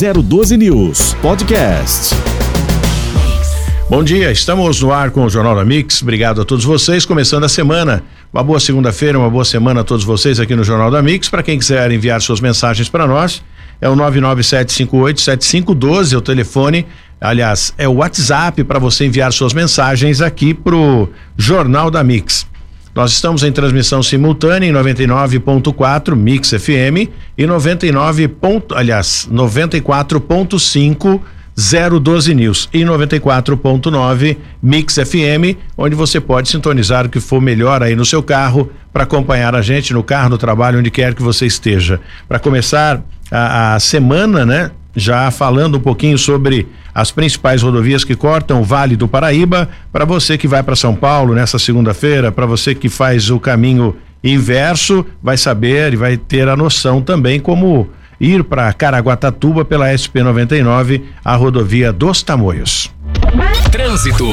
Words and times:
012 0.00 0.56
News 0.56 1.12
Podcast. 1.20 2.16
Bom 3.90 4.02
dia, 4.02 4.32
estamos 4.32 4.80
no 4.80 4.90
ar 4.90 5.10
com 5.10 5.26
o 5.26 5.28
Jornal 5.28 5.54
da 5.54 5.62
Mix. 5.62 6.00
Obrigado 6.00 6.40
a 6.40 6.44
todos 6.44 6.64
vocês. 6.64 7.04
Começando 7.04 7.44
a 7.44 7.50
semana. 7.50 8.02
Uma 8.32 8.42
boa 8.42 8.58
segunda-feira, 8.58 9.18
uma 9.18 9.28
boa 9.28 9.44
semana 9.44 9.82
a 9.82 9.84
todos 9.84 10.02
vocês 10.02 10.40
aqui 10.40 10.56
no 10.56 10.64
Jornal 10.64 10.90
da 10.90 11.02
Mix. 11.02 11.28
Para 11.28 11.42
quem 11.42 11.58
quiser 11.58 11.92
enviar 11.92 12.22
suas 12.22 12.40
mensagens 12.40 12.88
para 12.88 13.06
nós, 13.06 13.42
é 13.78 13.90
o 13.90 13.96
997587512, 13.96 16.14
é 16.14 16.16
o 16.16 16.22
telefone. 16.22 16.86
Aliás, 17.20 17.74
é 17.76 17.86
o 17.86 17.96
WhatsApp 17.96 18.64
para 18.64 18.78
você 18.78 19.04
enviar 19.04 19.34
suas 19.34 19.52
mensagens 19.52 20.22
aqui 20.22 20.54
pro 20.54 21.10
Jornal 21.36 21.90
da 21.90 22.02
Mix. 22.02 22.48
Nós 22.94 23.12
estamos 23.12 23.44
em 23.44 23.52
transmissão 23.52 24.02
simultânea 24.02 24.68
em 24.68 24.72
99.4 24.72 26.16
Mix 26.16 26.50
FM 26.50 27.08
e 27.38 27.46
99. 27.46 28.26
Ponto, 28.28 28.74
aliás, 28.74 29.28
94.5 29.30 31.20
012 32.00 32.34
News 32.34 32.68
e 32.72 32.80
94.9 32.80 34.36
Mix 34.62 34.94
FM, 34.94 35.56
onde 35.76 35.94
você 35.94 36.20
pode 36.20 36.48
sintonizar 36.48 37.06
o 37.06 37.08
que 37.08 37.20
for 37.20 37.40
melhor 37.40 37.82
aí 37.82 37.94
no 37.94 38.04
seu 38.04 38.22
carro 38.22 38.70
para 38.92 39.04
acompanhar 39.04 39.54
a 39.54 39.62
gente 39.62 39.92
no 39.92 40.02
carro, 40.02 40.30
no 40.30 40.38
trabalho, 40.38 40.78
onde 40.78 40.90
quer 40.90 41.14
que 41.14 41.22
você 41.22 41.46
esteja. 41.46 42.00
Para 42.26 42.38
começar 42.38 43.02
a, 43.30 43.74
a 43.74 43.80
semana, 43.80 44.44
né? 44.44 44.70
Já 44.94 45.30
falando 45.30 45.76
um 45.76 45.80
pouquinho 45.80 46.18
sobre 46.18 46.66
as 46.94 47.10
principais 47.10 47.62
rodovias 47.62 48.04
que 48.04 48.16
cortam 48.16 48.60
o 48.60 48.64
Vale 48.64 48.96
do 48.96 49.08
Paraíba. 49.08 49.68
Para 49.92 50.04
você 50.04 50.36
que 50.36 50.48
vai 50.48 50.62
para 50.62 50.76
São 50.76 50.94
Paulo 50.94 51.34
nessa 51.34 51.58
segunda-feira, 51.58 52.32
para 52.32 52.46
você 52.46 52.74
que 52.74 52.88
faz 52.88 53.30
o 53.30 53.38
caminho 53.38 53.96
inverso, 54.22 55.04
vai 55.22 55.36
saber 55.36 55.92
e 55.92 55.96
vai 55.96 56.16
ter 56.16 56.48
a 56.48 56.56
noção 56.56 57.00
também 57.00 57.40
como 57.40 57.88
ir 58.20 58.44
para 58.44 58.72
Caraguatatuba 58.72 59.64
pela 59.64 59.96
SP 59.96 60.20
99, 60.22 61.04
a 61.24 61.34
rodovia 61.36 61.92
dos 61.92 62.22
Tamoios. 62.22 62.92
Trânsito. 63.72 64.26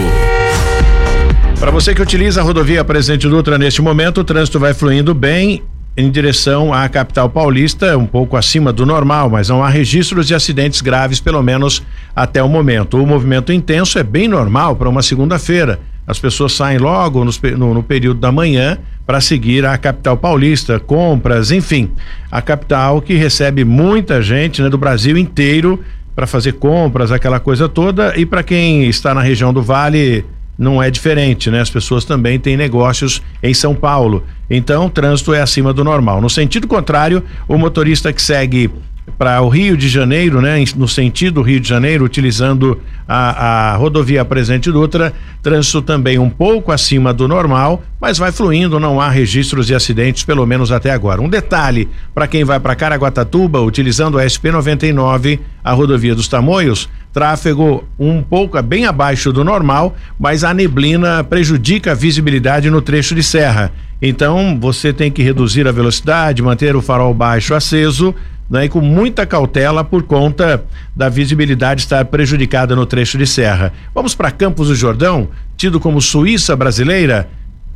Para 1.59 1.71
você 1.71 1.95
que 1.95 2.01
utiliza 2.01 2.41
a 2.41 2.43
rodovia 2.43 2.83
Presidente 2.83 3.27
Dutra 3.27 3.57
neste 3.57 3.81
momento, 3.81 4.21
o 4.21 4.23
trânsito 4.23 4.59
vai 4.59 4.73
fluindo 4.73 5.13
bem 5.13 5.63
em 5.97 6.11
direção 6.11 6.71
à 6.71 6.87
capital 6.87 7.27
paulista, 7.27 7.97
um 7.97 8.05
pouco 8.05 8.37
acima 8.37 8.71
do 8.71 8.85
normal, 8.85 9.31
mas 9.31 9.49
não 9.49 9.63
há 9.63 9.67
registros 9.67 10.27
de 10.27 10.35
acidentes 10.35 10.79
graves, 10.79 11.19
pelo 11.19 11.41
menos 11.41 11.81
até 12.15 12.41
o 12.43 12.47
momento. 12.47 13.01
O 13.01 13.07
movimento 13.07 13.51
intenso 13.51 13.97
é 13.97 14.03
bem 14.03 14.27
normal 14.27 14.75
para 14.75 14.87
uma 14.87 15.01
segunda-feira. 15.01 15.79
As 16.05 16.19
pessoas 16.19 16.53
saem 16.53 16.77
logo 16.77 17.25
no, 17.25 17.31
no, 17.57 17.73
no 17.73 17.83
período 17.83 18.19
da 18.19 18.31
manhã 18.31 18.77
para 19.07 19.19
seguir 19.19 19.65
a 19.65 19.75
capital 19.75 20.15
paulista, 20.15 20.79
compras, 20.79 21.51
enfim. 21.51 21.89
A 22.31 22.43
capital 22.43 23.01
que 23.01 23.15
recebe 23.15 23.65
muita 23.65 24.21
gente 24.21 24.61
né, 24.61 24.69
do 24.69 24.77
Brasil 24.77 25.17
inteiro 25.17 25.83
para 26.15 26.27
fazer 26.27 26.53
compras, 26.53 27.11
aquela 27.11 27.39
coisa 27.39 27.67
toda. 27.67 28.13
E 28.15 28.23
para 28.23 28.43
quem 28.43 28.85
está 28.85 29.15
na 29.15 29.21
região 29.21 29.51
do 29.51 29.63
Vale, 29.63 30.23
não 30.57 30.81
é 30.81 30.89
diferente, 30.89 31.51
né? 31.51 31.61
As 31.61 31.69
pessoas 31.69 32.03
também 32.03 32.39
têm 32.39 32.57
negócios 32.57 33.21
em 33.43 33.53
São 33.53 33.75
Paulo. 33.75 34.23
Então, 34.49 34.87
o 34.87 34.89
trânsito 34.89 35.33
é 35.33 35.41
acima 35.41 35.73
do 35.73 35.83
normal. 35.83 36.19
No 36.21 36.29
sentido 36.29 36.67
contrário, 36.67 37.23
o 37.47 37.57
motorista 37.57 38.11
que 38.11 38.21
segue 38.21 38.71
para 39.17 39.41
o 39.41 39.49
Rio 39.49 39.75
de 39.77 39.87
Janeiro, 39.87 40.41
né, 40.41 40.63
no 40.75 40.87
sentido 40.87 41.41
Rio 41.41 41.59
de 41.59 41.67
Janeiro, 41.67 42.03
utilizando 42.05 42.79
a, 43.07 43.73
a 43.73 43.75
rodovia 43.75 44.23
Presidente 44.25 44.71
Dutra, 44.71 45.13
trânsito 45.41 45.81
também 45.81 46.19
um 46.19 46.29
pouco 46.29 46.71
acima 46.71 47.13
do 47.13 47.27
normal, 47.27 47.81
mas 47.99 48.17
vai 48.17 48.31
fluindo, 48.31 48.79
não 48.79 48.99
há 49.01 49.09
registros 49.09 49.67
de 49.67 49.73
acidentes, 49.73 50.23
pelo 50.23 50.45
menos 50.45 50.71
até 50.71 50.91
agora. 50.91 51.21
Um 51.21 51.29
detalhe: 51.29 51.87
para 52.13 52.27
quem 52.27 52.43
vai 52.43 52.59
para 52.59 52.75
Caraguatatuba, 52.75 53.59
utilizando 53.61 54.19
a 54.19 54.23
SP99, 54.23 55.39
a 55.63 55.73
rodovia 55.73 56.13
dos 56.13 56.27
Tamoios, 56.27 56.89
tráfego 57.13 57.83
um 57.97 58.21
pouco 58.21 58.61
bem 58.61 58.85
abaixo 58.85 59.31
do 59.31 59.43
normal, 59.43 59.95
mas 60.19 60.43
a 60.43 60.53
neblina 60.53 61.23
prejudica 61.23 61.91
a 61.91 61.95
visibilidade 61.95 62.69
no 62.69 62.81
trecho 62.81 63.15
de 63.15 63.23
serra. 63.23 63.71
Então, 64.01 64.57
você 64.59 64.93
tem 64.93 65.11
que 65.11 65.23
reduzir 65.23 65.67
a 65.67 65.71
velocidade, 65.71 66.41
manter 66.41 66.75
o 66.75 66.81
farol 66.81 67.13
baixo 67.13 67.55
aceso 67.55 68.13
né, 68.49 68.65
e 68.65 68.69
com 68.69 68.81
muita 68.81 69.25
cautela 69.25 69.83
por 69.83 70.03
conta 70.03 70.63
da 70.95 71.09
visibilidade 71.09 71.81
estar 71.81 72.05
prejudicada 72.05 72.75
no 72.75 72.85
trecho 72.85 73.17
de 73.17 73.27
serra. 73.27 73.73
Vamos 73.93 74.15
para 74.15 74.31
Campos 74.31 74.67
do 74.67 74.75
Jordão, 74.75 75.29
tido 75.55 75.79
como 75.79 76.01
Suíça 76.01 76.55
brasileira. 76.55 77.29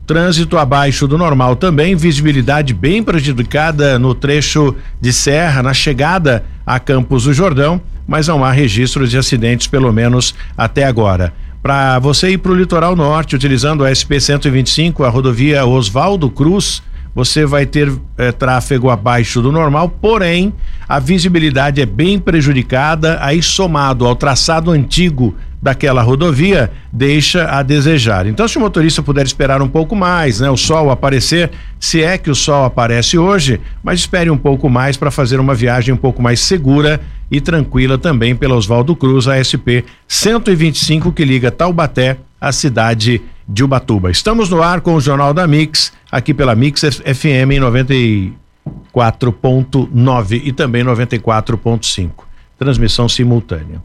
Trânsito 0.06 0.58
abaixo 0.58 1.08
do 1.08 1.18
normal 1.18 1.56
também, 1.56 1.96
visibilidade 1.96 2.74
bem 2.74 3.04
prejudicada 3.04 3.98
no 3.98 4.14
trecho 4.14 4.76
de 5.00 5.14
serra, 5.14 5.64
na 5.64 5.74
chegada 5.74 6.44
a 6.66 6.80
Campos 6.80 7.26
do 7.26 7.34
Jordão, 7.34 7.82
mas 8.08 8.28
não 8.28 8.44
há 8.44 8.52
registros 8.52 9.12
de 9.12 9.18
acidentes, 9.18 9.68
pelo 9.68 9.92
menos 9.92 10.34
até 10.58 10.84
agora. 10.84 11.34
Para 11.62 12.00
você 12.00 12.32
ir 12.32 12.38
para 12.40 12.52
o 12.52 12.56
litoral 12.56 12.96
norte, 12.96 13.36
utilizando 13.36 13.86
a 13.86 13.94
SP 13.94 14.20
125, 14.20 15.04
a 15.04 15.10
rodovia 15.10 15.66
Oswaldo 15.66 16.30
Cruz, 16.30 16.82
você 17.14 17.46
vai 17.46 17.66
ter 17.66 17.92
é, 18.18 18.32
tráfego 18.32 18.90
abaixo 18.90 19.42
do 19.42 19.52
normal, 19.52 19.90
porém 19.90 20.54
a 20.88 20.98
visibilidade 20.98 21.82
é 21.82 21.86
bem 21.86 22.18
prejudicada, 22.18 23.20
aí 23.22 23.44
somado 23.44 24.06
ao 24.06 24.16
traçado 24.16 24.72
antigo 24.72 25.36
daquela 25.62 26.02
rodovia, 26.02 26.72
deixa 26.92 27.46
a 27.46 27.62
desejar. 27.62 28.26
Então, 28.26 28.48
se 28.48 28.58
o 28.58 28.62
motorista 28.62 29.04
puder 29.04 29.26
esperar 29.26 29.62
um 29.62 29.68
pouco 29.68 29.94
mais, 29.96 30.40
né, 30.40 30.50
o 30.50 30.58
sol 30.58 30.90
aparecer, 30.90 31.52
se 31.80 32.02
é 32.02 32.18
que 32.18 32.32
o 32.32 32.36
sol 32.36 32.66
aparece 32.66 33.18
hoje, 33.18 33.62
mas 33.84 34.00
espere 34.00 34.32
um 34.32 34.38
pouco 34.38 34.70
mais 34.70 34.98
para 34.98 35.12
fazer 35.12 35.40
uma 35.40 35.54
viagem 35.54 35.94
um 35.94 35.98
pouco 35.98 36.22
mais 36.22 36.40
segura 36.40 37.00
e 37.30 37.40
tranquila 37.40 37.98
também 37.98 38.36
pela 38.36 38.56
Oswaldo 38.56 38.96
Cruz, 38.96 39.28
a 39.28 39.38
SP 39.38 39.86
125 40.08 41.12
que 41.12 41.24
liga 41.24 41.52
Taubaté 41.52 42.18
à 42.40 42.52
cidade 42.52 43.22
de 43.48 43.64
Ubatuba. 43.64 44.10
Estamos 44.10 44.50
no 44.50 44.64
ar 44.64 44.82
com 44.82 44.96
o 44.96 45.02
Jornal 45.02 45.34
da 45.34 45.46
Mix, 45.46 45.94
aqui 46.12 46.34
pela 46.34 46.56
Mix 46.56 46.82
FM 46.82 47.52
em 47.52 47.60
94.9 47.60 50.42
e 50.44 50.52
também 50.52 50.84
94.5. 50.84 52.31
Transmissão 52.62 53.10
simultânea. 53.10 53.82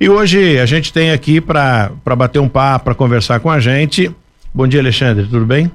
E 0.00 0.08
hoje 0.08 0.56
a 0.60 0.64
gente 0.64 0.92
tem 0.92 1.10
aqui 1.10 1.40
para 1.40 1.90
bater 2.16 2.38
um 2.38 2.48
papo, 2.48 2.84
para 2.84 2.94
conversar 2.94 3.40
com 3.40 3.50
a 3.50 3.58
gente. 3.58 4.14
Bom 4.54 4.64
dia, 4.64 4.78
Alexandre, 4.78 5.26
tudo 5.26 5.44
bem? 5.44 5.68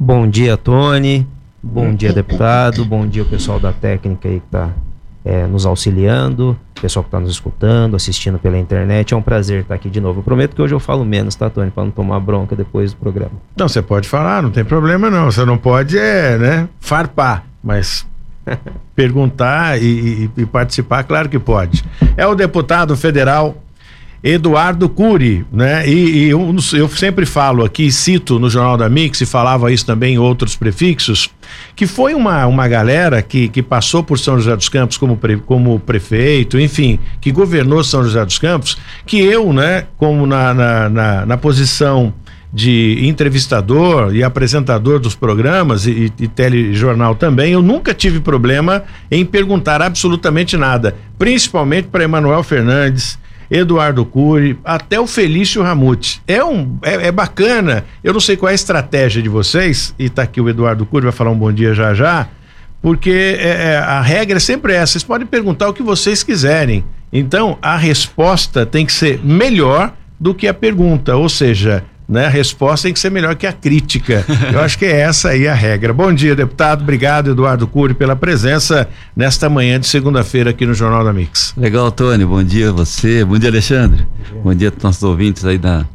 Bom 0.00 0.28
dia, 0.28 0.56
Tony. 0.56 1.24
Bom 1.62 1.94
dia, 1.94 2.10
deputado. 2.12 2.84
Bom 2.84 3.06
dia, 3.06 3.22
o 3.22 3.26
pessoal 3.26 3.60
da 3.60 3.72
técnica 3.72 4.28
aí 4.28 4.40
que 4.40 4.46
está 4.46 4.70
é, 5.24 5.46
nos 5.46 5.64
auxiliando, 5.64 6.58
pessoal 6.80 7.04
que 7.04 7.06
está 7.06 7.20
nos 7.20 7.30
escutando, 7.30 7.94
assistindo 7.94 8.36
pela 8.36 8.58
internet. 8.58 9.14
É 9.14 9.16
um 9.16 9.22
prazer 9.22 9.60
estar 9.60 9.76
aqui 9.76 9.88
de 9.88 10.00
novo. 10.00 10.18
Eu 10.18 10.24
prometo 10.24 10.56
que 10.56 10.62
hoje 10.62 10.74
eu 10.74 10.80
falo 10.80 11.04
menos, 11.04 11.36
tá, 11.36 11.48
Tony? 11.48 11.70
Para 11.70 11.84
não 11.84 11.92
tomar 11.92 12.18
bronca 12.18 12.56
depois 12.56 12.92
do 12.92 12.96
programa. 12.96 13.34
Não, 13.56 13.68
você 13.68 13.80
pode 13.80 14.08
falar, 14.08 14.42
não 14.42 14.50
tem 14.50 14.64
problema 14.64 15.08
não. 15.08 15.30
Você 15.30 15.44
não 15.44 15.56
pode, 15.56 15.96
é, 15.96 16.36
né, 16.36 16.68
farpar, 16.80 17.46
mas 17.62 18.04
perguntar 18.94 19.80
e, 19.80 20.30
e, 20.36 20.42
e 20.42 20.46
participar, 20.46 21.04
claro 21.04 21.28
que 21.28 21.38
pode. 21.38 21.84
É 22.16 22.26
o 22.26 22.34
deputado 22.34 22.96
federal 22.96 23.62
Eduardo 24.22 24.88
Cury, 24.88 25.44
né? 25.52 25.88
E, 25.88 25.92
e 25.92 26.30
eu, 26.30 26.54
eu, 26.74 26.88
sempre 26.88 27.26
falo 27.26 27.64
aqui, 27.64 27.90
cito 27.90 28.38
no 28.38 28.48
Jornal 28.48 28.76
da 28.76 28.88
Mix 28.88 29.20
e 29.20 29.26
falava 29.26 29.72
isso 29.72 29.84
também 29.84 30.14
em 30.14 30.18
outros 30.18 30.54
prefixos, 30.54 31.28
que 31.74 31.88
foi 31.88 32.14
uma, 32.14 32.46
uma 32.46 32.68
galera 32.68 33.20
que, 33.20 33.48
que 33.48 33.60
passou 33.60 34.04
por 34.04 34.20
São 34.20 34.36
José 34.38 34.54
dos 34.54 34.68
Campos 34.68 34.96
como, 34.96 35.16
pre, 35.16 35.38
como 35.38 35.80
prefeito, 35.80 36.58
enfim, 36.60 37.00
que 37.20 37.32
governou 37.32 37.82
São 37.82 38.04
José 38.04 38.24
dos 38.24 38.38
Campos, 38.38 38.78
que 39.04 39.18
eu, 39.18 39.52
né, 39.52 39.86
como 39.96 40.24
na, 40.24 40.54
na, 40.54 40.88
na, 40.88 41.26
na 41.26 41.36
posição 41.36 42.14
de 42.52 43.06
entrevistador 43.06 44.14
e 44.14 44.22
apresentador 44.22 44.98
dos 44.98 45.14
programas 45.14 45.86
e, 45.86 46.12
e, 46.18 46.28
telejornal 46.28 47.14
também, 47.14 47.52
eu 47.52 47.62
nunca 47.62 47.94
tive 47.94 48.20
problema 48.20 48.84
em 49.10 49.24
perguntar 49.24 49.80
absolutamente 49.80 50.56
nada, 50.56 50.94
principalmente 51.18 51.88
para 51.88 52.04
Emanuel 52.04 52.42
Fernandes, 52.42 53.18
Eduardo 53.50 54.04
Cury, 54.04 54.58
até 54.64 55.00
o 55.00 55.06
Felício 55.06 55.62
Ramute. 55.62 56.20
É 56.26 56.44
um 56.44 56.78
é, 56.82 57.08
é, 57.08 57.12
bacana. 57.12 57.84
Eu 58.04 58.12
não 58.12 58.20
sei 58.20 58.36
qual 58.36 58.48
é 58.48 58.52
a 58.52 58.54
estratégia 58.54 59.22
de 59.22 59.28
vocês, 59.28 59.94
e 59.98 60.10
tá 60.10 60.22
aqui 60.22 60.40
o 60.40 60.48
Eduardo 60.48 60.84
Cury, 60.84 61.04
vai 61.04 61.12
falar 61.12 61.30
um 61.30 61.38
bom 61.38 61.52
dia 61.52 61.74
já 61.74 61.94
já, 61.94 62.28
porque 62.82 63.36
é, 63.38 63.72
é, 63.72 63.76
a 63.76 64.00
regra 64.00 64.36
é 64.36 64.40
sempre 64.40 64.74
essa. 64.74 64.92
Vocês 64.92 65.04
podem 65.04 65.26
perguntar 65.26 65.68
o 65.68 65.74
que 65.74 65.82
vocês 65.82 66.22
quiserem. 66.22 66.84
Então, 67.10 67.58
a 67.62 67.76
resposta 67.76 68.66
tem 68.66 68.84
que 68.84 68.92
ser 68.92 69.20
melhor 69.22 69.94
do 70.18 70.34
que 70.34 70.48
a 70.48 70.54
pergunta, 70.54 71.16
ou 71.16 71.28
seja, 71.28 71.84
né? 72.12 72.26
A 72.26 72.28
resposta 72.28 72.86
tem 72.86 72.92
que 72.92 73.00
ser 73.00 73.10
melhor 73.10 73.34
que 73.34 73.46
a 73.46 73.52
crítica. 73.52 74.24
Eu 74.52 74.60
acho 74.60 74.78
que 74.78 74.84
é 74.84 75.00
essa 75.00 75.30
aí 75.30 75.48
a 75.48 75.54
regra. 75.54 75.92
Bom 75.92 76.12
dia, 76.12 76.36
deputado. 76.36 76.82
Obrigado, 76.82 77.30
Eduardo 77.30 77.66
Cury, 77.66 77.94
pela 77.94 78.14
presença 78.14 78.88
nesta 79.16 79.48
manhã 79.48 79.80
de 79.80 79.86
segunda-feira 79.86 80.50
aqui 80.50 80.66
no 80.66 80.74
Jornal 80.74 81.04
da 81.04 81.12
Mix. 81.12 81.54
Legal, 81.56 81.90
Tony. 81.90 82.24
Bom 82.24 82.44
dia 82.44 82.68
a 82.68 82.72
você. 82.72 83.24
Bom 83.24 83.38
dia, 83.38 83.48
Alexandre. 83.48 84.02
Bom 84.04 84.32
dia, 84.32 84.42
Bom 84.42 84.54
dia 84.54 84.68
a 84.68 84.82
nossos 84.82 85.02
ouvintes 85.02 85.44
aí 85.44 85.56
da 85.56 85.86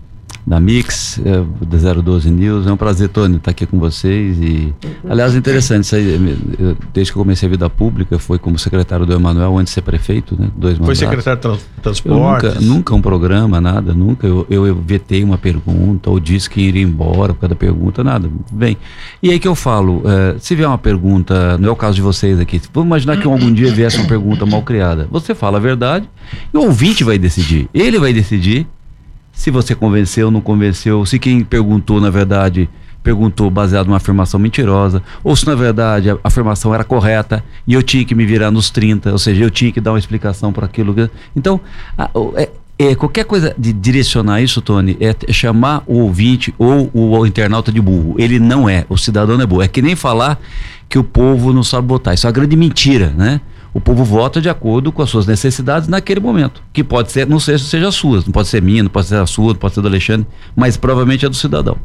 da 0.48 0.62
Mix, 0.62 1.20
é, 1.26 1.44
da 1.66 1.94
012 2.02 2.32
News. 2.32 2.66
É 2.66 2.72
um 2.72 2.78
prazer, 2.78 3.10
Tony, 3.10 3.36
estar 3.36 3.52
aqui 3.52 3.66
com 3.66 3.78
vocês. 3.78 4.38
E, 4.40 4.74
aliás, 5.10 5.36
interessante, 5.36 5.84
isso 5.84 5.96
aí, 5.98 6.38
eu, 6.58 6.78
desde 6.94 7.12
que 7.12 7.18
eu 7.18 7.22
comecei 7.22 7.48
a 7.48 7.50
vida 7.52 7.70
pública, 7.70 8.18
foi 8.18 8.40
como 8.40 8.58
secretário 8.58 9.06
do 9.06 9.12
Emanuel, 9.14 9.58
antes 9.58 9.72
de 9.72 9.76
ser 9.76 9.82
prefeito, 9.82 10.38
né? 10.40 10.50
Dois 10.56 10.78
Foi 10.78 10.96
secretário 10.96 11.38
de 11.38 11.42
trans- 11.42 11.66
transportes. 11.82 12.54
nunca, 12.54 12.62
nunca 12.66 12.96
um 12.96 13.02
programa, 13.02 13.60
nada, 13.60 13.94
nunca 13.94 14.26
eu, 14.26 14.48
eu, 14.50 14.66
eu 14.66 14.76
vetei 14.76 15.22
uma 15.22 15.38
pergunta 15.38 16.10
ou 16.10 16.18
disse 16.18 16.50
que 16.50 16.62
iria 16.62 16.82
embora 16.82 17.34
por 17.34 17.42
causa 17.42 17.54
da 17.54 17.60
pergunta, 17.60 18.02
nada. 18.02 18.30
Bem, 18.50 18.78
e 19.22 19.30
aí 19.32 19.40
que 19.40 19.48
eu 19.50 19.56
falo, 19.56 20.02
eh, 20.06 20.36
se 20.40 20.56
vier 20.56 20.68
uma 20.70 20.78
pergunta, 20.78 21.58
não 21.58 21.68
é 21.68 21.72
o 21.72 21.76
caso 21.76 21.96
de 21.96 22.02
vocês 22.02 22.40
aqui, 22.40 22.62
vamos 22.74 22.88
imaginar 22.88 23.18
que 23.18 23.28
algum 23.28 23.52
dia 23.52 23.70
viesse 23.74 23.98
uma 23.98 24.08
pergunta 24.08 24.46
mal 24.46 24.62
criada. 24.62 25.10
Você 25.12 25.36
fala 25.36 25.58
a 25.58 25.62
verdade 25.62 26.10
e 26.54 26.58
o 26.58 26.62
ouvinte 26.62 27.04
vai 27.04 27.18
decidir. 27.18 27.68
Ele 27.74 28.00
vai 28.00 28.14
decidir 28.14 28.66
se 29.38 29.52
você 29.52 29.76
convenceu 29.76 30.26
ou 30.26 30.32
não 30.32 30.42
convenceu, 30.42 31.06
se 31.06 31.20
quem 31.20 31.44
perguntou, 31.44 32.02
na 32.02 32.10
verdade, 32.10 32.68
perguntou 33.04 33.50
baseado 33.52 33.86
numa 33.86 33.98
afirmação 33.98 34.40
mentirosa, 34.40 35.02
ou 35.24 35.36
se 35.36 35.46
na 35.46 35.54
verdade 35.56 36.10
a 36.10 36.18
afirmação 36.24 36.74
era 36.74 36.84
correta 36.84 37.44
e 37.66 37.74
eu 37.76 37.84
tinha 37.84 38.04
que 38.04 38.16
me 38.16 38.26
virar 38.26 38.50
nos 38.52 38.70
30, 38.72 39.12
ou 39.12 39.18
seja, 39.20 39.44
eu 39.44 39.50
tinha 39.52 39.72
que 39.72 39.80
dar 39.80 39.92
uma 39.92 40.00
explicação 40.00 40.52
para 40.52 40.66
aquilo. 40.66 40.94
Então, 41.36 41.62
a- 41.98 42.10
o- 42.14 42.34
é- 42.36 42.50
é, 42.80 42.96
qualquer 42.96 43.26
coisa 43.26 43.56
de 43.58 43.72
direcionar 43.72 44.42
isso, 44.42 44.60
Tony, 44.62 44.98
é 45.00 45.14
t- 45.14 45.32
chamar 45.32 45.84
o 45.88 46.00
ouvinte 46.00 46.54
ou 46.58 46.90
o, 46.94 47.26
internauta 47.26 47.72
de 47.72 47.80
burro. 47.80 48.16
Ele 48.18 48.40
não 48.40 48.68
é, 48.68 48.86
o 48.90 48.98
cidadão 48.98 49.36
não 49.38 49.44
é 49.44 49.48
burro. 49.48 49.62
É 49.62 49.68
que 49.68 49.82
nem 49.82 49.96
falar 49.96 50.40
que 50.90 50.98
o 51.00 51.04
povo 51.04 51.54
não 51.54 51.64
sabe 51.64 51.88
votar. 51.88 52.14
Isso 52.14 52.26
é 52.26 52.30
uma 52.30 52.34
grande 52.34 52.56
mentira, 52.58 53.14
né? 53.18 53.40
O 53.74 53.80
povo 53.82 54.04
vota 54.04 54.42
de 54.42 54.50
acordo 54.50 54.92
com 54.92 55.02
as 55.02 55.10
suas 55.10 55.28
necessidades 55.28 55.88
naquele 55.88 56.20
momento. 56.20 56.64
Que 56.74 56.84
pode 56.84 57.12
ser, 57.12 57.28
não 57.28 57.40
sei 57.40 57.58
se 57.58 57.66
seja 57.66 57.88
as 57.90 57.96
suas, 57.96 58.26
não 58.26 58.32
pode 58.32 58.48
ser 58.48 58.62
minha, 58.62 58.82
não 58.84 58.90
pode 58.90 59.08
ser 59.08 59.16
a 59.16 59.26
sua, 59.26 59.50
não 59.50 59.56
pode 59.56 59.76
ser 59.76 59.82
do 59.82 59.88
Alexandre, 59.88 60.26
mas 60.56 60.78
provavelmente 60.78 61.26
é 61.26 61.30
do 61.30 61.36
cidadão. 61.36 61.78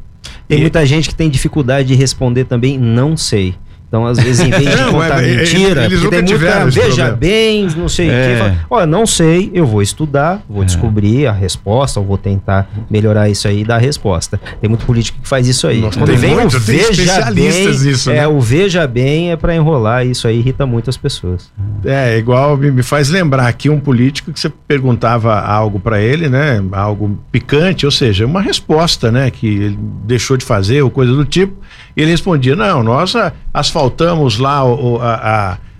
Tem 0.48 0.58
E- 0.58 0.60
muita 0.62 0.84
gente 0.86 1.08
que 1.08 1.14
tem 1.14 1.28
dificuldade 1.28 1.88
de 1.88 1.94
responder 1.94 2.44
também, 2.44 2.78
não 2.78 3.16
sei. 3.16 3.54
Então, 3.92 4.06
às 4.06 4.16
vezes, 4.18 4.40
em 4.40 4.48
vez 4.48 4.70
de 4.70 4.74
Não, 4.80 4.92
contar 4.92 5.22
é- 5.22 5.30
é- 5.34 5.36
mentira, 5.36 5.84
eles 5.84 6.00
porque 6.00 6.16
tem 6.16 6.24
tiveram 6.24 6.62
muita, 6.62 6.80
veja 6.80 7.10
bem, 7.10 7.68
não 7.76 7.90
sei 7.90 8.08
o 8.08 8.10
É. 8.10 8.26
quê. 8.32 8.38
Fala, 8.38 8.56
Olha, 8.70 8.86
não 8.86 9.06
sei, 9.06 9.50
eu 9.52 9.66
vou 9.66 9.82
estudar, 9.82 10.42
vou 10.48 10.64
descobrir 10.64 11.26
a 11.26 11.32
resposta, 11.32 12.00
ou 12.00 12.06
vou 12.06 12.16
tentar 12.16 12.70
melhorar 12.88 13.28
isso 13.28 13.46
aí 13.46 13.60
e 13.60 13.64
dar 13.66 13.74
a 13.76 13.78
resposta. 13.78 14.40
Tem 14.62 14.70
muito 14.70 14.86
político 14.86 15.20
que 15.20 15.28
faz 15.28 15.46
isso 15.46 15.66
aí. 15.66 15.78
Nossa, 15.82 15.98
Quando 15.98 16.08
tem 16.08 16.16
vem 16.16 16.30
muito, 16.34 16.56
o 16.56 16.60
tem 16.60 16.74
veja 16.78 16.90
especialistas 17.02 17.82
bem, 17.82 17.90
nisso, 17.92 18.10
é, 18.10 18.14
né? 18.14 18.28
o 18.28 18.40
veja 18.40 18.86
bem 18.86 19.30
é 19.30 19.36
pra 19.36 19.54
enrolar, 19.54 20.06
isso 20.06 20.26
aí 20.26 20.38
irrita 20.38 20.64
muito 20.64 20.88
as 20.88 20.96
pessoas. 20.96 21.52
É, 21.84 22.16
igual 22.16 22.56
me, 22.56 22.70
me 22.70 22.82
faz 22.82 23.10
lembrar 23.10 23.46
aqui 23.46 23.68
um 23.68 23.78
político 23.78 24.32
que 24.32 24.40
você 24.40 24.48
perguntava 24.66 25.38
algo 25.38 25.78
para 25.78 26.00
ele, 26.00 26.30
né? 26.30 26.64
Algo 26.72 27.18
picante, 27.30 27.84
ou 27.84 27.92
seja, 27.92 28.24
uma 28.24 28.40
resposta, 28.40 29.12
né? 29.12 29.30
Que 29.30 29.46
ele 29.46 29.78
deixou 30.06 30.38
de 30.38 30.46
fazer 30.46 30.80
ou 30.80 30.88
coisa 30.90 31.12
do 31.12 31.26
tipo. 31.26 31.52
Ele 31.96 32.10
respondia: 32.10 32.54
Não, 32.56 32.82
nós 32.82 33.14
asfaltamos 33.52 34.38
lá 34.38 34.64
o, 34.64 34.98
a, 35.00 35.14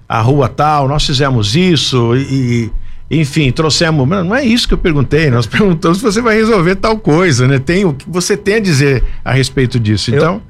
a, 0.09 0.19
a 0.19 0.21
rua 0.21 0.49
tal, 0.49 0.89
nós 0.89 1.05
fizemos 1.07 1.55
isso 1.57 2.15
e. 2.17 2.71
e, 3.11 3.19
enfim, 3.21 3.51
trouxemos. 3.53 4.09
Mas 4.09 4.25
não 4.25 4.35
é 4.35 4.43
isso 4.45 4.67
que 4.67 4.73
eu 4.75 4.79
perguntei. 4.79 5.31
Nós 5.31 5.45
perguntamos 5.47 5.99
se 5.99 6.05
você 6.05 6.21
vai 6.23 6.35
resolver 6.37 6.77
tal 6.77 6.97
coisa, 6.99 7.47
né? 7.47 7.59
Tem 7.59 7.85
o 7.85 7.93
que 7.93 8.09
você 8.09 8.37
tem 8.37 8.55
a 8.55 8.61
dizer 8.61 9.05
a 9.25 9.33
respeito 9.33 9.79
disso. 9.79 10.11
Eu- 10.11 10.17
Então, 10.17 10.43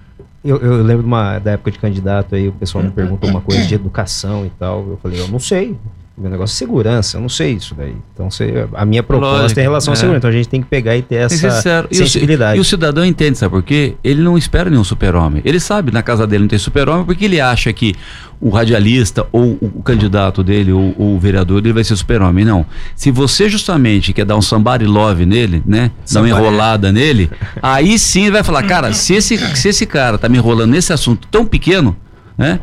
Eu, 0.44 0.58
eu 0.58 0.82
lembro 0.82 1.02
de 1.02 1.08
uma, 1.08 1.38
da 1.38 1.52
época 1.52 1.70
de 1.70 1.78
candidato 1.78 2.34
aí, 2.34 2.48
o 2.48 2.52
pessoal 2.52 2.82
me 2.84 2.90
perguntou 2.92 3.28
uma 3.30 3.40
coisa 3.40 3.64
de 3.64 3.74
educação 3.74 4.44
e 4.46 4.50
tal. 4.50 4.80
Eu 4.90 4.98
falei, 5.02 5.20
eu 5.20 5.28
não 5.28 5.38
sei. 5.38 5.76
O 6.16 6.20
meu 6.20 6.30
negócio 6.30 6.54
é 6.54 6.58
segurança, 6.58 7.16
eu 7.16 7.22
não 7.22 7.28
sei 7.28 7.52
isso 7.52 7.74
daí. 7.74 7.96
Então, 8.12 8.30
você, 8.30 8.68
a 8.74 8.84
minha 8.84 9.02
proposta 9.02 9.42
Lógico, 9.42 9.60
é 9.60 9.62
em 9.62 9.66
relação 9.66 9.92
à 9.92 9.94
é. 9.94 9.96
segurança. 9.96 10.18
Então, 10.18 10.30
a 10.30 10.32
gente 10.32 10.48
tem 10.48 10.60
que 10.60 10.68
pegar 10.68 10.94
e 10.94 11.00
ter 11.00 11.14
essa 11.16 11.36
ser 11.36 11.50
sincero. 11.50 11.88
E 11.90 11.94
o 11.94 11.98
sensibilidade. 11.98 12.58
E 12.58 12.60
o 12.60 12.64
cidadão 12.64 13.02
entende, 13.02 13.38
sabe 13.38 13.50
por 13.50 13.62
quê? 13.62 13.94
Ele 14.04 14.20
não 14.20 14.36
espera 14.36 14.68
nenhum 14.68 14.84
super-homem. 14.84 15.40
Ele 15.42 15.58
sabe, 15.58 15.90
na 15.90 16.02
casa 16.02 16.26
dele 16.26 16.42
não 16.42 16.48
tem 16.48 16.58
super-homem, 16.58 17.06
porque 17.06 17.24
ele 17.24 17.40
acha 17.40 17.72
que 17.72 17.94
o 18.38 18.50
radialista 18.50 19.26
ou 19.32 19.56
o, 19.60 19.82
candidato 19.82 20.44
dele, 20.44 20.70
ou, 20.70 20.94
ou 20.98 21.16
o 21.16 21.18
vereador 21.18 21.62
dele 21.62 21.72
vai 21.72 21.84
ser 21.84 21.96
super-homem. 21.96 22.44
Não. 22.44 22.66
Se 22.94 23.10
você 23.10 23.48
justamente 23.48 24.12
quer 24.12 24.26
dar 24.26 24.36
um 24.36 24.42
somebody 24.42 24.84
love 24.84 25.24
nele, 25.24 25.62
né? 25.64 25.92
Dar 26.12 26.20
uma 26.20 26.28
Somebody- 26.28 26.30
enrolada 26.30 26.92
nele, 26.92 27.30
aí 27.62 27.98
sim 27.98 28.24
ele 28.24 28.32
vai 28.32 28.42
falar, 28.42 28.64
cara, 28.64 28.92
se 28.92 29.14
esse, 29.14 29.38
se 29.56 29.68
esse 29.68 29.86
cara 29.86 30.18
tá 30.18 30.28
me 30.28 30.36
enrolando 30.36 30.72
nesse 30.72 30.92
assunto 30.92 31.26
tão 31.30 31.46
pequeno, 31.46 31.96
né? 32.42 32.60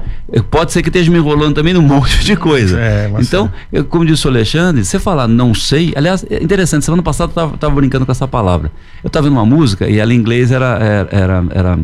Pode 0.52 0.72
ser 0.74 0.82
que 0.84 0.90
esteja 0.90 1.10
me 1.10 1.18
enrolando 1.18 1.56
também 1.56 1.74
num 1.74 1.82
monte 1.88 2.24
de 2.24 2.36
coisa. 2.36 2.80
É, 2.80 3.12
então, 3.20 3.50
eu, 3.72 3.86
como 3.86 4.06
disse 4.06 4.28
o 4.28 4.30
Alexandre, 4.30 4.84
você 4.84 5.00
falar 5.00 5.28
não 5.28 5.54
sei, 5.54 5.94
aliás, 5.96 6.26
é 6.30 6.44
interessante, 6.44 6.84
semana 6.86 7.02
passada 7.02 7.32
eu 7.32 7.36
tava, 7.36 7.58
tava 7.58 7.76
brincando 7.76 8.06
com 8.06 8.12
essa 8.12 8.28
palavra. 8.28 8.72
Eu 9.04 9.10
tava 9.10 9.24
vendo 9.28 9.34
uma 9.38 9.46
música 9.46 9.88
e 9.90 9.98
ela 9.98 10.14
em 10.14 10.18
inglês 10.18 10.52
era, 10.52 10.66
era, 10.78 11.08
era, 11.12 11.46
era- 11.52 11.80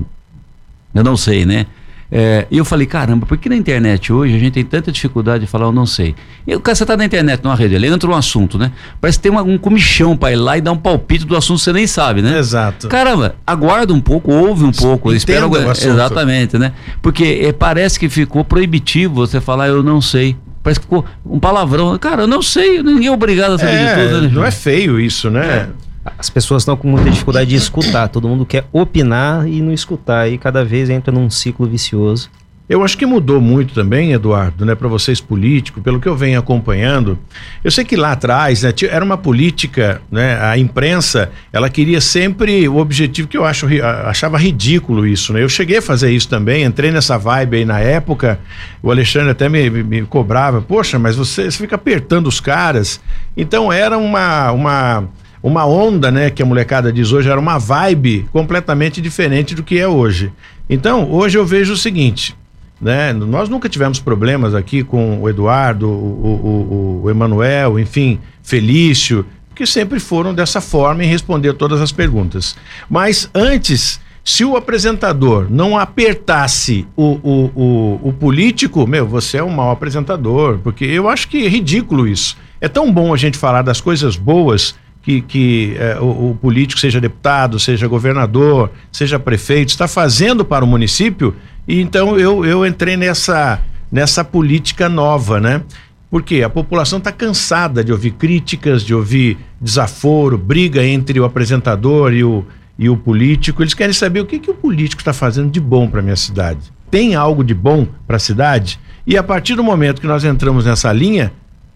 eu 0.94 1.04
não 1.04 1.16
sei, 1.18 1.46
né? 1.46 1.66
É, 2.12 2.46
e 2.52 2.58
eu 2.60 2.64
falei, 2.66 2.86
caramba, 2.86 3.26
por 3.26 3.36
que 3.38 3.50
na 3.50 3.56
internet 3.56 4.14
hoje 4.14 4.36
a 4.36 4.40
gente 4.40 4.54
tem 4.54 4.64
tanta 4.64 4.92
dificuldade 4.92 5.46
de 5.46 5.50
falar 5.50 5.66
eu 5.66 5.72
não 5.72 5.86
sei? 5.88 6.14
E 6.46 6.56
o 6.56 6.60
cara, 6.60 6.76
você 6.76 6.86
tá 6.86 6.96
na 6.96 7.04
internet, 7.04 7.44
numa 7.44 7.56
rede, 7.56 7.76
ali 7.76 7.88
entra 7.88 8.08
um 8.10 8.16
assunto, 8.16 8.58
né? 8.60 8.72
Parece 9.02 9.18
que 9.18 9.24
tem 9.24 9.32
uma- 9.32 9.42
um 9.42 9.58
comichão 9.58 10.16
pra 10.16 10.32
ir 10.32 10.36
lá 10.36 10.58
e 10.58 10.62
dar 10.62 10.72
um 10.72 10.78
palpite 10.78 11.26
do 11.26 11.36
assunto 11.36 11.58
que 11.58 11.64
você 11.64 11.74
nem 11.74 11.88
sabe, 11.88 12.22
né? 12.22 12.38
exato. 12.38 12.88
Caramba, 12.88 13.36
aguarda 13.46 13.92
um 13.94 14.00
pouco, 14.00 14.32
ouve 14.32 14.64
um 14.64 14.72
pouco, 14.72 15.10
Entenda 15.10 15.18
espera 15.18 15.42
o 15.48 15.56
algu- 15.56 15.70
assunto. 15.70 15.94
Exatamente, 15.94 16.58
né? 16.60 16.74
Porque 17.02 17.42
eh, 17.44 17.52
parece 17.52 18.00
que 18.00 18.08
ficou 18.08 18.44
proibitivo 18.46 19.16
você 19.16 19.42
falar 19.42 19.68
eu 19.68 19.82
não 19.82 20.00
sei. 20.00 20.36
Parece 20.62 20.80
que 20.80 20.86
ficou 20.86 21.06
um 21.26 21.40
palavrão. 21.40 21.96
Cara, 22.00 22.24
eu 22.24 22.28
não 22.28 22.42
sei, 22.42 22.82
ninguém 22.82 23.08
é 23.08 23.12
obrigado 23.12 23.54
a 23.54 23.58
saber 23.58 23.72
de 23.78 23.84
É, 23.84 24.08
tudo, 24.08 24.22
né? 24.22 24.32
não 24.34 24.44
é 24.46 24.52
feio 24.52 25.00
isso, 25.00 25.30
né? 25.30 25.70
As 26.18 26.30
pessoas 26.30 26.62
estão 26.64 26.78
com 26.78 26.88
muita 26.88 27.10
dificuldade 27.10 27.50
de 27.50 27.56
escutar. 27.56 28.08
Todo 28.10 28.28
mundo 28.28 28.46
quer 28.46 28.66
opinar 28.72 29.48
e 29.48 29.62
não 29.62 29.74
escutar. 29.74 30.30
E 30.30 30.38
cada 30.38 30.64
vez 30.64 30.90
entra 30.90 31.12
num 31.12 31.30
ciclo 31.30 31.66
vicioso. 31.68 32.30
Eu 32.68 32.84
acho 32.84 32.98
que 32.98 33.06
mudou 33.06 33.40
muito 33.40 33.76
também, 33.76 34.12
Eduardo, 34.12 34.66
né, 34.66 34.74
para 34.74 34.88
vocês 34.88 35.22
políticos, 35.22 35.84
pelo 35.84 36.00
que 36.00 36.08
eu 36.08 36.16
venho 36.16 36.40
acompanhando. 36.40 37.16
Eu 37.64 37.70
sei 37.70 37.86
que 37.86 37.96
lá 37.96 38.14
atrás 38.14 38.64
né, 38.64 38.74
era 38.90 39.06
uma 39.06 39.18
política, 39.20 40.02
né, 40.12 40.40
a 40.42 40.58
imprensa, 40.58 41.30
ela 41.54 41.70
queria 41.70 42.02
sempre 42.02 42.68
o 42.68 42.78
objetivo 42.78 43.28
que 43.28 43.38
eu 43.38 43.46
acho 43.46 43.68
achava 44.06 44.40
ridículo 44.40 45.06
isso, 45.06 45.32
né? 45.32 45.44
Eu 45.44 45.50
cheguei 45.50 45.78
a 45.78 45.82
fazer 45.82 46.10
isso 46.10 46.28
também, 46.28 46.64
entrei 46.64 46.90
nessa 46.92 47.20
vibe 47.20 47.58
aí 47.58 47.66
na 47.66 47.80
época. 47.80 48.40
O 48.82 48.90
Alexandre 48.90 49.30
até 49.30 49.48
me, 49.48 49.70
me- 49.70 49.84
me 49.84 50.02
cobrava, 50.02 50.60
poxa, 50.60 50.98
mas 50.98 51.16
você, 51.16 51.44
você 51.52 51.60
fica 51.60 51.76
apertando 51.76 52.26
os 52.26 52.40
caras. 52.40 53.00
Então 53.38 53.72
era 53.72 53.96
uma 53.96 54.52
uma 54.52 55.04
uma 55.46 55.64
onda, 55.64 56.12
né, 56.12 56.32
que 56.32 56.42
a 56.42 56.46
molecada 56.46 56.92
diz 56.92 57.12
hoje, 57.12 57.30
era 57.30 57.40
uma 57.40 57.60
vibe 57.60 58.28
completamente 58.32 59.00
diferente 59.00 59.54
do 59.54 59.62
que 59.62 59.78
é 59.78 59.88
hoje. 59.88 60.34
Então, 60.68 61.12
hoje 61.12 61.38
eu 61.38 61.46
vejo 61.46 61.74
o 61.74 61.78
seguinte, 61.78 62.36
né, 62.82 63.14
nós 63.14 63.48
nunca 63.48 63.70
tivemos 63.70 64.00
problemas 64.00 64.56
aqui 64.56 64.84
com 64.84 65.22
o 65.22 65.30
Eduardo, 65.30 65.88
o, 65.88 65.92
o, 65.92 67.02
o, 67.04 67.04
o 67.04 67.10
Emanuel, 67.12 67.80
enfim, 67.80 68.20
Felício, 68.42 69.24
que 69.54 69.68
sempre 69.68 70.00
foram 70.00 70.34
dessa 70.34 70.60
forma 70.60 71.04
em 71.04 71.08
responder 71.08 71.54
todas 71.54 71.80
as 71.80 71.92
perguntas. 71.92 72.56
Mas 72.90 73.30
antes, 73.32 74.00
se 74.24 74.44
o 74.44 74.58
apresentador 74.58 75.46
não 75.48 75.78
apertasse 75.78 76.88
o, 76.96 77.20
o, 77.22 77.52
o, 77.56 78.10
o 78.10 78.14
político, 78.14 78.88
meu, 78.88 79.06
você 79.06 79.38
é 79.38 79.44
um 79.44 79.52
mau 79.52 79.70
apresentador, 79.70 80.58
porque 80.64 80.86
eu 80.86 81.08
acho 81.08 81.28
que 81.28 81.46
é 81.46 81.48
ridículo 81.48 82.08
isso. 82.08 82.36
É 82.60 82.68
tão 82.68 82.92
bom 82.92 83.14
a 83.14 83.18
gente 83.18 83.38
falar 83.38 83.62
das 83.62 83.80
coisas 83.80 84.16
boas 84.16 84.74
que, 85.06 85.22
que 85.22 85.76
eh, 85.78 86.00
o, 86.02 86.32
o 86.32 86.38
político, 86.42 86.82
seja 86.82 87.00
deputado, 87.00 87.60
seja 87.60 87.88
governador, 87.88 88.72
seja 88.92 89.20
prefeito, 89.20 89.70
está 89.70 89.88
fazendo 89.88 90.44
para 90.44 90.66
o 90.66 90.68
município, 90.68 91.36
e 91.68 91.80
então 91.80 92.18
eu, 92.18 92.44
eu 92.44 92.66
entrei 92.66 92.98
nessa, 92.98 93.62
nessa 93.92 94.24
política 94.24 94.90
nova, 94.90 95.40
né? 95.40 95.62
Porque 96.10 96.42
a 96.42 96.50
população 96.50 96.98
está 96.98 97.12
cansada 97.12 97.84
de 97.84 97.92
ouvir 97.92 98.12
críticas, 98.12 98.82
de 98.82 98.96
ouvir 98.96 99.38
desaforo, 99.62 100.40
briga 100.40 100.84
entre 100.84 101.20
o 101.20 101.26
apresentador 101.26 102.12
e 102.12 102.24
o, 102.24 102.44
e 102.80 102.90
o 102.90 102.98
político. 102.98 103.62
Eles 103.62 103.74
querem 103.76 103.94
saber 103.94 104.22
o 104.22 104.26
que, 104.26 104.40
que 104.40 104.50
o 104.50 104.56
político 104.56 105.02
está 105.02 105.14
fazendo 105.14 105.52
de 105.52 105.60
bom 105.60 105.88
para 105.88 106.02
minha 106.02 106.16
cidade. 106.16 106.74
Tem 106.90 107.14
algo 107.14 107.44
de 107.44 107.54
bom 107.54 107.88
para 108.08 108.16
a 108.16 108.20
cidade? 108.20 108.80
E 109.06 109.18
a 109.18 109.24
partir 109.24 109.56
do 109.56 109.64
momento 109.64 110.02
que 110.02 110.08
nós 110.08 110.24
entramos 110.24 110.66
nessa 110.66 110.92
linha, 110.92 111.32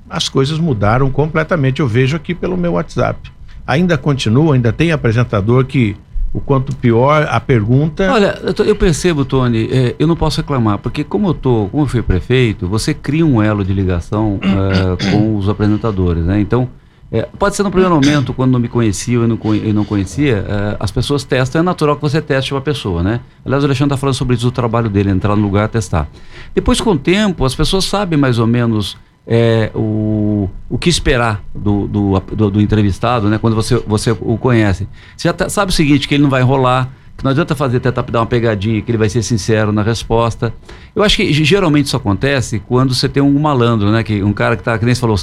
as 0.09 0.27
coisas 0.27 0.57
mudaram 0.57 1.09
completamente. 1.11 1.79
Eu 1.79 1.87
vejo 1.87 2.15
aqui 2.15 2.33
pelo 2.33 2.57
meu 2.57 2.73
WhatsApp. 2.73 3.31
Ainda 3.65 3.97
continua, 3.97 4.55
ainda 4.55 4.73
tem 4.73 4.91
apresentador 4.91 5.65
que 5.65 5.95
o 6.33 6.39
quanto 6.39 6.75
pior 6.75 7.27
a 7.29 7.39
pergunta. 7.39 8.11
Olha, 8.11 8.39
eu, 8.65 8.75
percebo, 8.75 9.25
Tony, 9.25 9.67
eh, 9.71 9.95
eu 9.97 10.07
não 10.07 10.15
posso 10.15 10.41
reclamar, 10.41 10.77
porque 10.77 11.03
como 11.03 11.29
eu 11.29 11.33
tô, 11.33 11.67
como 11.71 11.83
eu 11.83 11.87
fui 11.87 12.01
prefeito, 12.01 12.67
você 12.67 12.93
cria 12.93 13.25
um 13.25 13.41
elo 13.41 13.63
de 13.63 13.73
ligação 13.73 14.39
eh, 14.43 15.11
com 15.11 15.37
os 15.37 15.49
apresentadores, 15.49 16.23
né? 16.25 16.39
Então, 16.39 16.69
eh, 17.11 17.27
pode 17.39 17.55
ser 17.55 17.63
no 17.63 17.71
primeiro 17.71 17.95
momento, 17.95 18.33
quando 18.33 18.51
não 18.51 18.59
me 18.59 18.67
conhecia 18.67 19.15
eu 19.15 19.27
não, 19.27 19.85
conhecia, 19.85 20.45
eh, 20.47 20.77
as 20.79 20.91
pessoas 20.91 21.23
testam, 21.23 21.61
é 21.61 21.63
natural 21.63 21.95
que 21.95 22.01
você 22.03 22.21
teste 22.21 22.53
uma 22.53 22.61
pessoa, 22.61 23.01
né? 23.01 23.21
Aliás, 23.43 23.63
o 23.63 23.67
Alexandre 23.67 23.93
está 23.95 23.97
falando 23.97 24.15
sobre 24.15 24.35
isso, 24.35 24.47
o 24.47 24.51
trabalho 24.51 24.89
dele, 24.89 25.09
entrar 25.09 25.35
no 25.35 25.41
lugar 25.41 25.67
testar. 25.69 26.07
Depois, 26.53 26.79
com 26.79 26.91
o 26.91 26.97
tempo, 26.97 27.43
as 27.45 27.55
pessoas 27.55 27.85
sabem 27.85 28.17
mais 28.17 28.37
ou 28.37 28.45
menos 28.45 28.95
é, 29.31 29.69
o, 29.75 30.49
o 30.67 30.77
que 30.79 30.89
esperar 30.89 31.43
do, 31.53 31.87
do, 31.87 32.19
do, 32.19 32.49
do 32.49 32.61
entrevistado, 32.61 33.29
né? 33.29 33.37
Quando 33.37 33.55
você, 33.55 33.75
você 33.85 34.09
o 34.09 34.37
conhece. 34.39 34.87
Você 35.15 35.27
já 35.27 35.33
tá, 35.33 35.47
sabe 35.47 35.71
o 35.71 35.73
seguinte, 35.73 36.07
que 36.07 36.15
ele 36.15 36.23
não 36.23 36.31
vai 36.31 36.41
enrolar, 36.41 36.89
que 37.15 37.23
não 37.23 37.29
adianta 37.29 37.53
fazer 37.53 37.79
tentar 37.79 38.01
dar 38.01 38.21
uma 38.21 38.25
pegadinha, 38.25 38.81
que 38.81 38.89
ele 38.89 38.97
vai 38.97 39.07
ser 39.07 39.21
sincero 39.21 39.71
na 39.71 39.83
resposta. 39.83 40.51
Eu 40.95 41.03
acho 41.03 41.15
que 41.15 41.31
geralmente 41.31 41.85
isso 41.85 41.95
acontece 41.95 42.59
quando 42.67 42.95
você 42.95 43.07
tem 43.07 43.21
um 43.21 43.37
malandro, 43.37 43.91
né? 43.91 44.01
Que 44.01 44.23
um 44.23 44.33
cara 44.33 44.57
que 44.57 44.63
tá, 44.63 44.79
que 44.79 44.85
nem 44.85 44.95
você 44.95 45.01
falou, 45.01 45.15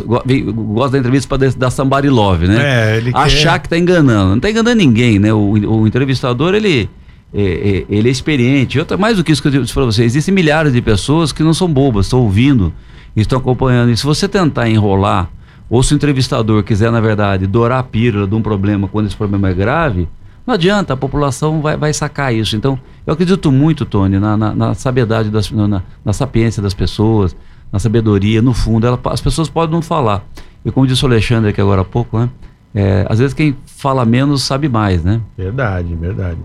gosta 0.55 0.93
da 0.93 0.99
entrevista 0.99 1.37
para 1.37 1.51
dar 1.51 1.71
somebody 1.71 2.09
love, 2.09 2.47
né? 2.47 2.93
É, 2.93 2.97
ele 2.99 3.11
Achar 3.13 3.55
quer... 3.55 3.63
que 3.63 3.69
tá 3.71 3.77
enganando. 3.77 4.31
Não 4.31 4.41
tá 4.41 4.49
enganando 4.49 4.77
ninguém, 4.77 5.19
né? 5.19 5.33
O, 5.33 5.51
o 5.51 5.87
entrevistador, 5.87 6.55
ele. 6.55 6.89
É, 7.35 7.43
é, 7.43 7.85
ele 7.91 8.09
é 8.09 8.13
experiente. 8.13 8.79
Outra, 8.79 8.97
mais 8.97 9.17
do 9.17 9.25
que 9.25 9.33
isso 9.33 9.43
que 9.43 9.49
eu 9.49 9.63
disse 9.63 9.75
para 9.75 9.85
vocês, 9.85 10.13
existem 10.13 10.33
milhares 10.33 10.73
de 10.73 10.81
pessoas 10.81 11.33
que 11.33 11.43
não 11.43 11.53
são 11.53 11.69
bobas, 11.69 12.07
estão 12.07 12.21
ouvindo 12.21 12.73
estão 13.23 13.39
acompanhando. 13.39 13.91
E 13.91 13.97
se 13.97 14.05
você 14.05 14.29
tentar 14.29 14.69
enrolar, 14.69 15.31
ou 15.69 15.83
se 15.83 15.95
o 15.95 15.97
entrevistador 15.97 16.63
quiser, 16.63 16.93
na 16.93 17.01
verdade, 17.01 17.47
dourar 17.47 17.81
a 17.81 17.83
pílula 17.83 18.27
de 18.27 18.35
um 18.35 18.43
problema 18.43 18.87
quando 18.89 19.07
esse 19.07 19.17
problema 19.17 19.49
é 19.49 19.55
grave, 19.55 20.09
não 20.47 20.55
adianta, 20.55 20.95
a 20.95 20.97
população 20.97 21.61
vai, 21.61 21.77
vai 21.77 21.93
sacar 21.93 22.33
isso. 22.33 22.55
Então, 22.55 22.79
eu 23.05 23.13
acredito 23.13 23.51
muito, 23.51 23.85
Tony, 23.85 24.21
na, 24.21 24.37
na, 24.37 24.55
na 24.55 24.73
das, 24.73 25.51
na, 25.51 25.83
na, 26.05 26.13
sapiência 26.13 26.63
das 26.63 26.73
pessoas, 26.73 27.35
na 27.73 27.81
sabedoria. 27.81 28.41
No 28.41 28.55
fundo, 28.55 28.87
ela, 28.87 28.99
as 29.07 29.21
pessoas 29.21 29.49
podem 29.49 29.75
não 29.75 29.83
falar. 29.83 30.25
E 30.65 30.71
como 30.71 30.87
disse 30.87 31.05
o 31.05 31.09
Alexandre 31.09 31.51
aqui 31.51 31.61
agora 31.61 31.81
há 31.81 31.85
pouco, 31.85 32.19
né? 32.19 32.31
É, 32.73 33.07
às 33.09 33.19
vezes 33.19 33.33
quem 33.33 33.57
fala 33.65 34.05
menos 34.05 34.43
sabe 34.43 34.69
mais, 34.69 35.03
né? 35.03 35.21
Verdade, 35.37 35.95
verdade. 35.95 36.39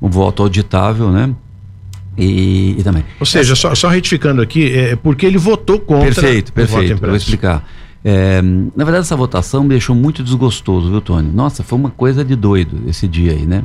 um 0.00 0.08
voto 0.08 0.42
auditável, 0.42 1.10
né? 1.10 1.32
E, 2.18 2.76
e 2.78 2.82
também. 2.82 3.04
Ou 3.18 3.24
seja, 3.26 3.54
só, 3.54 3.74
só, 3.74 3.88
retificando 3.88 4.42
aqui, 4.42 4.70
é 4.76 4.96
porque 4.96 5.24
ele 5.24 5.38
votou 5.38 5.78
contra 5.78 6.06
perfeito, 6.06 6.52
perfeito. 6.52 6.78
o 6.78 6.82
voto 6.82 6.84
impresso. 6.84 7.04
Eu 7.04 7.08
vou 7.08 7.16
explicar. 7.16 7.68
É, 8.04 8.42
na 8.42 8.84
verdade, 8.84 9.04
essa 9.04 9.16
votação 9.16 9.62
me 9.62 9.70
deixou 9.70 9.94
muito 9.94 10.22
desgostoso, 10.22 10.90
viu, 10.90 11.00
Tony? 11.00 11.30
Nossa, 11.32 11.62
foi 11.62 11.78
uma 11.78 11.90
coisa 11.90 12.24
de 12.24 12.34
doido 12.34 12.82
esse 12.88 13.06
dia 13.06 13.32
aí, 13.32 13.46
né? 13.46 13.64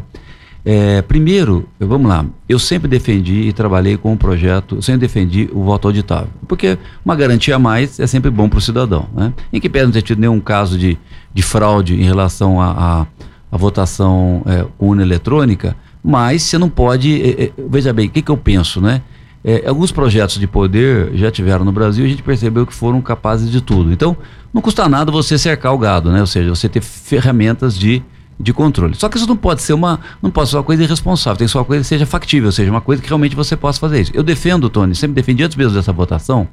É, 0.69 1.01
primeiro, 1.01 1.65
vamos 1.79 2.09
lá, 2.09 2.25
eu 2.50 2.59
sempre 2.59 2.89
defendi 2.89 3.47
e 3.47 3.53
trabalhei 3.53 3.95
com 3.95 4.12
um 4.12 4.17
projeto, 4.17 4.81
sempre 4.81 5.07
defendi 5.07 5.50
o 5.53 5.63
voto 5.63 5.88
auditável, 5.88 6.27
porque 6.45 6.77
uma 7.05 7.15
garantia 7.15 7.55
a 7.55 7.59
mais 7.59 8.01
é 8.01 8.05
sempre 8.05 8.29
bom 8.29 8.50
para 8.50 8.59
o 8.59 8.62
cidadão, 8.62 9.07
né? 9.15 9.31
Em 9.53 9.62
que 9.62 9.69
pese 9.69 9.86
não 9.86 9.93
ter 9.93 10.01
tido 10.01 10.19
nenhum 10.19 10.41
caso 10.41 10.77
de, 10.77 10.97
de 11.33 11.41
fraude 11.41 11.95
em 11.95 12.03
relação 12.03 12.59
à 12.62 13.07
votação 13.50 14.41
é, 14.45 14.65
urna 14.77 15.03
eletrônica, 15.03 15.74
mas 16.03 16.43
você 16.43 16.57
não 16.57 16.67
pode, 16.67 17.21
é, 17.21 17.45
é, 17.45 17.51
veja 17.69 17.93
bem, 17.93 18.07
o 18.07 18.09
que, 18.09 18.21
que 18.21 18.29
eu 18.29 18.36
penso, 18.36 18.81
né? 18.81 19.01
É, 19.45 19.69
alguns 19.69 19.93
projetos 19.93 20.38
de 20.38 20.47
poder 20.47 21.12
já 21.13 21.31
tiveram 21.31 21.63
no 21.63 21.71
Brasil 21.71 22.03
e 22.03 22.07
a 22.07 22.09
gente 22.09 22.24
percebeu 22.24 22.67
que 22.67 22.74
foram 22.74 23.00
capazes 23.00 23.50
de 23.50 23.62
tudo. 23.62 23.89
Então, 23.93 24.17
não 24.53 24.62
custa 24.62 24.89
nada 24.89 25.13
você 25.13 25.38
cercar 25.38 25.74
o 25.74 25.77
gado, 25.77 26.12
né? 26.12 26.19
Ou 26.19 26.27
seja, 26.27 26.50
você 26.50 26.67
ter 26.67 26.81
ferramentas 26.81 27.79
de, 27.79 28.03
de 28.39 28.53
controle. 28.53 28.96
Só 28.96 29.10
que 29.10 29.17
isso 29.17 29.27
não 29.27 29.36
pode 29.36 29.62
ser 29.62 29.74
uma, 29.74 30.00
não 30.22 30.29
pode 30.29 30.50
ser 30.50 30.58
uma 30.58 30.63
coisa 30.63 30.84
irresponsável, 30.84 31.38
tem 31.38 31.48
que 31.48 31.51
ser 31.51 31.58
uma 31.58 31.65
coisa 31.65 31.82
que 31.82 31.88
seja 31.88 32.06
factível, 32.06 32.48
ou 32.48 32.51
seja, 32.51 32.70
uma 32.70 32.82
coisa 32.82 33.01
que 33.01 33.08
realmente 33.08 33.36
você 33.36 33.56
possa 33.56 33.79
fazer 33.79 34.01
isso. 34.01 34.12
Eu 34.13 34.24
defendo, 34.24 34.70
Tony, 34.70 34.96
sempre 34.96 35.15
defendi 35.15 35.44
antes 35.44 35.58
mesmo 35.58 35.74
dessa 35.74 35.91
votação, 35.91 36.48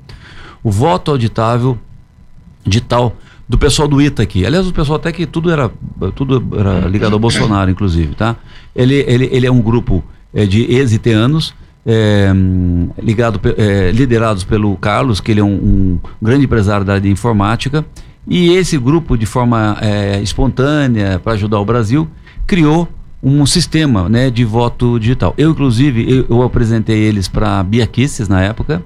o 0.62 0.71
voto 0.71 1.11
auditável 1.11 1.79
de 2.67 2.81
tal 2.81 3.17
do 3.47 3.59
pessoal 3.59 3.87
do 3.87 4.00
ITA 4.00 4.23
aqui. 4.23 4.47
Aliás, 4.47 4.67
o 4.67 4.73
pessoal 4.73 4.97
até 4.97 5.12
que 5.12 5.26
tudo 5.26 5.50
era, 5.50 5.71
tudo 6.14 6.43
era 6.59 6.88
ligado 6.88 7.12
ao 7.12 7.19
Bolsonaro, 7.19 7.71
inclusive, 7.71 8.14
tá? 8.14 8.37
Ele, 8.75 9.05
ele, 9.07 9.29
ele 9.31 9.47
é 9.47 9.53
um 9.53 9.61
grupo 9.61 10.03
é, 10.33 10.47
de 10.47 10.62
ex-iteanos 10.62 11.55
é, 11.87 12.33
ligado, 13.03 13.41
é, 13.59 13.91
liderados 13.91 14.45
pelo 14.45 14.76
Carlos, 14.76 15.21
que 15.21 15.31
ele 15.31 15.41
é 15.41 15.45
um, 15.45 15.55
um, 15.55 15.99
grande 16.21 16.45
empresário 16.45 16.85
da 16.85 16.95
área 16.95 17.03
de 17.03 17.11
informática, 17.11 17.85
e 18.26 18.52
esse 18.52 18.78
grupo, 18.78 19.16
de 19.16 19.26
forma 19.26 19.76
é, 19.81 20.21
espontânea, 20.23 21.19
para 21.19 21.33
ajudar 21.35 21.61
o 21.61 21.64
Brasil, 21.64 22.09
criou 22.47 22.88
um 23.23 23.45
sistema 23.47 24.09
né, 24.09 24.31
de 24.31 24.45
voto 24.45 24.99
digital. 24.99 25.35
Eu, 25.37 25.50
inclusive, 25.50 26.11
eu, 26.11 26.26
eu 26.28 26.43
apresentei 26.43 26.99
eles 26.99 27.28
para 27.28 27.61
a 27.61 27.62
Bia 27.62 27.87
Kisses 27.87 28.28
na 28.28 28.43
época, 28.43 28.85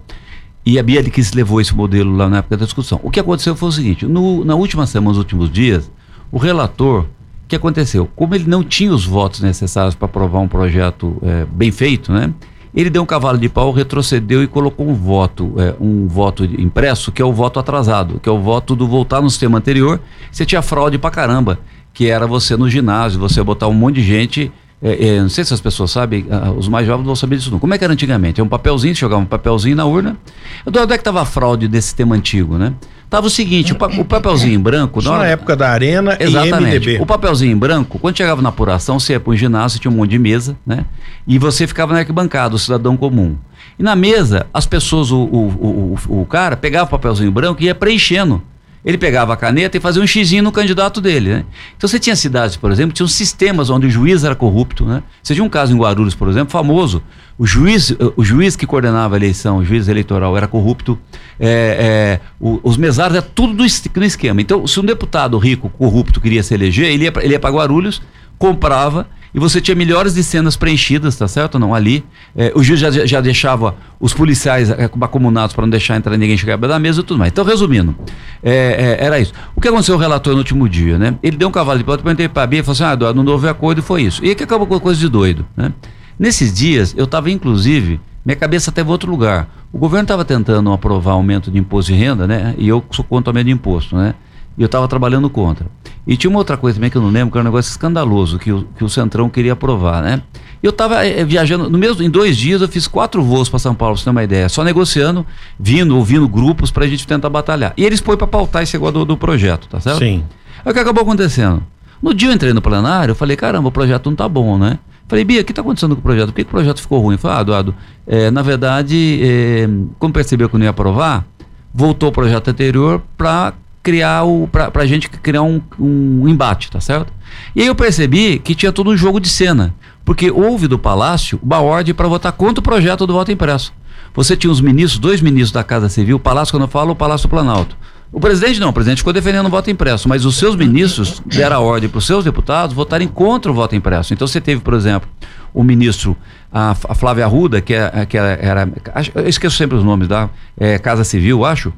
e 0.64 0.78
a 0.78 0.82
Bia 0.82 1.02
Kisses 1.04 1.32
levou 1.32 1.60
esse 1.60 1.74
modelo 1.74 2.14
lá 2.14 2.28
na 2.28 2.38
época 2.38 2.56
da 2.56 2.64
discussão. 2.64 3.00
O 3.02 3.10
que 3.10 3.18
aconteceu 3.18 3.56
foi 3.56 3.68
o 3.68 3.72
seguinte, 3.72 4.06
no, 4.06 4.44
na 4.44 4.54
última 4.54 4.86
semana, 4.86 5.10
nos 5.10 5.18
últimos 5.18 5.50
dias, 5.50 5.90
o 6.30 6.38
relator, 6.38 7.02
o 7.02 7.48
que 7.48 7.56
aconteceu? 7.56 8.08
Como 8.14 8.34
ele 8.34 8.44
não 8.46 8.62
tinha 8.62 8.92
os 8.92 9.04
votos 9.04 9.40
necessários 9.40 9.94
para 9.94 10.06
aprovar 10.06 10.40
um 10.40 10.48
projeto 10.48 11.16
é, 11.22 11.46
bem 11.50 11.70
feito, 11.72 12.12
né? 12.12 12.32
Ele 12.74 12.90
deu 12.90 13.02
um 13.02 13.06
cavalo 13.06 13.38
de 13.38 13.48
pau, 13.48 13.72
retrocedeu 13.72 14.42
e 14.42 14.46
colocou 14.46 14.88
um 14.88 14.94
voto, 14.94 15.54
é, 15.58 15.74
um 15.80 16.06
voto 16.06 16.44
impresso, 16.44 17.10
que 17.10 17.22
é 17.22 17.24
o 17.24 17.32
voto 17.32 17.58
atrasado, 17.58 18.20
que 18.20 18.28
é 18.28 18.32
o 18.32 18.38
voto 18.38 18.76
do 18.76 18.86
voltar 18.86 19.20
no 19.20 19.30
sistema 19.30 19.58
anterior. 19.58 20.00
Você 20.30 20.44
tinha 20.44 20.62
fraude 20.62 20.98
pra 20.98 21.10
caramba, 21.10 21.58
que 21.92 22.08
era 22.08 22.26
você 22.26 22.56
no 22.56 22.68
ginásio, 22.68 23.18
você 23.18 23.42
botar 23.42 23.68
um 23.68 23.74
monte 23.74 23.96
de 23.96 24.02
gente. 24.02 24.52
É, 24.80 25.08
é, 25.08 25.20
não 25.20 25.28
sei 25.28 25.44
se 25.44 25.52
as 25.52 25.60
pessoas 25.60 25.90
sabem, 25.90 26.26
os 26.56 26.68
mais 26.68 26.86
jovens 26.86 27.04
vão 27.04 27.16
saber 27.16 27.36
disso 27.36 27.50
não. 27.50 27.58
Como 27.58 27.74
é 27.74 27.78
que 27.78 27.84
era 27.84 27.92
antigamente? 27.92 28.40
É 28.40 28.44
um 28.44 28.48
papelzinho, 28.48 28.94
você 28.94 29.00
jogava 29.00 29.22
um 29.22 29.26
papelzinho 29.26 29.74
na 29.74 29.84
urna. 29.84 30.16
Onde 30.64 30.78
é 30.78 30.86
que 30.86 30.94
estava 30.94 31.22
a 31.22 31.24
fraude 31.24 31.66
desse 31.66 31.88
sistema 31.88 32.14
antigo, 32.14 32.56
né? 32.56 32.74
Tava 33.10 33.26
o 33.26 33.30
seguinte, 33.30 33.72
o, 33.72 33.74
pa 33.74 33.86
o 33.86 34.04
papelzinho 34.04 34.54
em 34.54 34.60
branco... 34.60 35.00
Só 35.00 35.16
na, 35.16 35.26
época 35.26 35.56
da 35.56 35.70
Arena 35.70 36.16
Exatamente. 36.20 36.74
e 36.74 36.78
MDB. 36.78 36.98
O 37.00 37.06
papelzinho 37.06 37.52
em 37.52 37.56
branco, 37.56 37.98
quando 37.98 38.16
chegava 38.16 38.42
na 38.42 38.50
apuração, 38.50 39.00
você 39.00 39.14
ia 39.14 39.20
para 39.20 39.32
um 39.32 39.36
ginásio, 39.36 39.80
tinha 39.80 39.90
um 39.90 39.94
monte 39.94 40.10
de 40.10 40.18
mesa, 40.18 40.56
né? 40.66 40.84
E 41.26 41.38
você 41.38 41.66
ficava 41.66 41.94
na 41.94 42.00
arquibancada, 42.00 42.54
o 42.54 42.58
cidadão 42.58 42.96
comum. 42.98 43.36
E 43.78 43.82
na 43.82 43.96
mesa, 43.96 44.46
as 44.52 44.66
pessoas, 44.66 45.10
o, 45.10 45.20
o, 45.20 45.96
o, 46.08 46.20
o 46.20 46.26
cara 46.26 46.56
pegava 46.56 46.84
o 46.84 46.90
papelzinho 46.90 47.30
branco 47.30 47.62
e 47.62 47.66
ia 47.66 47.74
preenchendo 47.74 48.42
ele 48.84 48.96
pegava 48.96 49.32
a 49.32 49.36
caneta 49.36 49.76
e 49.76 49.80
fazia 49.80 50.02
um 50.02 50.06
xizinho 50.06 50.42
no 50.42 50.52
candidato 50.52 51.00
dele, 51.00 51.30
né? 51.30 51.44
Então 51.76 51.88
você 51.88 51.98
tinha 51.98 52.14
cidades, 52.14 52.56
por 52.56 52.70
exemplo, 52.70 52.92
tinham 52.92 53.08
sistemas 53.08 53.70
onde 53.70 53.86
o 53.86 53.90
juiz 53.90 54.24
era 54.24 54.34
corrupto, 54.34 54.84
né? 54.84 55.02
Você 55.22 55.34
tinha 55.34 55.44
um 55.44 55.48
caso 55.48 55.74
em 55.74 55.78
Guarulhos, 55.78 56.14
por 56.14 56.28
exemplo, 56.28 56.50
famoso. 56.50 57.02
O 57.36 57.46
juiz, 57.46 57.94
o 58.16 58.24
juiz 58.24 58.56
que 58.56 58.66
coordenava 58.66 59.14
a 59.14 59.18
eleição, 59.18 59.58
o 59.58 59.64
juiz 59.64 59.88
eleitoral, 59.88 60.36
era 60.36 60.48
corrupto. 60.48 60.98
É, 61.38 62.20
é, 62.20 62.20
o, 62.40 62.60
os 62.62 62.76
mesários 62.76 63.18
é 63.18 63.20
tudo 63.20 63.54
do, 63.54 63.64
esquema. 64.04 64.40
Então, 64.40 64.66
se 64.66 64.80
um 64.80 64.84
deputado 64.84 65.36
rico, 65.38 65.68
corrupto, 65.68 66.20
queria 66.20 66.42
se 66.42 66.54
eleger, 66.54 66.86
ele 66.86 67.04
ia 67.04 67.38
para 67.38 67.50
Guarulhos, 67.50 68.02
comprava 68.38 69.06
e 69.34 69.38
você 69.38 69.60
tinha 69.60 69.74
milhares 69.74 70.14
de 70.14 70.22
cenas 70.22 70.56
preenchidas, 70.56 71.16
tá 71.16 71.28
certo? 71.28 71.58
Não, 71.58 71.74
ali. 71.74 72.04
É, 72.36 72.52
o 72.54 72.62
juiz 72.62 72.80
já, 72.80 72.90
já 72.90 73.20
deixava 73.20 73.74
os 74.00 74.14
policiais 74.14 74.70
é, 74.70 74.90
acumunados 75.00 75.54
para 75.54 75.62
não 75.62 75.70
deixar 75.70 75.96
entrar 75.96 76.16
ninguém 76.16 76.36
chegar 76.36 76.56
da 76.56 76.78
mesa 76.78 77.00
e 77.00 77.04
tudo 77.04 77.18
mais. 77.18 77.30
Então, 77.30 77.44
resumindo, 77.44 77.94
é, 78.42 78.96
é, 79.00 79.04
era 79.04 79.20
isso. 79.20 79.32
O 79.54 79.60
que 79.60 79.68
aconteceu 79.68 79.94
o 79.94 79.98
relator 79.98 80.32
no 80.32 80.38
último 80.38 80.68
dia, 80.68 80.98
né? 80.98 81.14
Ele 81.22 81.36
deu 81.36 81.48
um 81.48 81.52
cavalo 81.52 81.78
de 81.78 81.84
pau, 81.84 81.96
perguntei 81.98 82.28
para 82.28 82.42
a 82.42 82.46
Bia 82.46 82.60
e 82.60 82.62
falou 82.62 82.72
assim: 82.72 83.04
ah, 83.04 83.12
não 83.12 83.24
houve 83.26 83.48
acordo 83.48 83.78
e 83.78 83.82
foi 83.82 84.02
isso. 84.02 84.24
E 84.24 84.34
que 84.34 84.44
acabou 84.44 84.66
com 84.66 84.78
coisa 84.80 84.98
de 84.98 85.08
doido, 85.08 85.46
né? 85.56 85.72
Nesses 86.18 86.52
dias, 86.52 86.94
eu 86.96 87.04
estava, 87.04 87.30
inclusive, 87.30 88.00
minha 88.24 88.36
cabeça 88.36 88.70
estava 88.70 88.88
em 88.88 88.92
outro 88.92 89.10
lugar. 89.10 89.48
O 89.72 89.78
governo 89.78 90.02
estava 90.02 90.24
tentando 90.24 90.72
aprovar 90.72 91.12
aumento 91.12 91.50
de 91.50 91.58
imposto 91.58 91.92
de 91.92 91.98
renda, 91.98 92.26
né? 92.26 92.54
E 92.58 92.66
eu 92.66 92.84
sou 92.90 93.04
contra 93.04 93.30
o 93.30 93.32
aumento 93.32 93.46
de 93.46 93.52
imposto, 93.52 93.96
né? 93.96 94.14
E 94.58 94.62
eu 94.62 94.66
estava 94.66 94.88
trabalhando 94.88 95.30
contra. 95.30 95.66
E 96.04 96.16
tinha 96.16 96.28
uma 96.28 96.40
outra 96.40 96.56
coisa 96.56 96.76
também 96.76 96.90
que 96.90 96.96
eu 96.96 97.02
não 97.02 97.10
lembro, 97.10 97.30
que 97.30 97.38
era 97.38 97.42
um 97.42 97.50
negócio 97.50 97.70
escandaloso 97.70 98.38
que 98.38 98.50
o, 98.50 98.66
que 98.76 98.82
o 98.82 98.88
Centrão 98.88 99.30
queria 99.30 99.52
aprovar, 99.52 100.02
né? 100.02 100.20
Eu 100.60 100.70
estava 100.70 101.06
é, 101.06 101.20
eh, 101.20 101.24
viajando, 101.24 101.70
no 101.70 101.78
mesmo, 101.78 102.02
em 102.02 102.10
dois 102.10 102.36
dias 102.36 102.60
eu 102.60 102.66
fiz 102.66 102.88
quatro 102.88 103.22
voos 103.22 103.48
para 103.48 103.60
São 103.60 103.74
Paulo, 103.74 103.94
pra 103.94 104.00
você 104.00 104.04
ter 104.04 104.10
uma 104.10 104.24
ideia, 104.24 104.48
só 104.48 104.64
negociando, 104.64 105.24
vindo, 105.58 105.96
ouvindo 105.96 106.26
grupos 106.26 106.72
para 106.72 106.84
a 106.84 106.88
gente 106.88 107.06
tentar 107.06 107.30
batalhar. 107.30 107.72
E 107.76 107.84
eles 107.84 108.00
põem 108.00 108.16
para 108.16 108.26
pautar 108.26 108.64
esse 108.64 108.74
negócio 108.74 108.94
do, 108.94 109.04
do, 109.04 109.16
projeto, 109.16 109.68
tá 109.68 109.78
certo? 109.78 110.00
Sim. 110.00 110.24
Aí 110.64 110.72
o 110.72 110.74
que 110.74 110.80
acabou 110.80 111.02
acontecendo? 111.02 111.62
No 112.02 112.12
dia 112.12 112.28
eu 112.28 112.32
entrei 112.32 112.52
no 112.52 112.60
plenário, 112.60 113.12
eu 113.12 113.16
falei, 113.16 113.36
caramba, 113.36 113.68
o 113.68 113.72
projeto 113.72 114.10
não 114.10 114.16
tá 114.16 114.28
bom, 114.28 114.58
né? 114.58 114.80
Falei, 115.06 115.24
Bia, 115.24 115.40
o 115.40 115.44
que 115.44 115.52
está 115.52 115.62
acontecendo 115.62 115.94
com 115.94 116.00
o 116.00 116.02
projeto? 116.02 116.26
Por 116.26 116.34
que, 116.34 116.44
que, 116.44 116.48
o 116.48 116.50
projeto 116.50 116.80
ficou 116.80 117.00
ruim? 117.00 117.16
Falei, 117.16 117.38
ah, 117.38 117.40
Eduardo, 117.40 117.74
é, 118.06 118.30
na 118.30 118.42
verdade, 118.42 119.20
é, 119.22 119.68
como 119.98 120.12
percebeu 120.12 120.48
que 120.48 120.58
não 120.58 120.64
ia 120.64 120.70
aprovar, 120.70 121.24
voltou 121.72 122.08
o 122.08 122.12
projeto 122.12 122.48
anterior 122.48 123.02
para 123.16 123.54
criar 123.88 124.24
o 124.24 124.46
para 124.46 124.82
a 124.82 124.86
gente 124.86 125.08
criar 125.08 125.42
um, 125.42 125.62
um 125.80 126.28
embate, 126.28 126.70
tá 126.70 126.78
certo? 126.78 127.10
E 127.56 127.62
aí 127.62 127.66
eu 127.66 127.74
percebi 127.74 128.38
que 128.38 128.54
tinha 128.54 128.70
todo 128.70 128.90
um 128.90 128.96
jogo 128.96 129.18
de 129.18 129.30
cena, 129.30 129.74
porque 130.04 130.30
houve 130.30 130.68
do 130.68 130.78
Palácio 130.78 131.40
uma 131.42 131.58
ordem 131.60 131.94
para 131.94 132.06
votar 132.06 132.32
contra 132.32 132.60
o 132.60 132.62
projeto 132.62 133.06
do 133.06 133.14
voto 133.14 133.32
impresso. 133.32 133.72
você 134.14 134.36
tinha 134.36 134.50
os 134.50 134.60
ministros, 134.60 134.98
dois 134.98 135.22
ministros 135.22 135.52
da 135.52 135.64
Casa 135.64 135.88
Civil, 135.88 136.16
o 136.16 136.20
Palácio, 136.20 136.52
quando 136.52 136.64
eu 136.64 136.68
falo, 136.68 136.92
o 136.92 136.96
Palácio 136.96 137.26
do 137.26 137.30
Planalto. 137.30 137.74
O 138.12 138.20
presidente 138.20 138.60
não, 138.60 138.68
o 138.68 138.72
presidente 138.74 138.98
ficou 138.98 139.12
defendendo 139.12 139.46
o 139.46 139.50
voto 139.50 139.70
impresso, 139.70 140.06
mas 140.06 140.26
os 140.26 140.36
seus 140.36 140.54
ministros 140.54 141.22
deram 141.24 141.56
a 141.56 141.60
ordem 141.60 141.88
para 141.88 141.98
os 141.98 142.06
seus 142.06 142.24
deputados 142.24 142.74
votarem 142.74 143.08
contra 143.08 143.50
o 143.50 143.54
voto 143.54 143.74
impresso. 143.74 144.12
Então 144.12 144.26
você 144.26 144.40
teve, 144.40 144.60
por 144.60 144.74
exemplo, 144.74 145.08
o 145.54 145.64
ministro, 145.64 146.14
a, 146.52 146.72
a 146.72 146.94
Flávia 146.94 147.24
Arruda, 147.24 147.62
que, 147.62 147.72
é, 147.72 148.06
que 148.06 148.18
era, 148.18 148.68
eu 149.14 149.26
esqueço 149.26 149.56
sempre 149.56 149.78
os 149.78 149.84
nomes 149.84 150.08
da 150.08 150.28
é, 150.58 150.78
Casa 150.78 151.04
Civil, 151.04 151.44
acho, 151.44 151.72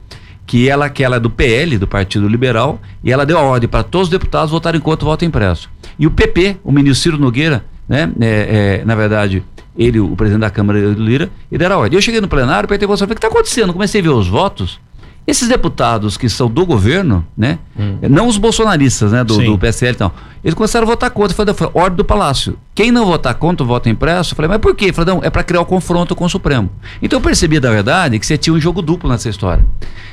que 0.50 0.68
ela, 0.68 0.90
que 0.90 1.04
ela 1.04 1.14
é 1.14 1.20
do 1.20 1.30
PL, 1.30 1.78
do 1.78 1.86
Partido 1.86 2.26
Liberal, 2.26 2.80
e 3.04 3.12
ela 3.12 3.24
deu 3.24 3.38
a 3.38 3.40
ordem 3.40 3.68
para 3.68 3.84
todos 3.84 4.08
os 4.08 4.10
deputados 4.10 4.50
votarem 4.50 4.80
contra 4.80 5.06
o 5.06 5.08
voto 5.08 5.24
impresso. 5.24 5.70
E 5.96 6.08
o 6.08 6.10
PP, 6.10 6.56
o 6.64 6.72
ministro 6.72 7.02
Ciro 7.04 7.18
Nogueira, 7.18 7.64
né, 7.88 8.10
é, 8.20 8.80
é, 8.80 8.84
na 8.84 8.96
verdade, 8.96 9.44
ele, 9.78 10.00
o 10.00 10.16
presidente 10.16 10.40
da 10.40 10.50
Câmara, 10.50 10.80
Lira, 10.80 11.30
e 11.52 11.56
deram 11.56 11.76
a 11.76 11.78
ordem. 11.78 11.96
Eu 11.96 12.02
cheguei 12.02 12.20
no 12.20 12.26
plenário, 12.26 12.68
perguntei 12.68 12.88
para 12.88 13.04
o 13.04 13.06
que 13.06 13.14
está 13.14 13.28
acontecendo? 13.28 13.72
Comecei 13.72 14.00
a 14.00 14.02
ver 14.02 14.10
os 14.10 14.26
votos, 14.26 14.80
esses 15.26 15.48
deputados 15.48 16.16
que 16.16 16.28
são 16.28 16.50
do 16.50 16.66
governo, 16.66 17.24
né? 17.36 17.58
Hum. 17.78 17.98
Não 18.08 18.26
os 18.26 18.36
bolsonaristas, 18.36 19.12
né? 19.12 19.22
Do, 19.22 19.38
do 19.38 19.58
PSL 19.58 19.92
e 19.92 19.96
tal. 19.96 20.14
Eles 20.42 20.54
começaram 20.54 20.86
a 20.86 20.90
votar 20.90 21.10
contra. 21.10 21.34
Falei, 21.34 21.72
ordem 21.74 21.96
do 21.96 22.04
Palácio. 22.04 22.58
Quem 22.74 22.90
não 22.90 23.04
votar 23.04 23.34
contra 23.34 23.62
o 23.62 23.66
voto 23.66 23.88
impresso, 23.88 24.32
eu 24.32 24.36
falei, 24.36 24.48
mas 24.48 24.58
por 24.58 24.74
quê? 24.74 24.86
Eu 24.86 24.94
falei, 24.94 25.14
não, 25.14 25.22
é 25.22 25.28
para 25.28 25.42
criar 25.42 25.60
o 25.60 25.66
confronto 25.66 26.16
com 26.16 26.24
o 26.24 26.28
Supremo. 26.28 26.70
Então 27.02 27.18
eu 27.18 27.22
percebi, 27.22 27.60
da 27.60 27.70
verdade, 27.70 28.18
que 28.18 28.26
você 28.26 28.38
tinha 28.38 28.54
um 28.54 28.60
jogo 28.60 28.80
duplo 28.80 29.10
nessa 29.10 29.28
história. 29.28 29.64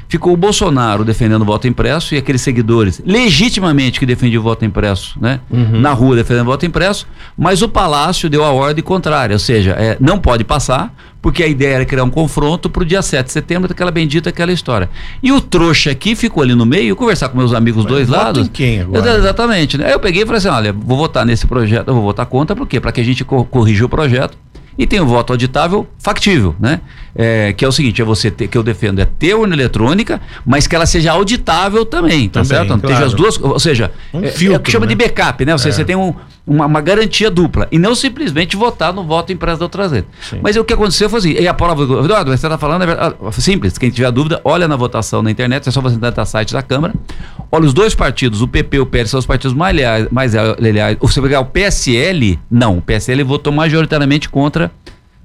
Ficou 0.09 0.33
o 0.33 0.37
Bolsonaro 0.37 1.03
defendendo 1.03 1.41
o 1.41 1.45
voto 1.45 1.67
impresso 1.67 2.13
e 2.13 2.17
aqueles 2.17 2.41
seguidores, 2.41 3.01
legitimamente, 3.05 3.99
que 3.99 4.05
defendiam 4.05 4.41
o 4.41 4.43
voto 4.43 4.65
impresso, 4.65 5.17
né? 5.19 5.39
Uhum. 5.49 5.79
Na 5.79 5.93
rua 5.93 6.15
defendendo 6.15 6.47
o 6.47 6.51
voto 6.51 6.65
impresso, 6.65 7.07
mas 7.37 7.61
o 7.61 7.69
Palácio 7.69 8.29
deu 8.29 8.43
a 8.43 8.51
ordem 8.51 8.83
contrária, 8.83 9.33
ou 9.33 9.39
seja, 9.39 9.71
é, 9.71 9.97
não 9.99 10.19
pode 10.19 10.43
passar, 10.43 10.93
porque 11.27 11.43
a 11.43 11.47
ideia 11.47 11.75
era 11.75 11.85
criar 11.85 12.05
um 12.05 12.09
confronto 12.09 12.69
para 12.69 12.83
o 12.83 12.85
dia 12.85 13.01
7 13.01 13.25
de 13.25 13.33
setembro, 13.33 13.67
daquela 13.67 13.91
bendita 13.91 14.29
aquela 14.29 14.53
história. 14.53 14.89
E 15.21 15.29
o 15.29 15.41
trouxa 15.41 15.91
aqui 15.91 16.15
ficou 16.15 16.41
ali 16.41 16.55
no 16.55 16.65
meio, 16.65 16.95
conversar 16.95 17.27
com 17.27 17.37
meus 17.37 17.53
amigos 17.53 17.83
dos 17.83 17.91
dois 17.91 18.07
lados. 18.07 18.47
Em 18.47 18.49
quem 18.49 18.79
agora? 18.79 19.17
Exatamente. 19.17 19.77
Né? 19.77 19.87
Aí 19.87 19.91
eu 19.91 19.99
peguei 19.99 20.23
e 20.23 20.25
falei 20.25 20.37
assim: 20.37 20.47
olha, 20.47 20.71
vou 20.71 20.97
votar 20.97 21.25
nesse 21.25 21.45
projeto, 21.45 21.89
eu 21.89 21.93
vou 21.93 22.03
votar 22.03 22.25
contra, 22.27 22.55
por 22.55 22.65
quê? 22.65 22.79
Para 22.79 22.93
que 22.93 23.01
a 23.01 23.03
gente 23.03 23.25
corrija 23.25 23.85
o 23.85 23.89
projeto 23.89 24.37
e 24.77 24.87
tem 24.87 25.01
o 25.01 25.05
voto 25.05 25.33
auditável 25.33 25.85
factível, 25.99 26.55
né? 26.57 26.79
É, 27.13 27.51
que 27.51 27.65
é 27.65 27.67
o 27.67 27.73
seguinte, 27.73 28.01
é 28.01 28.05
você 28.05 28.31
ter, 28.31 28.47
que 28.47 28.57
eu 28.57 28.63
defendo 28.63 28.99
é 28.99 29.05
ter 29.05 29.33
urna 29.33 29.53
eletrônica, 29.53 30.21
mas 30.45 30.65
que 30.65 30.77
ela 30.77 30.85
seja 30.85 31.11
auditável 31.11 31.83
também, 31.83 32.29
tá 32.29 32.41
também, 32.41 32.57
certo? 32.57 32.79
Claro. 32.79 33.05
as 33.05 33.13
duas, 33.13 33.37
ou 33.37 33.59
seja, 33.59 33.91
um 34.13 34.23
é, 34.23 34.27
filtro, 34.27 34.55
é 34.55 34.57
o 34.57 34.61
que 34.61 34.71
chama 34.71 34.85
né? 34.85 34.95
de 34.95 34.95
backup, 34.95 35.43
né? 35.43 35.51
Ou 35.51 35.59
seja, 35.59 35.75
é. 35.75 35.77
você 35.77 35.83
tem 35.83 35.95
um, 35.97 36.13
uma, 36.47 36.65
uma, 36.65 36.81
garantia 36.81 37.29
dupla 37.29 37.67
e 37.71 37.77
não 37.77 37.93
simplesmente 37.93 38.55
votar 38.55 38.93
no 38.93 39.03
voto 39.03 39.31
impresso 39.33 39.59
da 39.59 39.65
outra 39.65 39.87
vez. 39.87 40.05
Mas 40.41 40.55
o 40.55 40.63
que 40.63 40.73
aconteceu 40.73 41.09
foi 41.09 41.19
assim, 41.19 41.31
e 41.33 41.47
a 41.47 41.53
prova, 41.53 41.83
Eduardo, 41.83 42.31
você 42.31 42.47
está 42.47 42.57
falando, 42.57 42.83
é 42.83 42.91
ah, 42.93 43.31
simples, 43.33 43.77
quem 43.77 43.89
tiver 43.89 44.11
dúvida, 44.11 44.39
olha 44.43 44.67
na 44.67 44.75
votação 44.75 45.21
na 45.21 45.29
internet, 45.29 45.67
é 45.67 45.71
só 45.71 45.81
você 45.81 45.95
entrar 45.95 46.13
no 46.15 46.25
site 46.25 46.53
da 46.53 46.61
Câmara, 46.61 46.93
olha 47.51 47.65
os 47.65 47.73
dois 47.73 47.93
partidos, 47.93 48.41
o 48.41 48.47
PP 48.47 48.77
e 48.77 48.79
o 48.79 48.85
PL 48.85 49.07
são 49.07 49.19
os 49.19 49.25
partidos 49.25 49.55
mais 49.55 49.75
leais, 49.75 50.07
mais 50.09 50.33
leais, 50.57 50.97
você 50.99 51.21
pegar 51.21 51.41
o 51.41 51.45
PSL, 51.45 52.39
não, 52.49 52.77
o 52.77 52.81
PSL 52.81 53.23
votou 53.23 53.51
majoritariamente 53.51 54.29
contra 54.29 54.71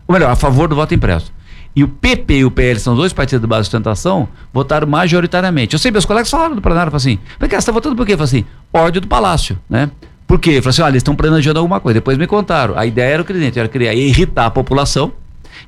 ou 0.06 0.12
melhor, 0.12 0.30
a 0.30 0.36
favor 0.36 0.68
do 0.68 0.74
voto 0.74 0.94
impresso. 0.94 1.32
E 1.74 1.82
o 1.82 1.88
PP 1.88 2.38
e 2.38 2.44
o 2.44 2.50
PL 2.50 2.78
são 2.78 2.94
dois 2.94 3.12
partidos 3.14 3.40
de 3.40 3.46
base 3.46 3.62
de 3.62 3.66
sustentação, 3.66 4.28
votaram 4.52 4.86
majoritariamente. 4.86 5.72
Eu 5.72 5.78
sei, 5.78 5.90
meus 5.90 6.04
colegas 6.04 6.30
falaram 6.30 6.54
do 6.54 6.60
plenário, 6.60 6.90
falaram 6.90 6.96
assim, 6.96 7.18
por 7.38 7.48
que 7.48 7.54
você 7.54 7.58
está 7.58 7.72
votando 7.72 7.96
por 7.96 8.04
quê? 8.04 8.12
Eu 8.12 8.18
falei 8.18 8.28
assim, 8.28 8.44
ordem 8.72 9.00
do 9.00 9.08
Palácio, 9.08 9.58
né? 9.70 9.90
Por 10.32 10.40
quê? 10.40 10.52
Eu 10.52 10.62
falei 10.62 10.70
assim, 10.70 10.80
olha, 10.80 10.92
eles 10.92 11.00
estão 11.00 11.14
planejando 11.14 11.58
alguma 11.58 11.78
coisa. 11.78 11.92
Depois 11.92 12.16
me 12.16 12.26
contaram. 12.26 12.72
A 12.74 12.86
ideia 12.86 13.12
era 13.12 13.20
o 13.20 13.24
que 13.26 13.52
era 13.54 13.68
criar, 13.68 13.92
irritar 13.92 14.46
a 14.46 14.50
população, 14.50 15.12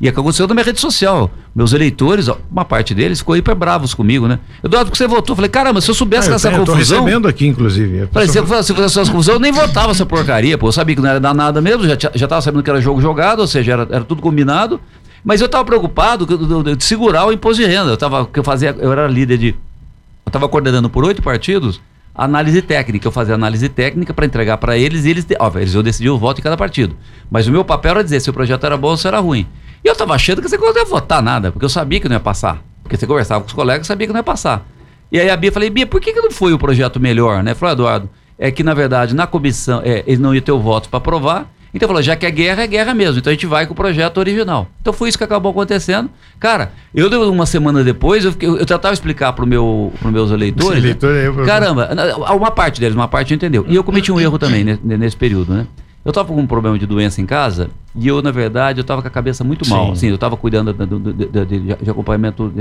e 0.01 0.07
é 0.07 0.11
o 0.11 0.15
que 0.15 0.19
aconteceu 0.19 0.49
na 0.49 0.55
minha 0.55 0.65
rede 0.65 0.81
social. 0.81 1.31
Meus 1.55 1.75
eleitores, 1.75 2.31
uma 2.51 2.65
parte 2.65 2.95
deles, 2.95 3.19
ficou 3.19 3.37
hiper 3.37 3.55
bravos 3.55 3.93
comigo, 3.93 4.27
né? 4.27 4.39
Eduardo, 4.65 4.89
porque 4.89 4.97
você 4.97 5.07
votou? 5.07 5.35
Eu 5.35 5.37
falei, 5.37 5.51
caramba, 5.51 5.83
se 5.83 5.91
eu 5.91 5.95
soubesse 5.95 6.33
ah, 6.33 6.37
essa 6.37 6.49
eu 6.49 6.61
confusão. 6.61 6.97
Eu 6.97 7.05
recebendo 7.05 7.29
aqui, 7.29 7.47
inclusive. 7.47 8.09
Falei, 8.11 8.27
se, 8.27 8.39
eu, 8.39 8.47
se 8.47 8.73
fosse 8.73 8.99
essa 9.01 9.13
confusão, 9.13 9.35
eu 9.35 9.39
nem 9.39 9.53
votava 9.53 9.91
essa 9.91 10.07
porcaria, 10.07 10.57
pô. 10.57 10.69
Eu 10.69 10.73
sabia 10.73 10.97
que 10.97 11.03
não 11.03 11.11
era 11.11 11.21
dar 11.21 11.35
nada 11.35 11.61
mesmo, 11.61 11.87
já, 11.87 11.99
já 12.15 12.27
tava 12.27 12.41
sabendo 12.41 12.63
que 12.63 12.71
era 12.71 12.81
jogo 12.81 13.03
jogado, 13.03 13.41
ou 13.41 13.47
seja, 13.47 13.71
era, 13.71 13.83
era 13.91 14.05
tudo 14.05 14.23
combinado. 14.23 14.81
Mas 15.23 15.43
eu 15.43 15.47
estava 15.47 15.63
preocupado 15.67 16.25
de, 16.25 16.83
segurar 16.83 17.27
o 17.27 17.33
imposto 17.33 17.63
de 17.63 17.69
renda. 17.69 17.91
Eu 17.91 17.99
tava, 17.99 18.25
que 18.25 18.39
eu 18.39 18.45
fazia, 18.45 18.75
eu 18.79 18.91
era 18.91 19.07
líder 19.07 19.37
de. 19.37 19.49
Eu 19.49 20.29
estava 20.29 20.49
coordenando 20.49 20.89
por 20.89 21.05
oito 21.05 21.21
partidos 21.21 21.83
análise 22.15 22.63
técnica. 22.63 23.09
Eu 23.09 23.13
fazia 23.13 23.35
análise 23.35 23.69
técnica 23.69 24.15
para 24.15 24.25
entregar 24.25 24.59
para 24.59 24.79
eles 24.79 25.05
e 25.05 25.11
eles, 25.11 25.27
ó, 25.39 25.51
eles 25.57 25.75
eu 25.75 25.83
decidir 25.83 26.11
o 26.11 26.19
voto 26.19 26.41
em 26.41 26.45
cada 26.45 26.57
partido. 26.57 26.97
Mas 27.31 27.47
o 27.47 27.51
meu 27.51 27.65
papel 27.65 27.93
era 27.93 28.05
dizer 28.05 28.21
se 28.21 28.31
o 28.31 28.33
projeto 28.33 28.65
era 28.65 28.77
bom 28.77 28.89
ou 28.89 28.97
se 28.97 29.07
era 29.09 29.19
ruim. 29.19 29.47
E 29.83 29.89
eu 29.89 29.93
estava 29.93 30.15
achando 30.15 30.41
que 30.41 30.49
você 30.49 30.57
não 30.57 30.75
ia 30.75 30.85
votar 30.85 31.23
nada, 31.23 31.51
porque 31.51 31.65
eu 31.65 31.69
sabia 31.69 32.01
que 32.01 32.09
não 32.09 32.17
ia 32.17 32.21
passar. 32.21 32.63
Porque 32.83 32.97
você 32.97 33.07
conversava 33.07 33.41
com 33.41 33.49
os 33.49 33.53
colegas, 33.53 33.87
sabia 33.87 34.07
que 34.07 34.13
não 34.13 34.21
ia 34.21 34.25
passar. 34.25 34.67
E 35.11 35.19
aí 35.19 35.29
a 35.29 35.37
Bia 35.37 35.53
falei, 35.53 35.71
Bia, 35.71 35.87
por 35.87 36.01
que, 36.01 36.13
que 36.13 36.21
não 36.21 36.31
foi 36.31 36.53
o 36.53 36.59
projeto 36.59 37.01
melhor, 37.01 37.43
né? 37.43 37.55
Falou, 37.55 37.73
Eduardo, 37.73 38.11
é 38.39 38.51
que 38.51 38.63
na 38.63 38.75
verdade 38.75 39.15
na 39.15 39.27
comissão 39.27 39.81
é, 39.85 40.03
eles 40.07 40.19
não 40.19 40.35
iam 40.35 40.43
ter 40.43 40.53
o 40.53 40.59
voto 40.59 40.89
para 40.89 40.99
aprovar 40.99 41.51
então 41.75 41.89
falou, 41.89 42.01
já 42.01 42.15
que 42.15 42.25
é 42.25 42.31
guerra, 42.31 42.63
é 42.63 42.67
guerra 42.69 42.95
mesmo. 42.95 43.19
Então 43.19 43.31
a 43.31 43.35
gente 43.35 43.47
vai 43.47 43.67
com 43.67 43.73
o 43.73 43.77
projeto 43.77 44.19
original. 44.19 44.69
Então 44.81 44.93
foi 44.93 45.09
isso 45.09 45.19
que 45.19 45.25
acabou 45.25 45.51
acontecendo. 45.51 46.09
Cara, 46.39 46.73
eu 46.95 47.09
uma 47.33 47.47
semana 47.47 47.83
depois, 47.83 48.25
eu, 48.25 48.31
fiquei, 48.31 48.49
eu 48.49 48.65
tentava 48.65 48.95
explicar 48.95 49.33
para 49.33 49.45
meu, 49.45 49.93
os 49.93 50.11
meus 50.11 50.31
eleitores. 50.31 50.81
Né? 50.83 50.91
Eleitor, 50.91 51.11
eu, 51.11 51.45
Caramba, 51.45 51.91
uma 52.33 52.53
parte 52.53 52.81
deles, 52.81 52.95
uma 52.95 53.09
parte 53.09 53.35
entendeu. 53.35 53.67
E 53.69 53.75
eu 53.75 53.83
cometi 53.83 54.13
um 54.13 54.21
erro 54.21 54.39
também 54.39 54.63
nesse, 54.63 54.81
nesse 54.85 55.17
período, 55.17 55.53
né? 55.53 55.67
Eu 56.05 56.11
estava 56.11 56.29
com 56.29 56.39
um 56.39 56.47
problema 56.47 56.79
de 56.79 56.87
doença 56.87 57.21
em 57.21 57.27
casa 57.27 57.71
e 57.97 58.07
eu, 58.07 58.21
na 58.21 58.31
verdade, 58.31 58.79
eu 58.79 58.83
estava 58.83 59.01
com 59.01 59.09
a 59.09 59.11
cabeça 59.11 59.43
muito 59.43 59.67
mal. 59.69 59.87
Sim. 59.87 59.93
Assim, 59.93 60.09
eu 60.09 60.17
estava 60.17 60.37
cuidando 60.37 60.73
de, 60.73 61.13
de, 61.27 61.47
de, 61.47 61.77
de 61.77 61.91
acompanhamento. 61.91 62.53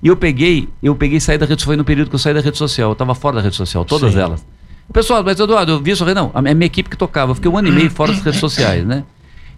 e 0.00 0.06
eu 0.06 0.16
peguei, 0.16 0.68
eu 0.80 0.94
peguei 0.94 1.18
e 1.18 1.20
saí 1.20 1.36
da 1.36 1.46
rede 1.46 1.60
social. 1.60 1.72
Foi 1.72 1.76
no 1.76 1.84
período 1.84 2.08
que 2.08 2.14
eu 2.14 2.18
saí 2.18 2.32
da 2.32 2.40
rede 2.40 2.56
social. 2.56 2.90
Eu 2.90 2.92
estava 2.92 3.14
fora 3.14 3.36
da 3.36 3.42
rede 3.42 3.56
social, 3.56 3.84
todas 3.84 4.12
Sim. 4.12 4.20
elas. 4.20 4.46
Pessoal, 4.92 5.24
mas 5.24 5.38
Eduardo, 5.40 5.72
eu 5.72 5.80
vi 5.80 5.90
isso, 5.90 6.04
não, 6.14 6.30
a 6.34 6.40
minha 6.40 6.66
equipe 6.66 6.88
que 6.88 6.96
tocava, 6.96 7.32
eu 7.32 7.34
fiquei 7.34 7.50
um 7.50 7.56
ano 7.56 7.68
e 7.68 7.72
meio 7.72 7.90
fora 7.90 8.12
das 8.12 8.22
redes 8.22 8.40
sociais, 8.40 8.84
né? 8.84 9.02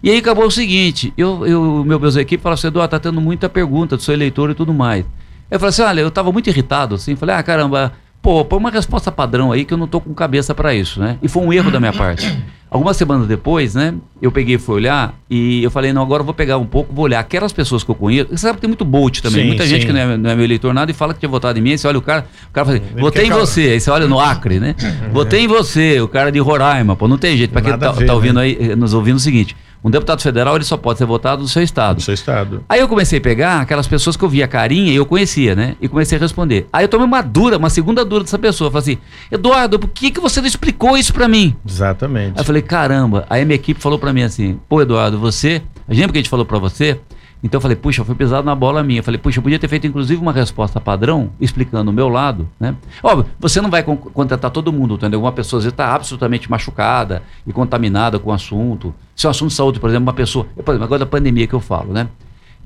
E 0.01 0.09
aí 0.09 0.17
acabou 0.17 0.45
o 0.45 0.51
seguinte, 0.51 1.13
eu, 1.17 1.45
eu 1.45 1.83
meu, 1.85 1.99
meus 1.99 2.15
equipes 2.15 2.41
falaram 2.41 2.57
assim, 2.57 2.67
Eduardo, 2.67 2.91
tá 2.91 2.99
tendo 2.99 3.19
muita 3.19 3.49
pergunta 3.49 3.97
do 3.97 4.01
seu 4.01 4.13
eleitor 4.13 4.49
e 4.49 4.53
tudo 4.53 4.73
mais. 4.73 5.05
Eu 5.49 5.59
falei 5.59 5.69
assim, 5.69 5.81
olha, 5.81 6.01
eu 6.01 6.07
estava 6.07 6.31
muito 6.31 6.49
irritado, 6.49 6.95
assim, 6.95 7.15
falei, 7.15 7.35
ah, 7.35 7.43
caramba, 7.43 7.93
pô, 8.21 8.43
põe 8.45 8.59
uma 8.59 8.71
resposta 8.71 9.11
padrão 9.11 9.51
aí 9.51 9.65
que 9.65 9.73
eu 9.73 9.77
não 9.77 9.87
tô 9.87 9.99
com 9.99 10.13
cabeça 10.13 10.53
para 10.53 10.73
isso, 10.73 10.99
né? 10.99 11.17
E 11.21 11.27
foi 11.27 11.43
um 11.43 11.51
erro 11.51 11.71
da 11.71 11.79
minha 11.79 11.93
parte. 11.93 12.37
Algumas 12.69 12.97
semanas 12.97 13.27
depois, 13.27 13.75
né, 13.75 13.93
eu 14.21 14.29
peguei 14.29 14.55
e 14.55 14.57
fui 14.57 14.75
olhar 14.75 15.15
e 15.29 15.63
eu 15.63 15.71
falei, 15.71 15.93
não, 15.93 16.01
agora 16.01 16.21
eu 16.21 16.25
vou 16.25 16.33
pegar 16.33 16.57
um 16.57 16.65
pouco, 16.65 16.93
vou 16.93 17.05
olhar 17.05 17.19
aquelas 17.19 17.53
pessoas 17.53 17.81
que 17.81 17.89
eu 17.89 17.95
conheço. 17.95 18.29
Você 18.29 18.37
sabe 18.37 18.55
que 18.55 18.61
tem 18.61 18.67
muito 18.67 18.83
bolt 18.83 19.21
também. 19.21 19.43
Sim, 19.43 19.47
Muita 19.47 19.63
sim. 19.63 19.69
gente 19.69 19.85
que 19.85 19.93
não 19.93 19.99
é, 19.99 20.17
não 20.17 20.29
é, 20.29 20.35
meu 20.35 20.43
eleitor 20.43 20.73
nada 20.73 20.91
e 20.91 20.93
fala 20.93 21.13
que 21.13 21.19
tinha 21.21 21.29
votado 21.29 21.57
em 21.57 21.61
mim. 21.61 21.71
Aí 21.71 21.77
você 21.77 21.87
olha 21.87 21.97
o 21.97 22.01
cara, 22.01 22.27
o 22.49 22.51
cara 22.51 22.65
fala 22.65 22.77
assim, 22.77 22.99
votei 22.99 23.27
em 23.27 23.31
você. 23.31 23.61
Aí 23.61 23.79
você 23.79 23.89
olha 23.89 24.05
no 24.05 24.19
Acre, 24.19 24.59
né? 24.59 24.75
Votei 25.13 25.45
em 25.45 25.47
você, 25.47 26.01
o 26.01 26.07
cara 26.09 26.29
de 26.29 26.39
Roraima. 26.39 26.95
Pô, 26.95 27.07
não 27.07 27.17
tem 27.17 27.37
jeito. 27.37 27.51
Pra 27.51 27.61
quem 27.61 27.77
tá, 27.77 27.91
ver, 27.91 28.05
tá, 28.05 28.13
ouvindo 28.13 28.35
né? 28.35 28.41
aí, 28.41 28.75
nos 28.75 28.93
ouvindo 28.93 29.15
o 29.15 29.19
seguinte. 29.19 29.55
Um 29.83 29.89
deputado 29.89 30.21
federal 30.21 30.55
ele 30.55 30.63
só 30.63 30.75
pode 30.75 30.97
ser 30.97 31.05
votado 31.05 31.41
no 31.41 31.47
seu 31.47 31.61
estado. 31.61 31.97
No 31.97 32.01
seu 32.01 32.13
estado. 32.13 32.63
Aí 32.67 32.79
eu 32.79 32.87
comecei 32.87 33.19
a 33.19 33.21
pegar 33.21 33.61
aquelas 33.61 33.87
pessoas 33.87 34.17
que 34.17 34.23
eu 34.23 34.29
via 34.29 34.47
carinha 34.47 34.91
e 34.91 34.95
eu 34.95 35.05
conhecia, 35.05 35.55
né? 35.55 35.75
E 35.81 35.87
comecei 35.87 36.17
a 36.17 36.21
responder. 36.21 36.67
Aí 36.73 36.83
eu 36.83 36.89
tomei 36.89 37.05
uma 37.05 37.21
dura, 37.21 37.57
uma 37.57 37.69
segunda 37.69 38.03
dura 38.03 38.23
dessa 38.23 38.39
pessoa. 38.39 38.71
Falei 38.71 38.93
assim, 38.93 38.97
Eduardo, 39.31 39.79
por 39.79 39.89
que, 39.89 40.11
que 40.11 40.19
você 40.19 40.41
não 40.41 40.47
explicou 40.47 40.97
isso 40.97 41.13
para 41.13 41.27
mim? 41.27 41.55
Exatamente. 41.67 42.33
Aí 42.35 42.41
eu 42.41 42.45
falei, 42.45 42.61
caramba. 42.61 43.25
Aí 43.29 43.41
a 43.41 43.45
minha 43.45 43.55
equipe 43.55 43.79
falou 43.79 43.99
para 43.99 44.11
mim 44.11 44.23
assim, 44.23 44.59
pô, 44.67 44.81
Eduardo, 44.81 45.19
você. 45.19 45.61
Lembra 45.87 46.11
que 46.11 46.17
a 46.17 46.21
gente 46.21 46.29
falou 46.29 46.45
para 46.45 46.59
você? 46.59 46.99
Então 47.43 47.57
eu 47.57 47.61
falei, 47.61 47.75
puxa, 47.75 48.03
foi 48.03 48.15
pisado 48.15 48.45
na 48.45 48.55
bola 48.55 48.83
minha. 48.83 48.99
Eu 48.99 49.03
falei, 49.03 49.19
puxa, 49.19 49.39
eu 49.39 49.43
podia 49.43 49.59
ter 49.59 49.67
feito 49.67 49.85
inclusive 49.85 50.21
uma 50.21 50.33
resposta 50.33 50.79
padrão, 50.81 51.29
explicando 51.39 51.91
o 51.91 51.93
meu 51.93 52.09
lado, 52.09 52.49
né? 52.59 52.75
Óbvio, 53.03 53.31
você 53.39 53.61
não 53.61 53.69
vai 53.69 53.83
con 53.83 53.95
contratar 53.95 54.49
todo 54.51 54.73
mundo, 54.73 54.95
entendeu? 54.95 55.19
Uma 55.19 55.31
pessoa 55.31 55.65
está 55.65 55.93
absolutamente 55.93 56.49
machucada 56.49 57.21
e 57.45 57.53
contaminada 57.53 58.17
com 58.19 58.31
o 58.31 58.33
assunto. 58.33 58.93
Se 59.15 59.25
é 59.25 59.29
um 59.29 59.31
assunto 59.31 59.49
de 59.49 59.55
saúde, 59.55 59.79
por 59.79 59.89
exemplo, 59.89 60.07
uma 60.07 60.13
pessoa. 60.13 60.45
Por 60.45 60.71
exemplo, 60.71 60.83
agora 60.83 60.99
da 60.99 61.05
pandemia 61.05 61.47
que 61.47 61.53
eu 61.53 61.59
falo, 61.59 61.93
né? 61.93 62.07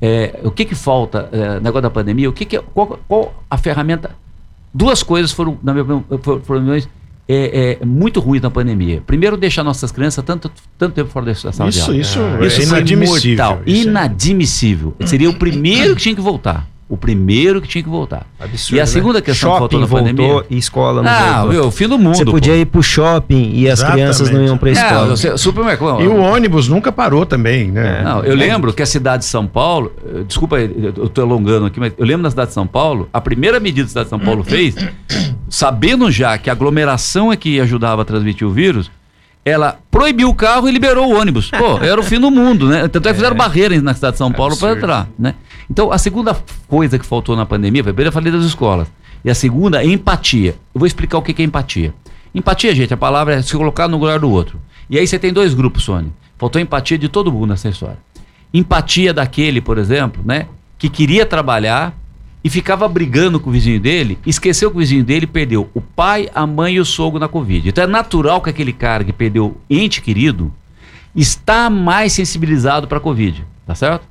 É, 0.02 0.40
o 0.44 0.50
que 0.50 0.66
que 0.66 0.74
falta 0.74 1.30
é, 1.32 1.60
negócio 1.60 1.84
da 1.84 1.90
pandemia? 1.90 2.30
O 2.30 2.34
que 2.34 2.46
que, 2.46 2.58
qual, 2.60 3.00
qual 3.08 3.34
a 3.50 3.58
ferramenta? 3.58 4.12
Duas 4.74 5.04
coisas 5.04 5.32
foram, 5.32 5.60
na 5.62 5.74
minha 5.74 5.84
opinião, 5.84 6.06
foram, 6.22 6.42
foram 6.42 6.62
é, 7.34 7.78
é, 7.82 7.86
muito 7.86 8.20
ruim 8.20 8.40
na 8.40 8.50
pandemia. 8.50 9.02
Primeiro, 9.06 9.38
deixar 9.38 9.64
nossas 9.64 9.92
crianças 9.92 10.24
tanto, 10.24 10.52
tanto 10.78 10.94
tempo 10.94 11.10
fora 11.10 11.28
da 11.28 11.36
sala 11.36 11.70
isso, 11.70 11.80
de 11.80 11.82
aula. 11.82 11.98
Isso, 11.98 12.20
é, 12.20 12.48
isso 12.48 12.62
é 12.62 12.64
inadmissível. 12.66 13.46
Mortal, 13.46 13.64
isso 13.66 13.88
é. 13.88 13.92
inadmissível. 13.92 14.96
Seria 15.06 15.30
o 15.30 15.36
primeiro 15.36 15.96
que 15.96 16.02
tinha 16.02 16.16
que 16.16 16.22
voltar. 16.22 16.68
O 16.92 16.98
primeiro 16.98 17.62
que 17.62 17.70
tinha 17.70 17.82
que 17.82 17.90
voltar. 17.90 18.28
Absurdo, 18.38 18.78
e 18.78 18.82
a 18.82 18.86
segunda 18.86 19.20
né? 19.20 19.22
questão 19.22 19.52
shopping 19.52 19.54
que 19.54 19.60
faltou 19.60 19.80
na 19.80 19.88
pandemia. 19.88 20.44
E 20.50 20.58
escola 20.58 21.02
não 21.02 21.10
Ah, 21.10 21.46
meu, 21.48 21.72
fim 21.72 21.88
do 21.88 21.98
mundo. 21.98 22.18
Você 22.18 22.26
podia 22.26 22.52
pô. 22.52 22.60
ir 22.60 22.66
pro 22.66 22.84
shopping 22.84 23.54
e 23.54 23.70
as 23.70 23.80
Exatamente. 23.80 24.02
crianças 24.02 24.30
não 24.30 24.44
iam 24.44 24.58
pra 24.58 24.72
escola. 24.72 25.06
É, 25.06 25.10
você, 25.10 25.38
supermercado. 25.38 26.02
E 26.02 26.08
o 26.08 26.18
ônibus 26.18 26.68
nunca 26.68 26.92
parou 26.92 27.26
também, 27.26 27.72
né? 27.72 28.02
Não, 28.04 28.26
eu 28.26 28.36
lembro 28.36 28.74
que 28.74 28.84
a 28.84 28.86
cidade 28.86 29.24
de 29.24 29.30
São 29.30 29.48
Paulo, 29.48 29.94
eh, 30.06 30.24
desculpa, 30.28 30.60
eu 30.60 31.08
tô 31.08 31.22
alongando 31.22 31.68
aqui, 31.68 31.80
mas 31.80 31.94
eu 31.98 32.06
lembro 32.06 32.24
da 32.24 32.30
cidade 32.30 32.50
de 32.50 32.56
São 32.56 32.68
Paulo, 32.68 33.08
a 33.14 33.22
primeira 33.22 33.58
medida 33.58 33.86
que 33.86 33.88
a 33.88 33.90
cidade 33.90 34.06
de 34.08 34.10
São 34.10 34.20
Paulo 34.20 34.44
fez, 34.44 34.76
sabendo 35.50 36.12
já 36.12 36.38
que 36.38 36.50
a 36.50 36.54
aglomeração 36.54 37.32
é 37.32 37.38
que 37.38 37.60
ajudava 37.62 38.02
a 38.02 38.06
transmitir 38.06 38.46
o 38.46 38.52
vírus, 38.52 38.92
ela 39.44 39.80
proibiu 39.90 40.30
o 40.30 40.36
carro 40.36 40.70
e 40.70 40.72
liberou 40.72 41.12
o 41.12 41.20
ônibus. 41.20 41.50
Pô, 41.50 41.80
era 41.82 42.00
o 42.00 42.04
fim 42.04 42.20
do 42.20 42.30
mundo, 42.30 42.68
né? 42.68 42.88
Tanto 42.88 43.08
é 43.08 43.12
que 43.12 43.16
fizeram 43.16 43.36
barreiras 43.36 43.82
na 43.82 43.94
cidade 43.94 44.14
de 44.14 44.18
São 44.20 44.32
Paulo 44.32 44.56
para 44.56 44.74
entrar, 44.74 45.08
né? 45.18 45.34
Então, 45.72 45.90
a 45.90 45.98
segunda 45.98 46.38
coisa 46.68 47.00
que 47.00 47.06
faltou 47.06 47.34
na 47.34 47.46
pandemia, 47.46 47.82
primeiro 47.82 48.10
eu 48.10 48.12
falei 48.12 48.30
das 48.30 48.44
escolas. 48.44 48.92
E 49.24 49.30
a 49.30 49.34
segunda 49.34 49.82
é 49.82 49.88
empatia. 49.88 50.58
Eu 50.76 50.80
vou 50.80 50.86
explicar 50.86 51.18
o 51.18 51.22
que 51.22 51.42
é 51.42 51.46
empatia. 51.46 51.94
Empatia, 52.36 52.76
gente, 52.76 52.94
a 52.94 52.98
palavra 52.98 53.36
é 53.36 53.42
se 53.42 53.56
colocar 53.56 53.88
no 53.88 53.98
lugar 53.98 54.20
do 54.20 54.30
outro. 54.30 54.60
E 54.90 55.00
aí 55.00 55.08
você 55.08 55.18
tem 55.18 55.32
dois 55.32 55.54
grupos, 55.54 55.84
Sônia. 55.84 56.12
Faltou 56.38 56.62
empatia 56.62 56.98
de 56.98 57.08
todo 57.08 57.32
mundo 57.32 57.52
nessa 57.52 57.70
história. 57.70 57.98
Empatia 58.54 59.14
daquele, 59.14 59.62
por 59.62 59.78
exemplo, 59.78 60.22
né? 60.26 60.48
Que 60.78 60.90
queria 60.90 61.26
trabalhar 61.26 61.98
e 62.44 62.50
ficava 62.50 62.86
brigando 62.90 63.40
com 63.40 63.50
o 63.50 63.54
vizinho 63.54 63.80
dele, 63.80 64.20
esqueceu 64.26 64.72
que 64.72 64.76
o 64.76 64.80
vizinho 64.80 65.06
dele 65.06 65.26
perdeu 65.26 65.70
o 65.74 65.80
pai, 65.80 66.30
a 66.36 66.46
mãe 66.46 66.74
e 66.74 66.80
o 66.82 66.86
sogro 66.86 67.18
na 67.18 67.30
Covid. 67.30 67.70
Então 67.70 67.86
é 67.86 67.88
natural 67.88 68.42
que 68.42 68.50
aquele 68.50 68.74
cara 68.74 69.06
que 69.06 69.14
perdeu 69.14 69.56
ente 69.70 70.02
querido 70.02 70.54
está 71.16 71.70
mais 71.70 72.12
sensibilizado 72.12 72.90
para 72.90 72.98
a 72.98 73.02
Covid, 73.02 73.46
tá 73.66 73.74
certo? 73.74 74.11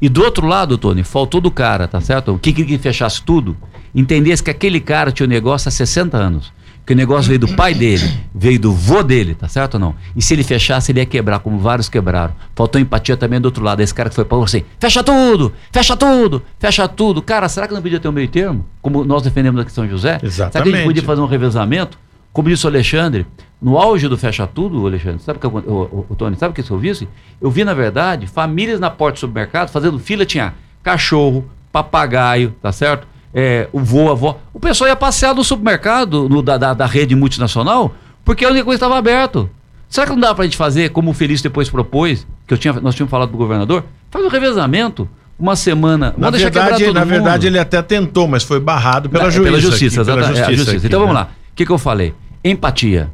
E 0.00 0.08
do 0.08 0.22
outro 0.22 0.46
lado, 0.46 0.78
Tony, 0.78 1.02
faltou 1.02 1.40
do 1.40 1.50
cara, 1.50 1.88
tá 1.88 2.00
certo? 2.00 2.34
O 2.34 2.38
que 2.38 2.52
que 2.52 2.78
fechasse 2.78 3.22
tudo, 3.22 3.56
entendesse 3.94 4.42
que 4.42 4.50
aquele 4.50 4.80
cara 4.80 5.10
tinha 5.10 5.26
um 5.26 5.30
negócio 5.30 5.68
há 5.68 5.72
60 5.72 6.16
anos 6.16 6.52
que 6.88 6.94
o 6.94 6.96
negócio 6.96 7.28
veio 7.28 7.38
do 7.38 7.48
pai 7.48 7.74
dele, 7.74 8.10
veio 8.34 8.58
do 8.58 8.72
vô 8.72 9.02
dele, 9.02 9.34
tá 9.34 9.46
certo 9.46 9.74
ou 9.74 9.80
não? 9.80 9.94
E 10.16 10.22
se 10.22 10.32
ele 10.32 10.42
fechasse, 10.42 10.90
ele 10.90 11.00
ia 11.00 11.04
quebrar, 11.04 11.38
como 11.40 11.58
vários 11.58 11.86
quebraram. 11.86 12.32
Faltou 12.56 12.80
empatia 12.80 13.14
também 13.14 13.38
do 13.38 13.44
outro 13.44 13.62
lado. 13.62 13.82
Esse 13.82 13.92
cara 13.92 14.08
que 14.08 14.14
foi 14.14 14.24
para 14.24 14.42
assim: 14.42 14.64
fecha 14.80 15.04
tudo, 15.04 15.52
fecha 15.70 15.94
tudo, 15.94 16.42
fecha 16.58 16.88
tudo. 16.88 17.20
Cara, 17.20 17.46
será 17.46 17.68
que 17.68 17.74
não 17.74 17.82
podia 17.82 18.00
ter 18.00 18.08
um 18.08 18.12
meio 18.12 18.28
termo? 18.28 18.64
Como 18.80 19.04
nós 19.04 19.22
defendemos 19.22 19.60
aqui 19.60 19.70
em 19.70 19.74
São 19.74 19.86
José? 19.86 20.18
Exatamente. 20.22 20.52
Será 20.52 20.64
que 20.64 20.70
a 20.70 20.76
gente 20.76 20.86
podia 20.86 21.02
fazer 21.02 21.20
um 21.20 21.26
revezamento? 21.26 21.98
Como 22.32 22.48
disse 22.48 22.64
o 22.64 22.70
Alexandre, 22.70 23.26
no 23.60 23.76
auge 23.76 24.08
do 24.08 24.16
fecha 24.16 24.46
tudo, 24.46 24.86
Alexandre, 24.86 25.20
sabe 25.22 25.38
que 25.38 25.46
o, 25.46 25.50
o, 25.50 26.06
o 26.08 26.14
Tony, 26.14 26.36
sabe 26.36 26.52
o 26.52 26.54
que 26.64 26.70
eu 26.70 26.78
vi? 26.78 27.08
Eu 27.40 27.50
vi, 27.50 27.64
na 27.64 27.74
verdade, 27.74 28.26
famílias 28.26 28.78
na 28.78 28.90
porta 28.90 29.14
do 29.14 29.20
supermercado 29.20 29.70
fazendo 29.70 29.98
fila, 29.98 30.24
tinha 30.24 30.54
cachorro, 30.82 31.44
papagaio, 31.72 32.54
tá 32.62 32.70
certo? 32.70 33.06
é, 33.32 33.68
o 33.72 33.80
vô, 33.80 34.08
a 34.08 34.12
avó. 34.12 34.40
O 34.52 34.60
pessoal 34.60 34.88
ia 34.88 34.96
passear 34.96 35.34
no 35.34 35.44
supermercado 35.44 36.28
no, 36.28 36.42
da, 36.42 36.56
da, 36.56 36.74
da, 36.74 36.86
rede 36.86 37.14
multinacional 37.14 37.94
porque 38.24 38.44
a 38.44 38.48
única 38.48 38.64
coisa 38.64 38.76
estava 38.76 38.98
aberto. 38.98 39.48
Será 39.88 40.06
que 40.06 40.12
não 40.12 40.20
dá 40.20 40.34
para 40.34 40.44
a 40.44 40.46
gente 40.46 40.56
fazer, 40.56 40.90
como 40.90 41.10
o 41.10 41.14
Feliz 41.14 41.40
depois 41.40 41.70
propôs, 41.70 42.26
que 42.46 42.52
eu 42.52 42.58
tinha, 42.58 42.74
nós 42.74 42.94
tínhamos 42.94 43.10
falado 43.10 43.28
para 43.28 43.36
o 43.36 43.38
governador? 43.38 43.84
Faz 44.10 44.24
um 44.24 44.28
revezamento, 44.28 45.08
uma 45.38 45.56
semana. 45.56 46.14
Na 46.18 46.30
verdade, 46.30 46.92
na 46.92 47.04
verdade 47.04 47.46
ele 47.46 47.58
até 47.58 47.80
tentou, 47.80 48.28
mas 48.28 48.42
foi 48.42 48.60
barrado 48.60 49.08
pela, 49.08 49.24
na, 49.24 49.30
juíza, 49.30 49.50
pela 49.50 49.60
justiça. 49.60 50.02
Aqui, 50.02 50.10
pela 50.10 50.22
justiça, 50.22 50.50
é, 50.50 50.54
justiça 50.54 50.76
aqui, 50.76 50.86
então 50.86 51.00
né? 51.00 51.06
vamos 51.06 51.20
lá. 51.20 51.30
O 51.52 51.54
que, 51.54 51.64
que 51.64 51.72
eu 51.72 51.78
falei? 51.78 52.14
Empatia. 52.44 53.10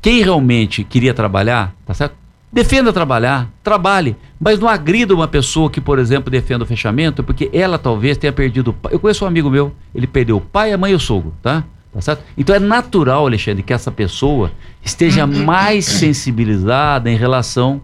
Quem 0.00 0.22
realmente 0.22 0.84
queria 0.84 1.12
trabalhar, 1.12 1.74
tá 1.84 1.92
certo? 1.92 2.14
Defenda 2.50 2.92
trabalhar, 2.92 3.50
trabalhe, 3.62 4.16
mas 4.40 4.58
não 4.58 4.68
agrida 4.68 5.14
uma 5.14 5.28
pessoa 5.28 5.68
que, 5.68 5.80
por 5.80 5.98
exemplo, 5.98 6.30
defenda 6.30 6.64
o 6.64 6.66
fechamento, 6.66 7.22
porque 7.22 7.50
ela 7.52 7.78
talvez 7.78 8.16
tenha 8.16 8.32
perdido 8.32 8.68
o 8.68 8.72
pai. 8.72 8.94
Eu 8.94 8.98
conheço 8.98 9.24
um 9.24 9.28
amigo 9.28 9.50
meu, 9.50 9.74
ele 9.94 10.06
perdeu 10.06 10.38
o 10.38 10.40
pai, 10.40 10.72
a 10.72 10.78
mãe 10.78 10.92
e 10.92 10.94
o 10.94 11.00
sogro, 11.00 11.34
tá? 11.42 11.64
Tá 11.92 12.00
certo? 12.00 12.22
Então 12.36 12.54
é 12.54 12.58
natural, 12.58 13.26
Alexandre, 13.26 13.62
que 13.62 13.72
essa 13.72 13.90
pessoa 13.90 14.50
esteja 14.82 15.26
mais 15.26 15.84
sensibilizada 15.86 17.10
em 17.10 17.16
relação 17.16 17.82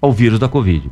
ao 0.00 0.12
vírus 0.12 0.38
da 0.38 0.48
Covid. 0.48 0.90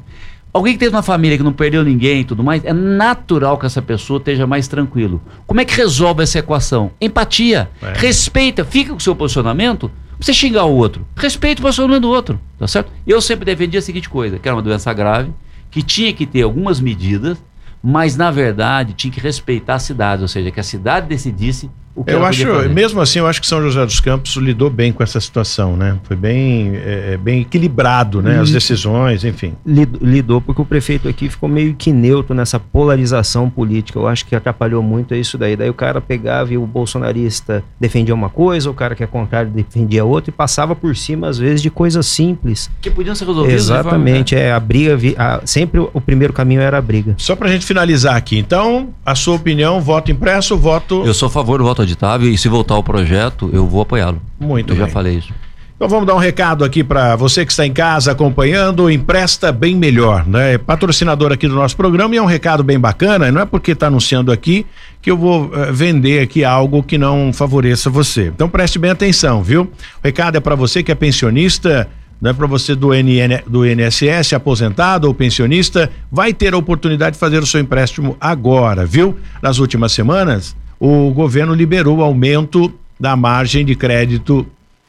Alguém 0.52 0.74
que 0.74 0.78
teve 0.78 0.94
uma 0.94 1.02
família 1.02 1.36
que 1.36 1.42
não 1.42 1.52
perdeu 1.52 1.82
ninguém 1.82 2.20
e 2.20 2.24
tudo 2.24 2.44
mais, 2.44 2.64
é 2.64 2.72
natural 2.72 3.58
que 3.58 3.66
essa 3.66 3.82
pessoa 3.82 4.18
esteja 4.18 4.46
mais 4.46 4.68
tranquilo. 4.68 5.20
Como 5.46 5.60
é 5.60 5.64
que 5.64 5.74
resolve 5.74 6.22
essa 6.22 6.38
equação? 6.38 6.92
Empatia. 7.00 7.68
É. 7.82 7.92
Respeita, 7.96 8.64
fica 8.64 8.90
com 8.90 8.96
o 8.96 9.00
seu 9.00 9.16
posicionamento, 9.16 9.90
você 10.18 10.32
xingar 10.32 10.64
o 10.64 10.74
outro, 10.74 11.06
respeite 11.16 11.60
o 11.60 11.62
posicionamento 11.62 12.02
do 12.02 12.10
outro, 12.10 12.40
tá 12.58 12.66
certo? 12.66 12.92
Eu 13.06 13.20
sempre 13.20 13.44
defendi 13.44 13.76
a 13.76 13.82
seguinte 13.82 14.08
coisa, 14.08 14.38
que 14.38 14.48
era 14.48 14.56
uma 14.56 14.62
doença 14.62 14.92
grave, 14.92 15.32
que 15.70 15.82
tinha 15.82 16.12
que 16.12 16.26
ter 16.26 16.42
algumas 16.42 16.80
medidas, 16.80 17.42
mas 17.82 18.16
na 18.16 18.30
verdade 18.30 18.94
tinha 18.94 19.12
que 19.12 19.20
respeitar 19.20 19.74
a 19.74 19.78
cidade, 19.78 20.22
ou 20.22 20.28
seja, 20.28 20.50
que 20.50 20.60
a 20.60 20.64
cidade 20.64 21.06
decidisse 21.06 21.70
eu 22.06 22.24
acho, 22.24 22.68
mesmo 22.70 23.00
assim, 23.00 23.20
eu 23.20 23.26
acho 23.26 23.40
que 23.40 23.46
São 23.46 23.62
José 23.62 23.84
dos 23.84 24.00
Campos 24.00 24.34
lidou 24.36 24.68
bem 24.68 24.92
com 24.92 25.02
essa 25.02 25.20
situação, 25.20 25.76
né? 25.76 25.96
Foi 26.02 26.16
bem, 26.16 26.74
é, 26.74 27.12
é 27.12 27.16
bem 27.16 27.42
equilibrado, 27.42 28.20
né? 28.20 28.40
As 28.40 28.50
decisões, 28.50 29.24
enfim. 29.24 29.54
Lidou 29.64 30.40
porque 30.40 30.60
o 30.60 30.64
prefeito 30.64 31.08
aqui 31.08 31.28
ficou 31.28 31.48
meio 31.48 31.74
que 31.74 31.92
neutro 31.92 32.34
nessa 32.34 32.58
polarização 32.58 33.48
política. 33.48 33.98
Eu 33.98 34.08
acho 34.08 34.26
que 34.26 34.34
atrapalhou 34.34 34.82
muito 34.82 35.14
isso 35.14 35.38
daí. 35.38 35.56
Daí 35.56 35.70
o 35.70 35.74
cara 35.74 36.00
pegava 36.00 36.52
e 36.52 36.58
o 36.58 36.66
bolsonarista 36.66 37.62
defendia 37.78 38.14
uma 38.14 38.28
coisa, 38.28 38.68
o 38.68 38.74
cara 38.74 38.94
que 38.94 39.04
é 39.04 39.06
contrário 39.06 39.50
defendia 39.50 40.04
outra 40.04 40.30
e 40.30 40.32
passava 40.32 40.74
por 40.74 40.96
cima 40.96 41.28
às 41.28 41.38
vezes 41.38 41.62
de 41.62 41.70
coisas 41.70 42.06
simples. 42.06 42.70
Que 42.80 42.90
podiam 42.90 43.14
ser 43.14 43.26
resolvidas. 43.26 43.62
Exatamente, 43.62 44.34
forma, 44.34 44.44
né? 44.44 44.50
é 44.50 44.52
a 44.52 44.60
briga, 44.60 44.98
a, 45.16 45.40
sempre 45.46 45.80
o, 45.80 45.90
o 45.92 46.00
primeiro 46.00 46.32
caminho 46.32 46.60
era 46.60 46.78
a 46.78 46.82
briga. 46.82 47.14
Só 47.18 47.36
pra 47.36 47.48
gente 47.48 47.64
finalizar 47.64 48.16
aqui, 48.16 48.36
então, 48.36 48.88
a 49.06 49.14
sua 49.14 49.36
opinião, 49.36 49.80
voto 49.80 50.10
impresso, 50.10 50.56
voto 50.56 51.04
Eu 51.06 51.14
sou 51.14 51.28
a 51.28 51.30
favor 51.30 51.58
do 51.58 51.64
voto 51.64 51.83
auditável 51.84 52.28
e 52.28 52.36
se 52.36 52.48
voltar 52.48 52.76
o 52.76 52.82
projeto, 52.82 53.50
eu 53.52 53.66
vou 53.66 53.82
apoiá-lo. 53.82 54.20
Muito 54.38 54.72
eu 54.72 54.76
bem. 54.76 54.86
já 54.86 54.92
falei 54.92 55.18
isso. 55.18 55.32
Então 55.76 55.88
vamos 55.88 56.06
dar 56.06 56.14
um 56.14 56.18
recado 56.18 56.64
aqui 56.64 56.84
para 56.84 57.16
você 57.16 57.44
que 57.44 57.50
está 57.50 57.66
em 57.66 57.72
casa 57.72 58.12
acompanhando, 58.12 58.88
empresta 58.88 59.50
bem 59.50 59.74
melhor, 59.74 60.24
né? 60.24 60.54
É 60.54 60.58
patrocinador 60.58 61.32
aqui 61.32 61.48
do 61.48 61.54
nosso 61.54 61.76
programa 61.76 62.14
e 62.14 62.18
é 62.18 62.22
um 62.22 62.26
recado 62.26 62.62
bem 62.62 62.78
bacana, 62.78 63.30
não 63.32 63.40
é 63.40 63.44
porque 63.44 63.72
está 63.72 63.88
anunciando 63.88 64.30
aqui 64.30 64.64
que 65.02 65.10
eu 65.10 65.18
vou 65.18 65.46
uh, 65.46 65.72
vender 65.72 66.22
aqui 66.22 66.44
algo 66.44 66.80
que 66.80 66.96
não 66.96 67.32
favoreça 67.32 67.90
você. 67.90 68.28
Então 68.28 68.48
preste 68.48 68.78
bem 68.78 68.92
atenção, 68.92 69.42
viu? 69.42 69.62
O 69.62 69.68
recado 70.04 70.36
é 70.36 70.40
para 70.40 70.54
você 70.54 70.80
que 70.80 70.92
é 70.92 70.94
pensionista, 70.94 71.88
não 72.20 72.30
é 72.30 72.32
para 72.32 72.46
você 72.46 72.76
do, 72.76 72.94
NN, 72.94 73.42
do 73.46 73.66
INSS, 73.66 74.32
aposentado 74.32 75.08
ou 75.08 75.12
pensionista, 75.12 75.90
vai 76.10 76.32
ter 76.32 76.54
a 76.54 76.56
oportunidade 76.56 77.14
de 77.14 77.20
fazer 77.20 77.42
o 77.42 77.46
seu 77.46 77.60
empréstimo 77.60 78.16
agora, 78.20 78.86
viu? 78.86 79.18
Nas 79.42 79.58
últimas 79.58 79.90
semanas, 79.90 80.56
o 80.84 81.10
governo 81.10 81.54
liberou 81.54 81.96
o 81.96 82.02
aumento 82.02 82.70
da 83.00 83.16
margem 83.16 83.64
de 83.64 83.74
crédito 83.74 84.46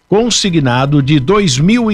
consignado 0.10 1.02
de 1.02 1.22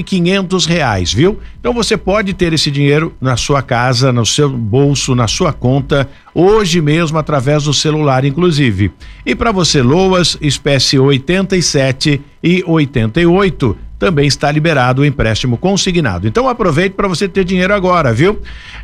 quinhentos 0.03 0.65
reais, 0.65 1.13
viu? 1.13 1.39
Então 1.59 1.71
você 1.71 1.95
pode 1.95 2.33
ter 2.33 2.51
esse 2.51 2.71
dinheiro 2.71 3.13
na 3.21 3.37
sua 3.37 3.61
casa, 3.61 4.11
no 4.11 4.25
seu 4.25 4.49
bolso, 4.49 5.13
na 5.13 5.27
sua 5.27 5.53
conta, 5.53 6.09
hoje 6.33 6.81
mesmo 6.81 7.19
através 7.19 7.65
do 7.65 7.75
celular, 7.75 8.25
inclusive. 8.25 8.91
E 9.23 9.35
para 9.35 9.51
você, 9.51 9.83
Loas, 9.83 10.35
espécie 10.41 10.97
87 10.97 12.19
e 12.43 12.63
88, 12.65 13.77
também 14.01 14.25
está 14.25 14.51
liberado 14.51 15.03
o 15.03 15.05
empréstimo 15.05 15.55
consignado. 15.55 16.27
Então 16.27 16.49
aproveite 16.49 16.95
para 16.95 17.07
você 17.07 17.27
ter 17.27 17.43
dinheiro 17.43 17.71
agora, 17.71 18.11
viu? 18.11 18.41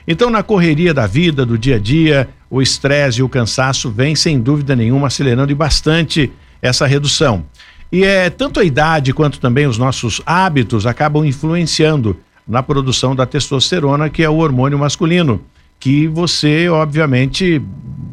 Então, 0.07 0.29
na 0.29 0.43
correria 0.43 0.93
da 0.93 1.07
vida, 1.07 1.43
do 1.43 1.57
dia 1.57 1.77
a 1.77 1.79
dia, 1.79 2.29
o 2.51 2.61
estresse 2.61 3.21
e 3.21 3.23
o 3.23 3.29
cansaço 3.29 3.89
vem, 3.89 4.13
sem 4.13 4.37
dúvida 4.37 4.75
nenhuma, 4.75 5.07
acelerando 5.07 5.55
bastante 5.55 6.29
essa 6.61 6.85
redução. 6.85 7.45
E 7.89 8.03
é 8.03 8.29
tanto 8.29 8.59
a 8.59 8.63
idade 8.65 9.13
quanto 9.13 9.39
também 9.39 9.65
os 9.65 9.77
nossos 9.77 10.21
hábitos 10.25 10.85
acabam 10.85 11.25
influenciando 11.25 12.17
na 12.45 12.61
produção 12.61 13.15
da 13.15 13.25
testosterona, 13.25 14.09
que 14.09 14.21
é 14.21 14.29
o 14.29 14.35
hormônio 14.35 14.77
masculino, 14.77 15.41
que 15.79 16.07
você, 16.07 16.67
obviamente, 16.67 17.61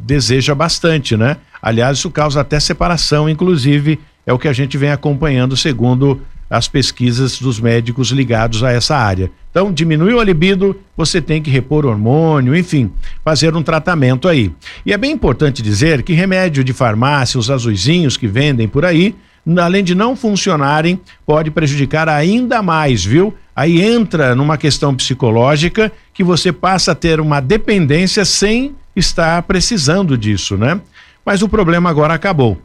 deseja 0.06 0.54
bastante, 0.54 1.16
né? 1.16 1.36
Aliás, 1.60 1.98
isso 1.98 2.10
causa 2.10 2.40
até 2.40 2.60
separação, 2.60 3.28
inclusive, 3.28 3.98
é 4.24 4.32
o 4.32 4.38
que 4.38 4.46
a 4.46 4.52
gente 4.52 4.78
vem 4.78 4.90
acompanhando 4.90 5.56
segundo 5.56 6.22
as 6.50 6.66
pesquisas 6.66 7.38
dos 7.38 7.60
médicos 7.60 8.08
ligados 8.10 8.64
a 8.64 8.72
essa 8.72 8.96
área. 8.96 9.30
Então, 9.50 9.72
diminuiu 9.72 10.20
a 10.20 10.24
libido, 10.24 10.78
você 10.96 11.20
tem 11.20 11.42
que 11.42 11.50
repor 11.50 11.84
hormônio, 11.84 12.56
enfim, 12.56 12.90
fazer 13.24 13.54
um 13.54 13.62
tratamento 13.62 14.28
aí. 14.28 14.52
E 14.84 14.92
é 14.92 14.96
bem 14.96 15.12
importante 15.12 15.62
dizer 15.62 16.02
que 16.02 16.12
remédio 16.12 16.64
de 16.64 16.72
farmácia, 16.72 17.38
os 17.38 17.50
azuizinhos 17.50 18.16
que 18.16 18.26
vendem 18.26 18.68
por 18.68 18.84
aí, 18.84 19.14
além 19.60 19.82
de 19.82 19.94
não 19.94 20.14
funcionarem, 20.16 21.00
pode 21.26 21.50
prejudicar 21.50 22.08
ainda 22.08 22.62
mais, 22.62 23.04
viu? 23.04 23.34
Aí 23.54 23.80
entra 23.80 24.34
numa 24.34 24.56
questão 24.56 24.94
psicológica 24.94 25.90
que 26.12 26.22
você 26.22 26.52
passa 26.52 26.92
a 26.92 26.94
ter 26.94 27.20
uma 27.20 27.40
dependência 27.40 28.24
sem 28.24 28.74
estar 28.94 29.42
precisando 29.42 30.16
disso, 30.16 30.56
né? 30.56 30.80
Mas 31.24 31.42
o 31.42 31.48
problema 31.48 31.90
agora 31.90 32.14
acabou. 32.14 32.60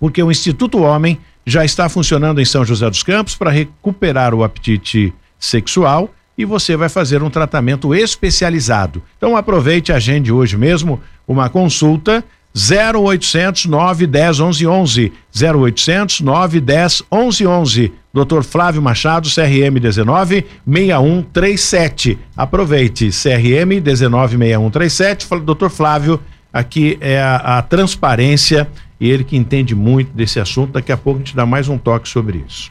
Porque 0.00 0.22
o 0.22 0.30
Instituto 0.30 0.80
Homem 0.80 1.18
já 1.48 1.64
está 1.64 1.88
funcionando 1.88 2.40
em 2.40 2.44
São 2.44 2.62
José 2.62 2.88
dos 2.90 3.02
Campos 3.02 3.34
para 3.34 3.50
recuperar 3.50 4.34
o 4.34 4.44
apetite 4.44 5.14
sexual 5.38 6.12
e 6.36 6.44
você 6.44 6.76
vai 6.76 6.90
fazer 6.90 7.22
um 7.22 7.30
tratamento 7.30 7.94
especializado. 7.94 9.02
Então 9.16 9.34
aproveite, 9.34 9.90
agende 9.90 10.30
hoje 10.30 10.58
mesmo 10.58 11.00
uma 11.26 11.48
consulta 11.48 12.22
0800 12.54 13.64
910 13.64 14.38
1111 14.40 15.12
0800 15.34 16.20
910 16.20 17.02
1111 17.10 17.92
Dr. 18.12 18.42
Flávio 18.42 18.82
Machado, 18.82 19.28
CRM 19.28 19.80
19 19.80 20.44
6137. 20.66 22.18
Aproveite, 22.36 23.08
CRM 23.10 23.80
19 23.80 24.36
6137. 24.36 25.26
Dr. 25.40 25.68
Flávio 25.68 26.20
aqui 26.52 26.98
é 27.00 27.20
a, 27.20 27.58
a, 27.58 27.62
transparência 27.62 28.68
e 29.00 29.08
ele 29.08 29.24
que 29.24 29.36
entende 29.36 29.74
muito 29.74 30.12
desse 30.12 30.40
assunto. 30.40 30.72
Daqui 30.72 30.92
a 30.92 30.96
pouco 30.96 31.20
a 31.20 31.24
gente 31.24 31.36
dá 31.36 31.46
mais 31.46 31.68
um 31.68 31.78
toque 31.78 32.08
sobre 32.08 32.44
isso. 32.46 32.70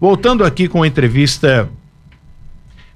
Voltando 0.00 0.44
aqui 0.44 0.68
com 0.68 0.82
a 0.82 0.86
entrevista 0.86 1.68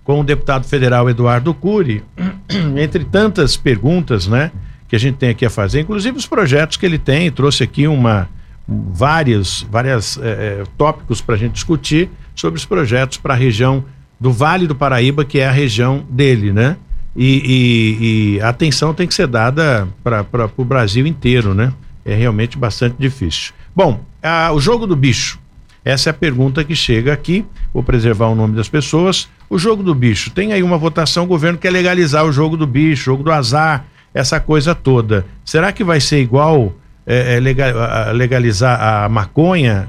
com 0.05 0.21
o 0.21 0.25
deputado 0.25 0.67
federal 0.67 1.09
Eduardo 1.09 1.53
Cury, 1.55 2.03
entre 2.77 3.05
tantas 3.05 3.57
perguntas, 3.57 4.27
né, 4.27 4.51
que 4.89 4.97
a 4.97 4.99
gente 4.99 5.17
tem 5.17 5.31
aqui 5.31 5.47
a 5.47 5.51
fazer, 5.51 5.81
inclusive 5.81 6.17
os 6.17 6.27
projetos 6.27 6.77
que 6.77 6.85
ele 6.85 6.99
tem, 6.99 7.31
trouxe 7.31 7.63
aqui 7.63 7.87
uma 7.87 8.29
vários 8.67 9.67
várias 9.71 10.19
é, 10.23 10.63
tópicos 10.77 11.21
para 11.21 11.35
a 11.35 11.39
gente 11.39 11.53
discutir 11.53 12.09
sobre 12.35 12.59
os 12.59 12.65
projetos 12.65 13.19
para 13.19 13.35
a 13.35 13.37
região 13.37 13.85
do 14.19 14.33
Vale 14.33 14.67
do 14.67 14.75
Paraíba, 14.75 15.25
que 15.25 15.39
é 15.39 15.49
a 15.49 15.53
região 15.53 16.05
dele, 16.11 16.53
né? 16.53 16.77
E, 17.17 17.43
e, 17.45 18.37
e 18.37 18.41
atenção 18.41 18.95
tem 18.95 19.07
que 19.07 19.15
ser 19.15 19.27
dada 19.27 19.89
para 20.05 20.51
o 20.57 20.65
Brasil 20.65 21.07
inteiro, 21.07 21.55
né? 21.55 21.73
É 22.11 22.15
realmente 22.17 22.59
bastante 22.59 22.97
difícil. 22.99 23.53
Bom, 23.75 24.01
a, 24.21 24.51
o 24.53 24.61
jogo 24.61 24.85
do 24.87 24.97
bicho. 24.97 25.39
Essa 25.85 26.09
é 26.09 26.13
a 26.13 26.15
pergunta 26.15 26.65
que 26.65 26.75
chega 26.75 27.13
aqui. 27.13 27.47
Vou 27.73 27.85
preservar 27.85 28.27
o 28.27 28.35
nome 28.35 28.57
das 28.57 28.69
pessoas. 28.69 29.29
O 29.49 29.57
jogo 29.59 29.83
do 29.83 29.95
bicho. 29.95 30.31
Tem 30.31 30.53
aí 30.53 30.63
uma 30.63 30.77
votação, 30.77 31.23
o 31.25 31.29
governo 31.29 31.57
quer 31.57 31.71
legalizar 31.71 32.25
o 32.25 32.33
jogo 32.33 32.57
do 32.57 32.67
bicho, 32.67 33.05
jogo 33.05 33.23
do 33.23 33.31
azar, 33.31 33.85
essa 34.13 34.41
coisa 34.41 34.75
toda. 34.75 35.25
Será 35.45 35.71
que 35.71 35.85
vai 35.85 36.01
ser 36.01 36.21
igual 36.21 36.75
é, 37.07 37.37
é, 37.37 37.41
legal, 37.41 37.73
legalizar 38.13 38.81
a 38.81 39.09
maconha 39.09 39.89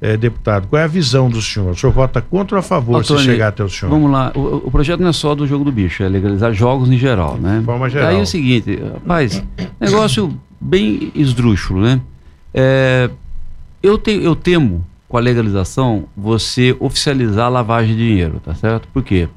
é, 0.00 0.16
deputado, 0.16 0.66
qual 0.66 0.80
é 0.80 0.84
a 0.84 0.88
visão 0.88 1.28
do 1.28 1.42
senhor? 1.42 1.72
O 1.72 1.76
senhor 1.76 1.92
vota 1.92 2.22
contra 2.22 2.56
ou 2.56 2.60
a 2.60 2.62
favor 2.62 3.00
Antônio, 3.00 3.22
se 3.22 3.28
chegar 3.28 3.48
até 3.48 3.62
o 3.62 3.68
senhor? 3.68 3.90
Vamos 3.90 4.10
lá, 4.10 4.32
o, 4.34 4.66
o, 4.66 4.70
projeto 4.70 5.00
não 5.00 5.08
é 5.08 5.12
só 5.12 5.34
do 5.34 5.46
jogo 5.46 5.62
do 5.62 5.70
bicho, 5.70 6.02
é 6.02 6.08
legalizar 6.08 6.52
jogos 6.54 6.88
em 6.88 6.96
geral, 6.96 7.36
né? 7.36 7.58
De 7.58 7.66
forma 7.66 7.90
geral. 7.90 8.08
Aí 8.08 8.18
é 8.18 8.22
o 8.22 8.26
seguinte, 8.26 8.78
rapaz, 8.94 9.44
negócio 9.78 10.34
bem 10.58 11.12
esdrúxulo, 11.14 11.82
né? 11.82 12.00
É, 12.54 13.10
eu, 13.82 13.98
te, 13.98 14.12
eu 14.12 14.34
temo, 14.34 14.86
com 15.06 15.18
a 15.18 15.20
legalização, 15.20 16.04
você 16.16 16.74
oficializar 16.80 17.46
a 17.46 17.50
lavagem 17.50 17.94
de 17.94 18.08
dinheiro, 18.08 18.40
tá 18.42 18.54
certo? 18.54 18.88
Por 18.88 19.02
quê? 19.02 19.28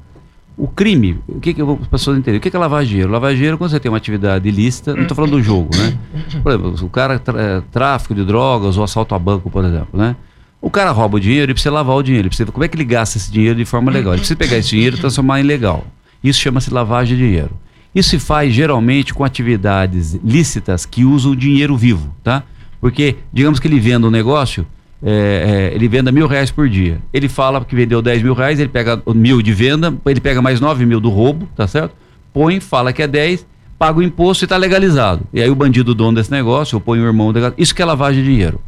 O 0.56 0.68
crime, 0.68 1.18
o 1.26 1.40
que, 1.40 1.52
que 1.52 1.60
eu 1.60 1.66
vou 1.66 1.78
as 1.82 1.88
pessoas 1.88 2.16
entenderem? 2.16 2.38
O 2.38 2.40
que, 2.40 2.48
que 2.48 2.56
é 2.56 2.60
lavagem 2.60 2.86
de 2.86 2.90
dinheiro? 2.90 3.12
Lavagem 3.12 3.34
de 3.34 3.38
dinheiro 3.38 3.56
é 3.56 3.58
quando 3.58 3.70
você 3.70 3.80
tem 3.80 3.90
uma 3.90 3.98
atividade 3.98 4.48
ilícita, 4.48 4.94
não 4.94 5.02
estou 5.02 5.16
falando 5.16 5.32
do 5.32 5.42
jogo, 5.42 5.76
né? 5.76 5.98
Por 6.42 6.52
exemplo, 6.52 6.86
o 6.86 6.88
cara 6.88 7.20
é, 7.36 7.62
tráfico 7.72 8.14
de 8.14 8.24
drogas 8.24 8.78
ou 8.78 8.84
assalto 8.84 9.14
a 9.14 9.18
banco, 9.18 9.50
por 9.50 9.64
exemplo, 9.64 9.98
né? 9.98 10.16
O 10.64 10.70
cara 10.70 10.90
rouba 10.92 11.18
o 11.18 11.20
dinheiro 11.20 11.52
e 11.52 11.54
precisa 11.54 11.70
lavar 11.70 11.94
o 11.94 12.02
dinheiro. 12.02 12.22
Ele 12.22 12.30
precisa, 12.30 12.50
como 12.50 12.64
é 12.64 12.68
que 12.68 12.74
ele 12.74 12.86
gasta 12.86 13.18
esse 13.18 13.30
dinheiro 13.30 13.54
de 13.54 13.66
forma 13.66 13.92
legal? 13.92 14.14
Ele 14.14 14.20
precisa 14.20 14.34
pegar 14.34 14.56
esse 14.56 14.70
dinheiro 14.70 14.96
e 14.96 14.98
transformar 14.98 15.38
em 15.38 15.42
legal. 15.42 15.84
Isso 16.22 16.40
chama-se 16.40 16.72
lavagem 16.72 17.18
de 17.18 17.22
dinheiro. 17.22 17.50
Isso 17.94 18.08
se 18.08 18.18
faz 18.18 18.54
geralmente 18.54 19.12
com 19.12 19.22
atividades 19.22 20.14
lícitas 20.24 20.86
que 20.86 21.04
usam 21.04 21.32
o 21.32 21.36
dinheiro 21.36 21.76
vivo, 21.76 22.14
tá? 22.24 22.44
Porque, 22.80 23.16
digamos 23.30 23.60
que 23.60 23.68
ele 23.68 23.78
venda 23.78 24.06
um 24.06 24.10
negócio, 24.10 24.66
é, 25.02 25.70
é, 25.70 25.74
ele 25.74 25.86
venda 25.86 26.10
mil 26.10 26.26
reais 26.26 26.50
por 26.50 26.66
dia. 26.66 26.98
Ele 27.12 27.28
fala 27.28 27.62
que 27.62 27.76
vendeu 27.76 28.00
10 28.00 28.22
mil 28.22 28.32
reais, 28.32 28.58
ele 28.58 28.70
pega 28.70 29.02
mil 29.14 29.42
de 29.42 29.52
venda, 29.52 29.94
ele 30.06 30.20
pega 30.20 30.40
mais 30.40 30.60
9 30.60 30.86
mil 30.86 30.98
do 30.98 31.10
roubo, 31.10 31.46
tá 31.54 31.66
certo? 31.66 31.94
Põe, 32.32 32.58
fala 32.58 32.90
que 32.90 33.02
é 33.02 33.06
10, 33.06 33.46
paga 33.78 33.98
o 33.98 34.02
imposto 34.02 34.44
e 34.44 34.46
está 34.46 34.56
legalizado. 34.56 35.24
E 35.30 35.42
aí 35.42 35.50
o 35.50 35.54
bandido 35.54 35.94
dono 35.94 36.16
desse 36.16 36.30
negócio, 36.30 36.76
ou 36.76 36.80
põe 36.80 37.00
o 37.00 37.04
irmão, 37.04 37.34
isso 37.58 37.74
que 37.74 37.82
é 37.82 37.84
lavagem 37.84 38.24
de 38.24 38.30
dinheiro. 38.30 38.58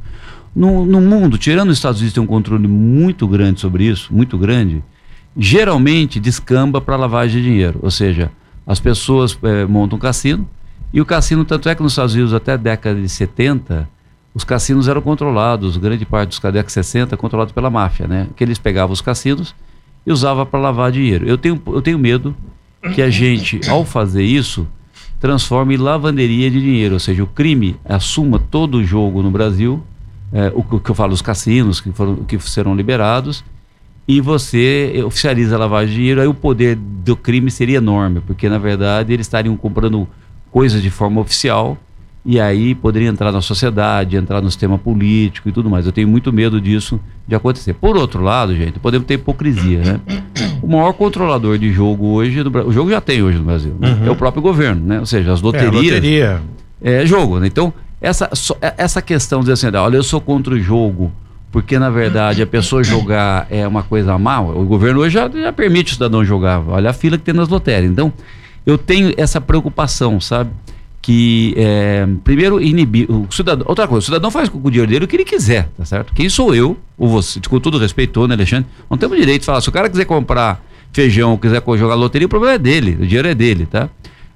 No, 0.56 0.86
no 0.86 1.02
mundo, 1.02 1.36
tirando 1.36 1.68
os 1.68 1.76
Estados 1.76 2.00
Unidos, 2.00 2.14
tem 2.14 2.22
um 2.22 2.26
controle 2.26 2.66
muito 2.66 3.28
grande 3.28 3.60
sobre 3.60 3.84
isso, 3.84 4.10
muito 4.10 4.38
grande, 4.38 4.82
geralmente 5.36 6.18
descamba 6.18 6.80
para 6.80 6.96
lavagem 6.96 7.42
de 7.42 7.48
dinheiro. 7.50 7.78
Ou 7.82 7.90
seja, 7.90 8.30
as 8.66 8.80
pessoas 8.80 9.38
é, 9.42 9.66
montam 9.66 9.98
um 9.98 10.00
cassino, 10.00 10.48
e 10.94 10.98
o 10.98 11.04
cassino, 11.04 11.44
tanto 11.44 11.68
é 11.68 11.74
que 11.74 11.82
nos 11.82 11.92
Estados 11.92 12.14
Unidos, 12.14 12.32
até 12.32 12.52
a 12.52 12.56
década 12.56 12.98
de 12.98 13.06
70, 13.06 13.86
os 14.34 14.44
cassinos 14.44 14.88
eram 14.88 15.02
controlados, 15.02 15.76
grande 15.76 16.06
parte 16.06 16.30
dos 16.30 16.38
década 16.38 16.62
de 16.62 16.72
60 16.72 17.14
controlados 17.18 17.52
pela 17.52 17.68
máfia, 17.68 18.06
né? 18.06 18.26
Que 18.34 18.42
eles 18.42 18.58
pegavam 18.58 18.94
os 18.94 19.02
cassinos 19.02 19.54
e 20.06 20.10
usavam 20.10 20.46
para 20.46 20.58
lavar 20.58 20.90
dinheiro. 20.90 21.28
Eu 21.28 21.36
tenho, 21.36 21.60
eu 21.66 21.82
tenho 21.82 21.98
medo 21.98 22.34
que 22.94 23.02
a 23.02 23.10
gente, 23.10 23.60
ao 23.68 23.84
fazer 23.84 24.22
isso, 24.22 24.66
transforme 25.20 25.76
lavanderia 25.76 26.50
de 26.50 26.62
dinheiro, 26.62 26.94
ou 26.94 27.00
seja, 27.00 27.22
o 27.22 27.26
crime 27.26 27.76
assuma 27.84 28.38
todo 28.38 28.76
o 28.76 28.84
jogo 28.84 29.22
no 29.22 29.30
Brasil 29.30 29.84
é, 30.32 30.52
o, 30.54 30.60
o, 30.60 30.80
que 30.80 30.90
eu 30.90 30.94
falo, 30.94 31.12
os 31.12 31.22
cassinos 31.22 31.80
que, 31.80 31.90
foram, 31.92 32.16
que 32.16 32.38
serão 32.38 32.74
liberados, 32.74 33.44
e 34.08 34.20
você 34.20 35.02
oficializa 35.04 35.56
a 35.56 35.58
lavagem 35.58 35.88
de 35.88 35.94
dinheiro, 35.96 36.20
aí 36.20 36.28
o 36.28 36.34
poder 36.34 36.76
do 36.76 37.16
crime 37.16 37.50
seria 37.50 37.78
enorme, 37.78 38.20
porque 38.20 38.48
na 38.48 38.58
verdade 38.58 39.12
eles 39.12 39.26
estariam 39.26 39.56
comprando 39.56 40.06
coisas 40.50 40.80
de 40.80 40.90
forma 40.90 41.20
oficial 41.20 41.76
e 42.28 42.40
aí 42.40 42.74
poderia 42.74 43.08
entrar 43.08 43.30
na 43.30 43.40
sociedade, 43.40 44.16
entrar 44.16 44.40
no 44.40 44.50
sistema 44.50 44.76
político 44.76 45.48
e 45.48 45.52
tudo 45.52 45.70
mais. 45.70 45.86
Eu 45.86 45.92
tenho 45.92 46.08
muito 46.08 46.32
medo 46.32 46.60
disso 46.60 46.98
de 47.26 47.36
acontecer. 47.36 47.74
Por 47.74 47.96
outro 47.96 48.20
lado, 48.20 48.54
gente, 48.54 48.80
podemos 48.80 49.06
ter 49.06 49.14
hipocrisia, 49.14 49.78
né? 49.80 50.00
O 50.60 50.66
maior 50.66 50.92
controlador 50.92 51.56
de 51.56 51.72
jogo 51.72 52.06
hoje, 52.08 52.40
o 52.40 52.72
jogo 52.72 52.90
já 52.90 53.00
tem 53.00 53.22
hoje 53.22 53.38
no 53.38 53.44
Brasil, 53.44 53.76
né? 53.78 53.96
uhum. 54.00 54.06
é 54.08 54.10
o 54.10 54.16
próprio 54.16 54.42
governo, 54.42 54.84
né? 54.84 54.98
Ou 54.98 55.06
seja, 55.06 55.32
as 55.32 55.40
loterias. 55.40 55.72
É, 55.72 55.94
loteria. 55.94 56.42
é 56.82 57.06
jogo, 57.06 57.38
né? 57.38 57.46
Então, 57.46 57.72
essa, 58.06 58.30
é, 58.60 58.74
essa 58.78 59.02
questão 59.02 59.40
de 59.42 59.50
assim, 59.50 59.66
olha, 59.74 59.96
eu 59.96 60.02
sou 60.02 60.20
contra 60.20 60.54
o 60.54 60.60
jogo, 60.60 61.12
porque 61.50 61.78
na 61.78 61.90
verdade 61.90 62.40
a 62.40 62.46
pessoa 62.46 62.84
jogar 62.84 63.46
é 63.50 63.66
uma 63.66 63.82
coisa 63.82 64.16
mal. 64.16 64.56
O 64.56 64.64
governo 64.64 65.00
hoje 65.00 65.14
já, 65.14 65.28
já 65.28 65.52
permite 65.52 65.92
o 65.92 65.94
cidadão 65.94 66.24
jogar. 66.24 66.62
Olha 66.68 66.90
a 66.90 66.92
fila 66.92 67.18
que 67.18 67.24
tem 67.24 67.34
nas 67.34 67.48
lotéricas. 67.48 67.90
Então, 67.90 68.12
eu 68.64 68.78
tenho 68.78 69.12
essa 69.16 69.40
preocupação, 69.40 70.20
sabe? 70.20 70.50
Que, 71.02 71.54
é, 71.56 72.06
primeiro, 72.24 72.60
inibir. 72.60 73.10
O 73.10 73.26
cidadão, 73.30 73.64
outra 73.68 73.86
coisa, 73.86 74.02
o 74.02 74.06
cidadão 74.06 74.30
faz 74.30 74.48
com 74.48 74.58
o 74.58 74.70
dinheiro 74.70 74.90
dele 74.90 75.04
o 75.04 75.08
que 75.08 75.16
ele 75.16 75.24
quiser, 75.24 75.68
tá 75.76 75.84
certo? 75.84 76.12
Quem 76.14 76.28
sou 76.28 76.54
eu, 76.54 76.76
ou 76.98 77.08
você, 77.08 77.40
com 77.48 77.60
todo 77.60 77.78
respeito, 77.78 78.26
né, 78.26 78.34
Alexandre? 78.34 78.66
Não 78.90 78.96
temos 78.98 79.16
direito 79.16 79.40
de 79.40 79.46
falar. 79.46 79.60
Se 79.60 79.68
o 79.68 79.72
cara 79.72 79.88
quiser 79.88 80.04
comprar 80.04 80.64
feijão, 80.92 81.36
quiser 81.36 81.62
jogar 81.76 81.94
loteria, 81.94 82.26
o 82.26 82.28
problema 82.28 82.54
é 82.54 82.58
dele, 82.58 82.98
o 83.00 83.06
dinheiro 83.06 83.28
é 83.28 83.34
dele, 83.34 83.66
tá? 83.66 83.88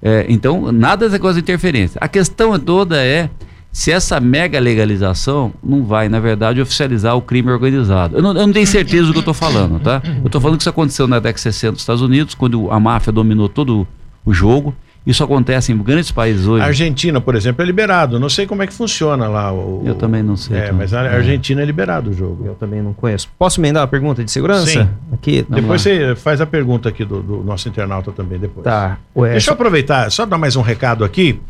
É, 0.02 0.26
então, 0.28 0.72
nada 0.72 1.06
dessa 1.06 1.18
coisa 1.18 1.40
de 1.40 1.42
interferência. 1.42 1.98
A 2.00 2.08
questão 2.08 2.58
toda 2.58 2.96
é 2.96 3.28
se 3.72 3.92
essa 3.92 4.18
mega 4.18 4.58
legalização 4.58 5.52
não 5.62 5.84
vai, 5.84 6.08
na 6.08 6.18
verdade, 6.18 6.60
oficializar 6.60 7.16
o 7.16 7.22
crime 7.22 7.50
organizado. 7.50 8.16
Eu 8.16 8.22
não, 8.22 8.30
eu 8.30 8.46
não 8.46 8.52
tenho 8.52 8.66
certeza 8.66 9.06
do 9.06 9.12
que 9.12 9.18
eu 9.18 9.20
estou 9.20 9.34
falando, 9.34 9.78
tá? 9.78 10.02
Eu 10.04 10.26
estou 10.26 10.40
falando 10.40 10.56
que 10.56 10.62
isso 10.62 10.70
aconteceu 10.70 11.06
na 11.06 11.18
década 11.18 11.34
de 11.34 11.40
60 11.40 11.72
nos 11.72 11.80
Estados 11.80 12.02
Unidos, 12.02 12.34
quando 12.34 12.70
a 12.70 12.80
máfia 12.80 13.12
dominou 13.12 13.48
todo 13.48 13.86
o 14.24 14.32
jogo. 14.32 14.74
Isso 15.06 15.24
acontece 15.24 15.72
em 15.72 15.78
grandes 15.78 16.10
países 16.10 16.46
hoje. 16.46 16.62
A 16.62 16.66
Argentina, 16.66 17.20
por 17.22 17.34
exemplo, 17.34 17.62
é 17.62 17.64
liberado. 17.64 18.20
Não 18.20 18.28
sei 18.28 18.46
como 18.46 18.62
é 18.62 18.66
que 18.66 18.72
funciona 18.72 19.28
lá. 19.28 19.50
O, 19.50 19.82
eu 19.86 19.94
também 19.94 20.22
não 20.22 20.36
sei. 20.36 20.58
É, 20.58 20.60
também. 20.66 20.76
mas 20.78 20.92
a 20.92 21.00
Argentina 21.00 21.62
é 21.62 21.64
liberado 21.64 22.10
o 22.10 22.12
jogo. 22.12 22.44
Eu 22.44 22.54
também 22.54 22.82
não 22.82 22.92
conheço. 22.92 23.26
Posso 23.38 23.60
emendar 23.60 23.82
a 23.82 23.86
pergunta 23.86 24.22
de 24.22 24.30
segurança? 24.30 24.66
Sim. 24.66 24.88
Aqui, 25.10 25.44
depois 25.48 25.80
você 25.80 26.14
faz 26.14 26.40
a 26.42 26.46
pergunta 26.46 26.90
aqui 26.90 27.04
do, 27.04 27.22
do 27.22 27.42
nosso 27.42 27.66
internauta 27.66 28.12
também 28.12 28.38
depois. 28.38 28.62
Tá. 28.62 28.98
Ué, 29.16 29.32
Deixa 29.32 29.50
eu 29.50 29.54
aproveitar, 29.54 30.10
só 30.10 30.26
dar 30.26 30.36
mais 30.36 30.54
um 30.54 30.60
recado 30.60 31.02
aqui. 31.02 31.40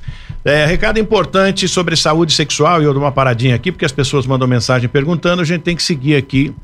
É, 0.43 0.65
recado 0.65 0.99
importante 0.99 1.69
sobre 1.69 1.95
saúde 1.97 2.33
sexual, 2.33 2.81
e 2.81 2.85
eu 2.85 2.95
dou 2.95 3.03
uma 3.03 3.13
paradinha 3.13 3.55
aqui, 3.55 3.71
porque 3.71 3.85
as 3.85 3.93
pessoas 3.93 4.27
mandam 4.27 4.49
mensagem 4.49 4.89
perguntando, 4.89 5.43
a 5.43 5.45
gente 5.45 5.63
tem 5.63 5.77
que 5.77 5.83
seguir 5.83 6.17
aqui 6.17 6.55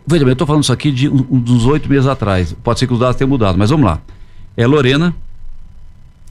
veja 0.08 0.24
bem, 0.24 0.28
eu 0.28 0.32
estou 0.32 0.48
falando 0.48 0.64
isso 0.64 0.72
aqui 0.72 0.90
de 0.90 1.10
um, 1.10 1.28
uns 1.30 1.66
oito 1.66 1.90
meses 1.90 2.08
atrás. 2.08 2.56
Pode 2.64 2.80
ser 2.80 2.88
que 2.88 2.94
os 2.94 3.00
dados 3.00 3.18
tenham 3.18 3.28
mudado, 3.28 3.58
mas 3.58 3.72
vamos 3.72 3.86
lá. 3.86 4.00
É 4.56 4.66
Lorena, 4.66 5.14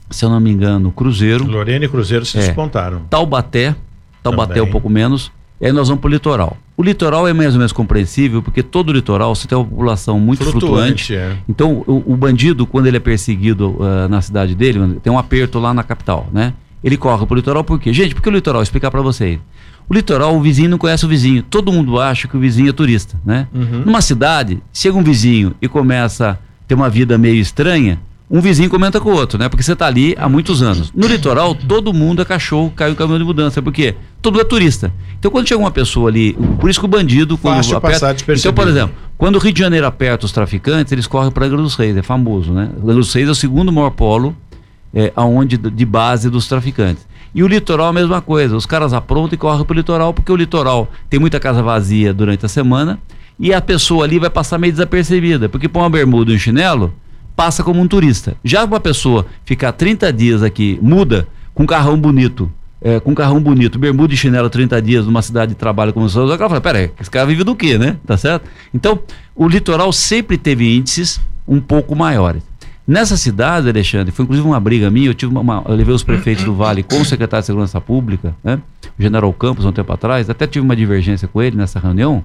se 0.09 0.25
eu 0.25 0.31
não 0.31 0.39
me 0.39 0.49
engano, 0.49 0.91
Cruzeiro. 0.91 1.45
Lorena 1.45 1.85
e 1.85 1.87
Cruzeiro 1.87 2.25
se 2.25 2.39
é, 2.39 2.47
despontaram. 2.47 3.03
Taubaté, 3.07 3.75
Taubaté 4.23 4.63
um 4.63 4.71
pouco 4.71 4.89
menos. 4.89 5.31
E 5.61 5.65
aí 5.65 5.71
nós 5.71 5.87
vamos 5.87 6.01
para 6.01 6.07
o 6.09 6.11
litoral. 6.11 6.57
O 6.75 6.83
litoral 6.83 7.27
é 7.27 7.33
mais 7.33 7.53
ou 7.53 7.59
menos 7.59 7.71
compreensível, 7.71 8.41
porque 8.41 8.63
todo 8.63 8.89
o 8.89 8.91
litoral 8.91 9.33
você 9.33 9.47
tem 9.47 9.57
uma 9.57 9.65
população 9.65 10.19
muito 10.19 10.43
flutuante. 10.43 11.05
flutuante. 11.07 11.15
É. 11.15 11.37
Então, 11.47 11.83
o, 11.87 12.13
o, 12.13 12.17
bandido, 12.17 12.65
quando 12.65 12.87
ele 12.87 12.97
é 12.97 12.99
perseguido 12.99 13.69
uh, 13.79 14.09
na 14.09 14.21
cidade 14.21 14.55
dele, 14.55 14.99
tem 15.01 15.13
um 15.13 15.17
aperto 15.17 15.59
lá 15.59 15.73
na 15.73 15.83
capital, 15.83 16.27
né? 16.33 16.53
Ele 16.83 16.97
corre 16.97 17.25
para 17.25 17.33
o 17.33 17.37
litoral 17.37 17.63
por 17.63 17.79
quê? 17.79 17.93
Gente, 17.93 18.13
por 18.13 18.21
que 18.21 18.27
o 18.27 18.31
litoral? 18.31 18.59
Vou 18.59 18.63
explicar 18.63 18.91
para 18.91 19.01
vocês. 19.01 19.39
O 19.87 19.93
litoral, 19.93 20.35
o 20.35 20.41
vizinho 20.41 20.69
não 20.69 20.77
conhece 20.77 21.05
o 21.05 21.09
vizinho. 21.09 21.43
Todo 21.43 21.71
mundo 21.71 21.99
acha 21.99 22.27
que 22.27 22.35
o 22.35 22.39
vizinho 22.39 22.69
é 22.69 22.73
turista, 22.73 23.19
né? 23.25 23.47
Uhum. 23.53 23.83
Numa 23.85 24.01
cidade, 24.01 24.61
chega 24.73 24.97
um 24.97 25.03
vizinho 25.03 25.55
e 25.61 25.67
começa 25.67 26.31
a 26.31 26.37
ter 26.67 26.75
uma 26.75 26.89
vida 26.89 27.17
meio 27.17 27.39
estranha, 27.39 27.99
um 28.33 28.41
vizinho 28.41 28.67
comenta 28.67 28.99
com 28.99 29.09
o 29.09 29.13
outro, 29.13 29.37
né? 29.37 29.47
Porque 29.47 29.61
você 29.61 29.73
está 29.73 29.85
ali 29.85 30.15
há 30.17 30.27
muitos 30.27 30.63
anos. 30.63 30.91
No 30.91 31.05
litoral, 31.05 31.53
todo 31.53 31.93
mundo 31.93 32.19
é 32.19 32.25
cachorro, 32.25 32.73
caiu 32.75 32.93
o 32.93 32.95
caminhão 32.95 33.19
de 33.19 33.25
mudança, 33.25 33.61
porque 33.61 33.93
todo 34.23 34.33
mundo 34.33 34.41
é 34.41 34.45
turista. 34.45 34.91
Então, 35.19 35.29
quando 35.29 35.47
chega 35.47 35.61
uma 35.61 35.69
pessoa 35.69 36.09
ali, 36.09 36.33
por 36.59 36.67
isso 36.67 36.79
que 36.79 36.85
o 36.87 36.89
bandido, 36.89 37.37
quando 37.37 37.57
Fácil 37.57 37.77
aperta, 37.77 38.15
Então, 38.33 38.51
por 38.51 38.67
exemplo, 38.67 38.95
quando 39.19 39.35
o 39.35 39.37
Rio 39.37 39.53
de 39.53 39.59
Janeiro 39.59 39.85
aperta 39.85 40.25
os 40.25 40.31
traficantes, 40.31 40.91
eles 40.91 41.05
correm 41.05 41.29
para 41.29 41.45
Angra 41.45 41.57
dos 41.61 41.75
Reis, 41.75 41.95
é 41.95 42.01
famoso, 42.01 42.51
né? 42.51 42.71
Angra 42.81 42.95
dos 42.95 43.13
Reis 43.13 43.27
é 43.27 43.31
o 43.31 43.35
segundo 43.35 43.71
maior 43.71 43.91
polo 43.91 44.35
é, 44.91 45.13
aonde, 45.15 45.55
de 45.55 45.85
base 45.85 46.27
dos 46.27 46.47
traficantes. 46.47 47.05
E 47.35 47.43
o 47.43 47.47
litoral 47.47 47.85
é 47.85 47.89
a 47.91 47.93
mesma 47.93 48.19
coisa. 48.19 48.57
Os 48.57 48.65
caras 48.65 48.93
aprontam 48.93 49.35
e 49.35 49.37
correm 49.37 49.63
para 49.63 49.73
o 49.73 49.77
litoral, 49.77 50.11
porque 50.11 50.31
o 50.31 50.35
litoral 50.35 50.89
tem 51.07 51.19
muita 51.19 51.39
casa 51.39 51.61
vazia 51.61 52.11
durante 52.11 52.43
a 52.47 52.49
semana 52.49 52.97
e 53.39 53.53
a 53.53 53.61
pessoa 53.61 54.05
ali 54.05 54.17
vai 54.17 54.31
passar 54.31 54.57
meio 54.57 54.73
desapercebida. 54.73 55.47
Porque 55.47 55.69
põe 55.69 55.83
uma 55.83 55.89
bermuda 55.91 56.31
e 56.31 56.35
um 56.35 56.39
chinelo, 56.39 56.93
passa 57.35 57.63
como 57.63 57.81
um 57.81 57.87
turista. 57.87 58.35
Já 58.43 58.63
uma 58.63 58.79
pessoa 58.79 59.25
ficar 59.45 59.71
30 59.71 60.11
dias 60.13 60.43
aqui, 60.43 60.79
muda, 60.81 61.27
com 61.53 61.63
um 61.63 61.65
carrão 61.65 61.97
bonito, 61.97 62.51
é, 62.81 62.99
com 62.99 63.11
um 63.11 63.15
carrão 63.15 63.39
bonito, 63.39 63.79
bermuda 63.79 64.13
e 64.13 64.17
chinelo 64.17 64.49
30 64.49 64.81
dias 64.81 65.05
numa 65.05 65.21
cidade 65.21 65.53
de 65.53 65.57
trabalho 65.57 65.93
como 65.93 66.09
São 66.09 66.21
Paulo, 66.23 66.33
ela 66.33 66.49
fala, 66.49 66.61
peraí, 66.61 66.91
esse 66.99 67.09
cara 67.09 67.25
vive 67.25 67.43
do 67.43 67.55
quê, 67.55 67.77
né? 67.77 67.97
Tá 68.05 68.17
certo? 68.17 68.49
Então, 68.73 68.99
o 69.35 69.47
litoral 69.47 69.91
sempre 69.93 70.37
teve 70.37 70.75
índices 70.75 71.21
um 71.47 71.59
pouco 71.61 71.95
maiores. 71.95 72.43
Nessa 72.85 73.15
cidade, 73.15 73.69
Alexandre, 73.69 74.11
foi 74.11 74.23
inclusive 74.23 74.45
uma 74.45 74.59
briga 74.59 74.89
minha, 74.89 75.07
eu 75.07 75.13
tive 75.13 75.31
uma, 75.31 75.39
uma, 75.39 75.63
eu 75.65 75.73
levei 75.73 75.95
os 75.95 76.03
prefeitos 76.03 76.43
do 76.43 76.53
Vale 76.53 76.83
com 76.83 76.99
o 76.99 77.05
secretário 77.05 77.41
de 77.41 77.45
Segurança 77.45 77.79
Pública, 77.79 78.35
né? 78.43 78.59
O 78.99 79.01
General 79.01 79.31
Campos, 79.31 79.63
um 79.63 79.71
tempo 79.71 79.93
atrás, 79.93 80.29
até 80.29 80.45
tive 80.45 80.65
uma 80.65 80.75
divergência 80.75 81.25
com 81.25 81.41
ele 81.41 81.55
nessa 81.55 81.79
reunião, 81.79 82.21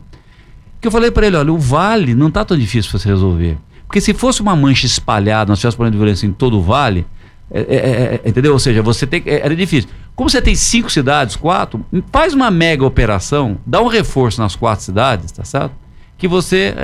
que 0.80 0.88
eu 0.88 0.92
falei 0.92 1.12
para 1.12 1.28
ele, 1.28 1.36
olha, 1.36 1.52
o 1.52 1.58
Vale 1.58 2.12
não 2.12 2.28
tá 2.28 2.44
tão 2.44 2.56
difícil 2.58 2.90
para 2.90 2.98
você 2.98 3.08
resolver. 3.08 3.56
Porque 3.88 4.02
se 4.02 4.12
fosse 4.12 4.42
uma 4.42 4.54
mancha 4.54 4.84
espalhada, 4.84 5.48
nós 5.50 5.58
tivéssemos 5.58 5.76
problema 5.76 5.92
de 5.92 5.96
violência 5.96 6.26
em 6.26 6.32
todo 6.32 6.58
o 6.58 6.62
vale, 6.62 7.06
é, 7.50 7.60
é, 7.60 7.62
é, 7.62 8.20
é 8.22 8.28
entendeu? 8.28 8.52
Ou 8.52 8.58
seja, 8.58 8.82
você 8.82 9.06
tem 9.06 9.22
é, 9.24 9.40
era 9.40 9.56
difícil. 9.56 9.88
Como 10.14 10.28
você 10.28 10.42
tem 10.42 10.54
cinco 10.54 10.90
cidades, 10.90 11.36
quatro, 11.36 11.84
faz 12.12 12.34
uma 12.34 12.50
mega 12.50 12.84
operação, 12.84 13.56
dá 13.64 13.80
um 13.80 13.86
reforço 13.86 14.42
nas 14.42 14.54
quatro 14.54 14.84
cidades, 14.84 15.32
tá 15.32 15.42
certo? 15.42 15.72
Que 16.18 16.28
você, 16.28 16.74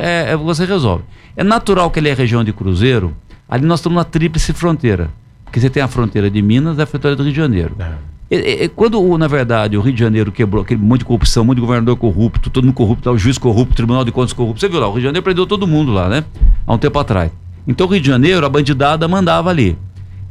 você 0.45 0.65
resolve. 0.65 1.03
É 1.37 1.43
natural 1.43 1.91
que 1.91 1.99
ele 1.99 2.09
é 2.09 2.15
região 2.15 2.45
de 2.45 2.53
Cruzeiro, 2.53 3.15
ali 3.49 3.67
nós 3.67 3.81
estamos 3.81 3.97
na 3.97 4.05
tríplice 4.05 4.53
fronteira. 4.53 5.11
Porque 5.45 5.59
você 5.59 5.69
tem 5.69 5.83
a 5.83 5.89
fronteira 5.89 6.31
de 6.31 6.41
Minas 6.41 6.79
e 6.79 6.83
a 6.83 6.87
fronteira 6.87 7.17
do 7.17 7.25
Rio 7.25 7.33
de 7.33 7.37
Janeiro. 7.37 7.77
É, 7.81 7.93
quando, 8.75 9.19
na 9.19 9.29
verdade, 9.29 9.77
o 9.77 9.81
Rio 9.81 9.93
de 9.93 10.01
Janeiro 10.01 10.33
quebrou 10.33 10.63
aquele 10.63 10.81
monte 10.81 11.01
de 11.01 11.05
corrupção, 11.05 11.47
de 11.55 11.61
governador 11.61 11.97
corrupto, 11.97 12.51
todo 12.51 12.65
mundo 12.65 12.75
corrupto, 12.75 13.11
o 13.11 13.19
juiz 13.19 13.39
corrupto, 13.39 13.73
o 13.73 13.77
Tribunal 13.77 14.05
de 14.05 14.13
Contas 14.13 14.33
corrupto, 14.33 14.61
você 14.61 14.69
viu 14.69 14.81
lá, 14.81 14.89
o 14.89 14.93
Rio 14.93 15.01
de 15.01 15.07
Janeiro 15.07 15.23
prendeu 15.23 15.47
todo 15.47 15.67
mundo 15.67 15.93
lá, 15.93 16.09
né? 16.09 16.25
Há 16.67 16.75
um 16.75 16.79
tempo 16.79 16.99
atrás. 16.99 17.31
Então 17.67 17.87
o 17.87 17.91
Rio 17.91 18.01
de 18.01 18.07
Janeiro, 18.07 18.45
a 18.45 18.49
bandidada 18.49 19.07
mandava 19.07 19.51
ali. 19.51 19.77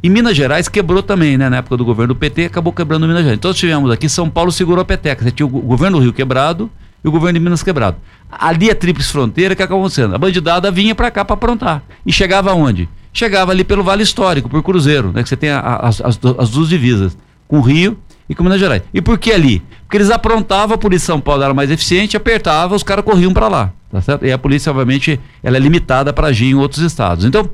E 0.02 0.10
Minas 0.10 0.36
Gerais 0.36 0.68
quebrou 0.68 1.02
também, 1.02 1.38
né? 1.38 1.48
Na 1.48 1.56
época 1.56 1.78
do 1.78 1.84
governo 1.84 2.12
do 2.12 2.18
PT, 2.18 2.44
acabou 2.44 2.72
quebrando 2.72 3.06
Minas 3.06 3.22
Gerais. 3.22 3.38
Então 3.38 3.48
nós 3.50 3.58
tivemos 3.58 3.90
aqui, 3.90 4.06
São 4.08 4.28
Paulo 4.28 4.52
segurou 4.52 4.82
a 4.82 4.84
peteca. 4.84 5.24
Você 5.24 5.30
tinha 5.30 5.46
o 5.46 5.48
governo 5.48 5.96
do 5.96 6.02
Rio 6.02 6.12
quebrado 6.12 6.70
e 7.02 7.08
o 7.08 7.10
governo 7.10 7.38
de 7.38 7.42
Minas 7.42 7.62
quebrado. 7.62 7.96
Ali 8.30 8.68
é 8.68 8.74
tríplice 8.74 9.10
fronteira 9.10 9.56
que 9.56 9.62
acabou 9.62 9.88
sendo. 9.88 10.14
A 10.14 10.18
bandidada 10.18 10.70
vinha 10.70 10.94
para 10.94 11.10
cá 11.10 11.24
para 11.24 11.34
aprontar. 11.34 11.82
E 12.04 12.12
chegava 12.12 12.50
aonde? 12.50 12.86
Chegava 13.14 13.52
ali 13.52 13.64
pelo 13.64 13.82
Vale 13.82 14.02
Histórico, 14.02 14.48
por 14.48 14.62
Cruzeiro, 14.62 15.10
né? 15.10 15.22
Que 15.22 15.28
você 15.28 15.36
tem 15.36 15.48
a, 15.48 15.60
a, 15.60 15.88
as, 15.88 16.02
as 16.02 16.50
duas 16.50 16.68
divisas, 16.68 17.16
com 17.48 17.58
o 17.58 17.60
Rio 17.60 17.98
e 18.28 18.34
com 18.34 18.42
Minas 18.42 18.60
Gerais. 18.60 18.82
E 18.92 19.02
por 19.02 19.18
que 19.18 19.32
ali? 19.32 19.62
Porque 19.82 19.96
eles 19.96 20.10
aprontavam, 20.10 20.74
a 20.74 20.78
polícia 20.78 21.04
de 21.04 21.06
São 21.06 21.20
Paulo 21.20 21.42
era 21.42 21.54
mais 21.54 21.70
eficiente, 21.70 22.16
apertava, 22.16 22.74
os 22.74 22.82
caras 22.82 23.04
corriam 23.04 23.32
para 23.32 23.48
lá, 23.48 23.72
tá 23.90 24.00
certo? 24.00 24.24
E 24.24 24.32
a 24.32 24.38
polícia, 24.38 24.70
obviamente, 24.70 25.20
ela 25.42 25.56
é 25.56 25.60
limitada 25.60 26.12
para 26.12 26.28
agir 26.28 26.46
em 26.46 26.54
outros 26.54 26.82
estados. 26.82 27.24
Então, 27.24 27.48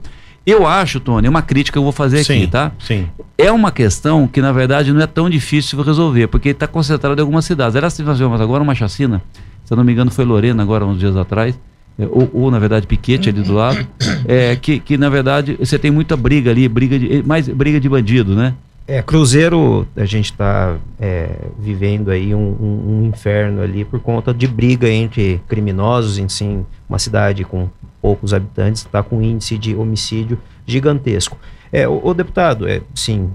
Eu 0.47 0.67
acho, 0.67 0.99
Tony, 1.01 1.29
uma 1.29 1.43
crítica 1.43 1.75
que 1.75 1.79
eu 1.79 1.83
vou 1.83 1.93
fazer 1.93 2.25
sim, 2.25 2.33
aqui, 2.39 2.47
tá? 2.47 2.73
Sim. 2.79 3.09
É 3.37 3.53
uma 3.53 3.71
questão 3.71 4.27
que, 4.27 4.41
na 4.41 4.53
verdade, 4.53 4.93
não 4.93 5.01
é 5.01 5.07
tão 5.07 5.29
difícil 5.29 5.79
de 5.79 5.85
resolver, 5.85 6.29
porque 6.29 6.49
está 6.49 6.67
concentrado 6.67 7.21
em 7.21 7.23
algumas 7.23 7.45
cidades. 7.45 7.77
Era 7.77 7.87
assim, 7.89 8.03
nós 8.03 8.17
tivemos 8.17 8.41
agora 8.41 8.63
uma 8.63 8.75
chacina, 8.75 9.23
se 9.65 9.73
eu 9.73 9.77
não 9.77 9.85
me 9.85 9.93
engano, 9.93 10.11
foi 10.11 10.25
Lorena, 10.25 10.63
agora, 10.63 10.85
uns 10.87 10.99
dias 10.99 11.15
atrás, 11.17 11.59
é, 11.99 12.07
ou, 12.11 12.31
ou, 12.33 12.51
na 12.51 12.59
verdade, 12.59 12.87
Piquete 12.87 13.29
ali 13.29 13.43
do 13.43 13.53
lado, 13.53 13.87
é, 14.27 14.57
que, 14.57 14.81
que, 14.81 14.97
na 14.97 15.11
verdade, 15.11 15.57
você 15.61 15.79
tem 15.79 15.91
muita 15.91 16.17
briga 16.17 16.51
ali, 16.51 16.67
briga 16.69 16.99
de, 16.99 17.23
mais 17.23 17.47
briga 17.47 17.79
de 17.79 17.89
bandido, 17.89 18.35
né? 18.35 18.55
É, 18.91 19.01
Cruzeiro, 19.01 19.87
a 19.95 20.05
gente 20.05 20.33
está 20.33 20.77
é, 20.99 21.29
vivendo 21.57 22.11
aí 22.11 22.35
um, 22.35 22.41
um, 22.41 22.85
um, 22.89 23.07
inferno 23.07 23.63
ali 23.63 23.85
por 23.85 24.01
conta 24.01 24.35
de 24.35 24.49
briga 24.49 24.91
entre 24.91 25.41
criminosos 25.47 26.19
em 26.19 26.29
si, 26.29 26.59
uma 26.89 26.99
cidade 26.99 27.45
com 27.45 27.69
poucos 28.03 28.35
habitantes, 28.35 28.83
está 28.83 29.01
com 29.01 29.19
um 29.19 29.23
índice 29.23 29.57
de 29.57 29.77
homicídio 29.77 30.41
gigantesco. 30.67 31.39
É, 31.71 31.87
o, 31.87 32.01
o 32.03 32.13
deputado, 32.13 32.67
é, 32.67 32.83
sim, 32.93 33.31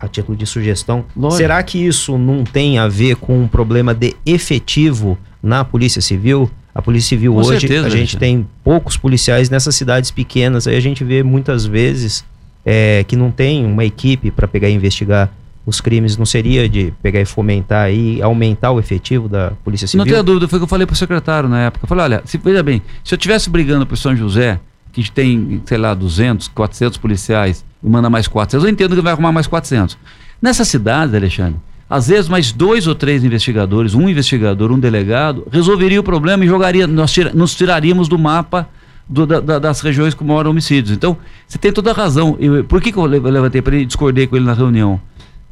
a 0.00 0.08
título 0.08 0.34
de 0.34 0.46
sugestão, 0.46 1.04
Lógico. 1.14 1.36
será 1.36 1.62
que 1.62 1.84
isso 1.84 2.16
não 2.16 2.42
tem 2.42 2.78
a 2.78 2.88
ver 2.88 3.16
com 3.16 3.42
um 3.42 3.46
problema 3.46 3.94
de 3.94 4.16
efetivo 4.24 5.18
na 5.42 5.66
Polícia 5.66 6.00
Civil? 6.00 6.50
A 6.74 6.80
Polícia 6.80 7.10
Civil 7.10 7.34
com 7.34 7.40
hoje, 7.40 7.60
certeza, 7.60 7.86
a 7.88 7.90
gente 7.90 8.16
tem 8.16 8.48
poucos 8.64 8.96
policiais 8.96 9.50
nessas 9.50 9.74
cidades 9.74 10.10
pequenas, 10.10 10.66
aí 10.66 10.76
a 10.76 10.80
gente 10.80 11.04
vê 11.04 11.22
muitas 11.22 11.66
vezes 11.66 12.24
é, 12.64 13.04
que 13.04 13.16
não 13.16 13.30
tem 13.30 13.64
uma 13.64 13.84
equipe 13.84 14.30
para 14.30 14.46
pegar 14.46 14.68
e 14.68 14.74
investigar 14.74 15.30
os 15.64 15.80
crimes, 15.80 16.16
não 16.16 16.24
seria 16.24 16.66
de 16.68 16.92
pegar 17.02 17.20
e 17.20 17.26
fomentar 17.26 17.92
e 17.92 18.22
aumentar 18.22 18.70
o 18.70 18.78
efetivo 18.80 19.28
da 19.28 19.52
Polícia 19.62 19.86
Civil? 19.86 20.04
Não 20.04 20.10
tenho 20.10 20.22
dúvida, 20.22 20.48
foi 20.48 20.58
o 20.58 20.60
que 20.60 20.64
eu 20.64 20.68
falei 20.68 20.86
para 20.86 20.94
o 20.94 20.96
secretário 20.96 21.48
na 21.48 21.64
época. 21.64 21.84
Eu 21.84 21.88
falei, 21.88 22.04
olha, 22.04 22.22
se, 22.24 22.38
veja 22.38 22.62
bem, 22.62 22.80
se 23.04 23.14
eu 23.14 23.16
estivesse 23.16 23.50
brigando 23.50 23.86
por 23.86 23.96
São 23.96 24.16
José, 24.16 24.58
que 24.92 25.10
tem, 25.10 25.62
sei 25.66 25.76
lá, 25.76 25.92
200, 25.92 26.48
400 26.48 26.96
policiais, 26.96 27.64
e 27.82 27.88
manda 27.88 28.08
mais 28.08 28.26
400, 28.26 28.64
eu 28.64 28.70
entendo 28.70 28.96
que 28.96 29.02
vai 29.02 29.12
arrumar 29.12 29.30
mais 29.30 29.46
400. 29.46 29.98
Nessa 30.40 30.64
cidade, 30.64 31.14
Alexandre, 31.14 31.56
às 31.88 32.08
vezes 32.08 32.28
mais 32.28 32.52
dois 32.52 32.86
ou 32.86 32.94
três 32.94 33.22
investigadores, 33.24 33.94
um 33.94 34.08
investigador, 34.08 34.70
um 34.72 34.78
delegado, 34.78 35.46
resolveria 35.50 36.00
o 36.00 36.02
problema 36.02 36.44
e 36.44 36.48
jogaria, 36.48 36.86
nós 36.86 37.12
tira, 37.12 37.32
nos 37.32 37.54
tiraríamos 37.54 38.08
do 38.08 38.18
mapa 38.18 38.68
do, 39.08 39.26
da, 39.26 39.58
das 39.58 39.80
regiões 39.80 40.14
com 40.14 40.24
maior 40.24 40.46
homicídios. 40.46 40.94
Então, 40.94 41.16
você 41.46 41.58
tem 41.58 41.72
toda 41.72 41.90
a 41.90 41.94
razão. 41.94 42.36
Eu, 42.38 42.64
por 42.64 42.80
que, 42.80 42.92
que 42.92 42.98
eu 42.98 43.04
levantei 43.04 43.62
para 43.62 43.74
ele 43.74 43.86
discordei 43.86 44.26
com 44.26 44.36
ele 44.36 44.44
na 44.44 44.52
reunião? 44.52 45.00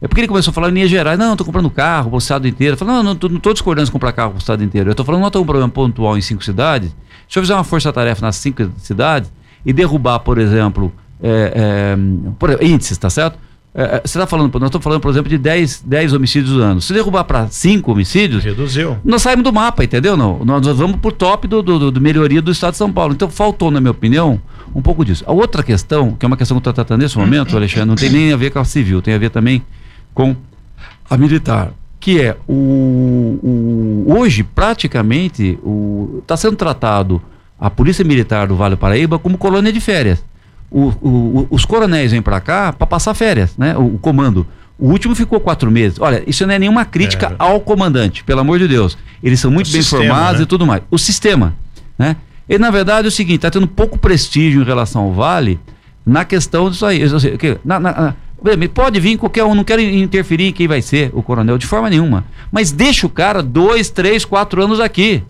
É 0.01 0.07
porque 0.07 0.21
ele 0.21 0.29
começou 0.29 0.51
a 0.51 0.55
falar 0.55 0.69
em 0.69 0.73
linhas 0.73 0.91
gerais. 0.91 1.19
Não, 1.19 1.33
estou 1.33 1.45
comprando 1.47 1.71
carro 1.71 2.11
para 2.11 2.17
o 2.17 2.19
estado 2.19 2.47
inteiro. 2.47 2.75
Eu 2.75 2.79
falei, 2.79 2.95
não, 2.95 3.03
não 3.03 3.13
estou 3.13 3.53
discordando 3.53 3.87
de 3.87 3.93
comprar 3.93 4.13
carro 4.13 4.33
para 4.33 4.39
o 4.39 4.41
estado 4.41 4.63
inteiro. 4.63 4.91
Eu 4.91 4.93
estou 4.93 5.07
falando, 5.07 5.23
não 5.23 5.31
tem 5.31 5.41
um 5.41 5.47
problema 5.47 5.71
pontual 5.71 6.19
em 6.19 6.21
cinco 6.21 6.45
cidades. 6.45 6.95
Se 7.29 7.39
eu 7.39 7.43
fizer 7.43 7.55
uma 7.55 7.65
força-tarefa 7.65 8.25
nas 8.25 8.37
cinco 8.37 8.71
cidades 8.77 9.33
e 9.65 9.73
derrubar, 9.73 10.19
por 10.21 10.39
exemplo, 10.39 10.93
é, 11.23 11.53
é, 11.55 11.97
por, 12.39 12.63
índices, 12.63 12.99
tá 12.99 13.09
certo? 13.09 13.39
É, 13.79 13.97
é, 13.97 14.01
você 14.03 14.17
está 14.17 14.27
falando, 14.27 14.51
nós 14.59 14.69
estamos 14.69 14.83
falando, 14.83 15.03
por 15.03 15.11
exemplo, 15.11 15.29
de 15.29 15.37
10, 15.37 15.83
10 15.85 16.15
homicídios 16.15 16.57
ano. 16.57 16.81
Se 16.81 16.95
derrubar 16.95 17.25
para 17.25 17.47
5 17.47 17.93
homicídios, 17.93 18.43
reduziu. 18.43 18.97
Nós 19.05 19.21
saímos 19.21 19.45
do 19.45 19.53
mapa, 19.53 19.85
entendeu? 19.85 20.17
Não, 20.17 20.43
nós 20.47 20.79
vamos 20.79 20.97
para 20.97 21.09
o 21.11 21.13
top 21.13 21.47
do, 21.47 21.63
do, 21.63 21.91
do, 21.91 22.01
melhoria 22.01 22.41
do 22.41 22.51
estado 22.51 22.73
de 22.73 22.79
São 22.79 22.91
Paulo. 22.91 23.13
Então 23.13 23.29
faltou, 23.29 23.71
na 23.71 23.79
minha 23.79 23.91
opinião, 23.91 24.41
um 24.75 24.81
pouco 24.81 25.05
disso. 25.05 25.23
A 25.27 25.33
outra 25.33 25.63
questão, 25.63 26.13
que 26.13 26.25
é 26.25 26.27
uma 26.27 26.39
questão 26.39 26.55
que 26.55 26.67
eu 26.67 26.71
estou 26.71 26.73
tratando 26.73 27.03
nesse 27.03 27.19
momento, 27.19 27.53
Alexandre, 27.55 27.87
não 27.87 27.97
tem 27.97 28.09
nem 28.09 28.33
a 28.33 28.37
ver 28.37 28.51
com 28.51 28.59
a 28.59 28.65
civil, 28.65 29.03
tem 29.03 29.13
a 29.13 29.19
ver 29.19 29.29
também 29.29 29.63
com 30.15 30.35
a 31.11 31.19
militar. 31.19 31.71
Que 32.01 32.23
é 32.23 32.37
o, 32.49 32.55
o 33.43 34.15
hoje, 34.17 34.43
praticamente, 34.43 35.59
está 36.21 36.35
sendo 36.35 36.57
tratado 36.57 37.21
a 37.61 37.69
Polícia 37.69 38.05
Militar 38.05 38.47
do 38.47 38.57
Vale 38.57 38.75
do 38.75 38.79
Paraíba 38.79 39.19
como 39.19 39.37
colônia 39.37 39.71
de 39.71 39.81
férias 39.81 40.25
o, 40.71 40.89
o, 41.01 41.47
os 41.51 41.65
coronéis 41.65 42.13
vêm 42.13 42.23
para 42.23 42.41
cá 42.41 42.73
para 42.73 42.87
passar 42.87 43.15
férias, 43.15 43.57
né? 43.57 43.77
O, 43.77 43.95
o, 43.95 43.99
comando. 43.99 44.47
O 44.79 44.91
último 44.91 45.15
ficou 45.15 45.41
quatro 45.41 45.71
meses. 45.71 45.99
Olha, 46.01 46.23
isso 46.27 46.47
não 46.47 46.55
é 46.55 46.59
nenhuma 46.59 46.85
crítica 46.85 47.29
é. 47.29 47.35
ao 47.39 47.61
comandante, 47.61 48.23
pelo 48.25 48.41
amor 48.41 48.59
de 48.59 48.69
Deus. 48.69 48.99
Eles 49.23 49.41
são 49.41 49.51
muito 49.51 49.71
bem 49.71 49.81
sistema, 49.81 50.05
formados 50.05 50.41
né? 50.41 50.45
e 50.45 50.47
tudo 50.47 50.67
mais. 50.67 50.83
O 50.91 50.99
sistema, 50.99 51.55
né? 51.99 52.17
E 52.49 52.59
na 52.59 52.71
verdade 52.71 53.07
é 53.07 53.09
o 53.09 53.13
seguinte, 53.13 53.37
está 53.37 53.51
tendo 53.51 53.67
pouco 53.67 53.99
prestígio 53.99 54.63
em 54.63 54.65
relação 54.65 55.03
ao 55.03 55.13
Vale 55.13 55.59
na 56.05 56.25
questão 56.25 56.71
disso 56.71 56.87
aí. 56.87 57.01
Na, 57.65 57.81
na, 57.81 57.91
na, 57.91 58.15
pode 58.73 59.01
vir 59.01 59.17
qualquer 59.17 59.45
um, 59.45 59.55
não 59.55 59.65
quero 59.65 59.81
interferir 59.83 60.49
em 60.49 60.53
quem 60.53 60.69
vai 60.69 60.81
ser 60.81 61.11
o 61.13 61.23
coronel 61.23 61.59
de 61.59 61.67
forma 61.67 61.91
nenhuma. 61.91 62.25
Mas 62.53 62.71
deixa 62.71 63.07
o 63.07 63.11
cara 63.11 63.43
dois, 63.43 63.91
três, 63.91 64.25
quatro 64.25 64.63
anos 64.63 64.79
aqui. 64.79 65.23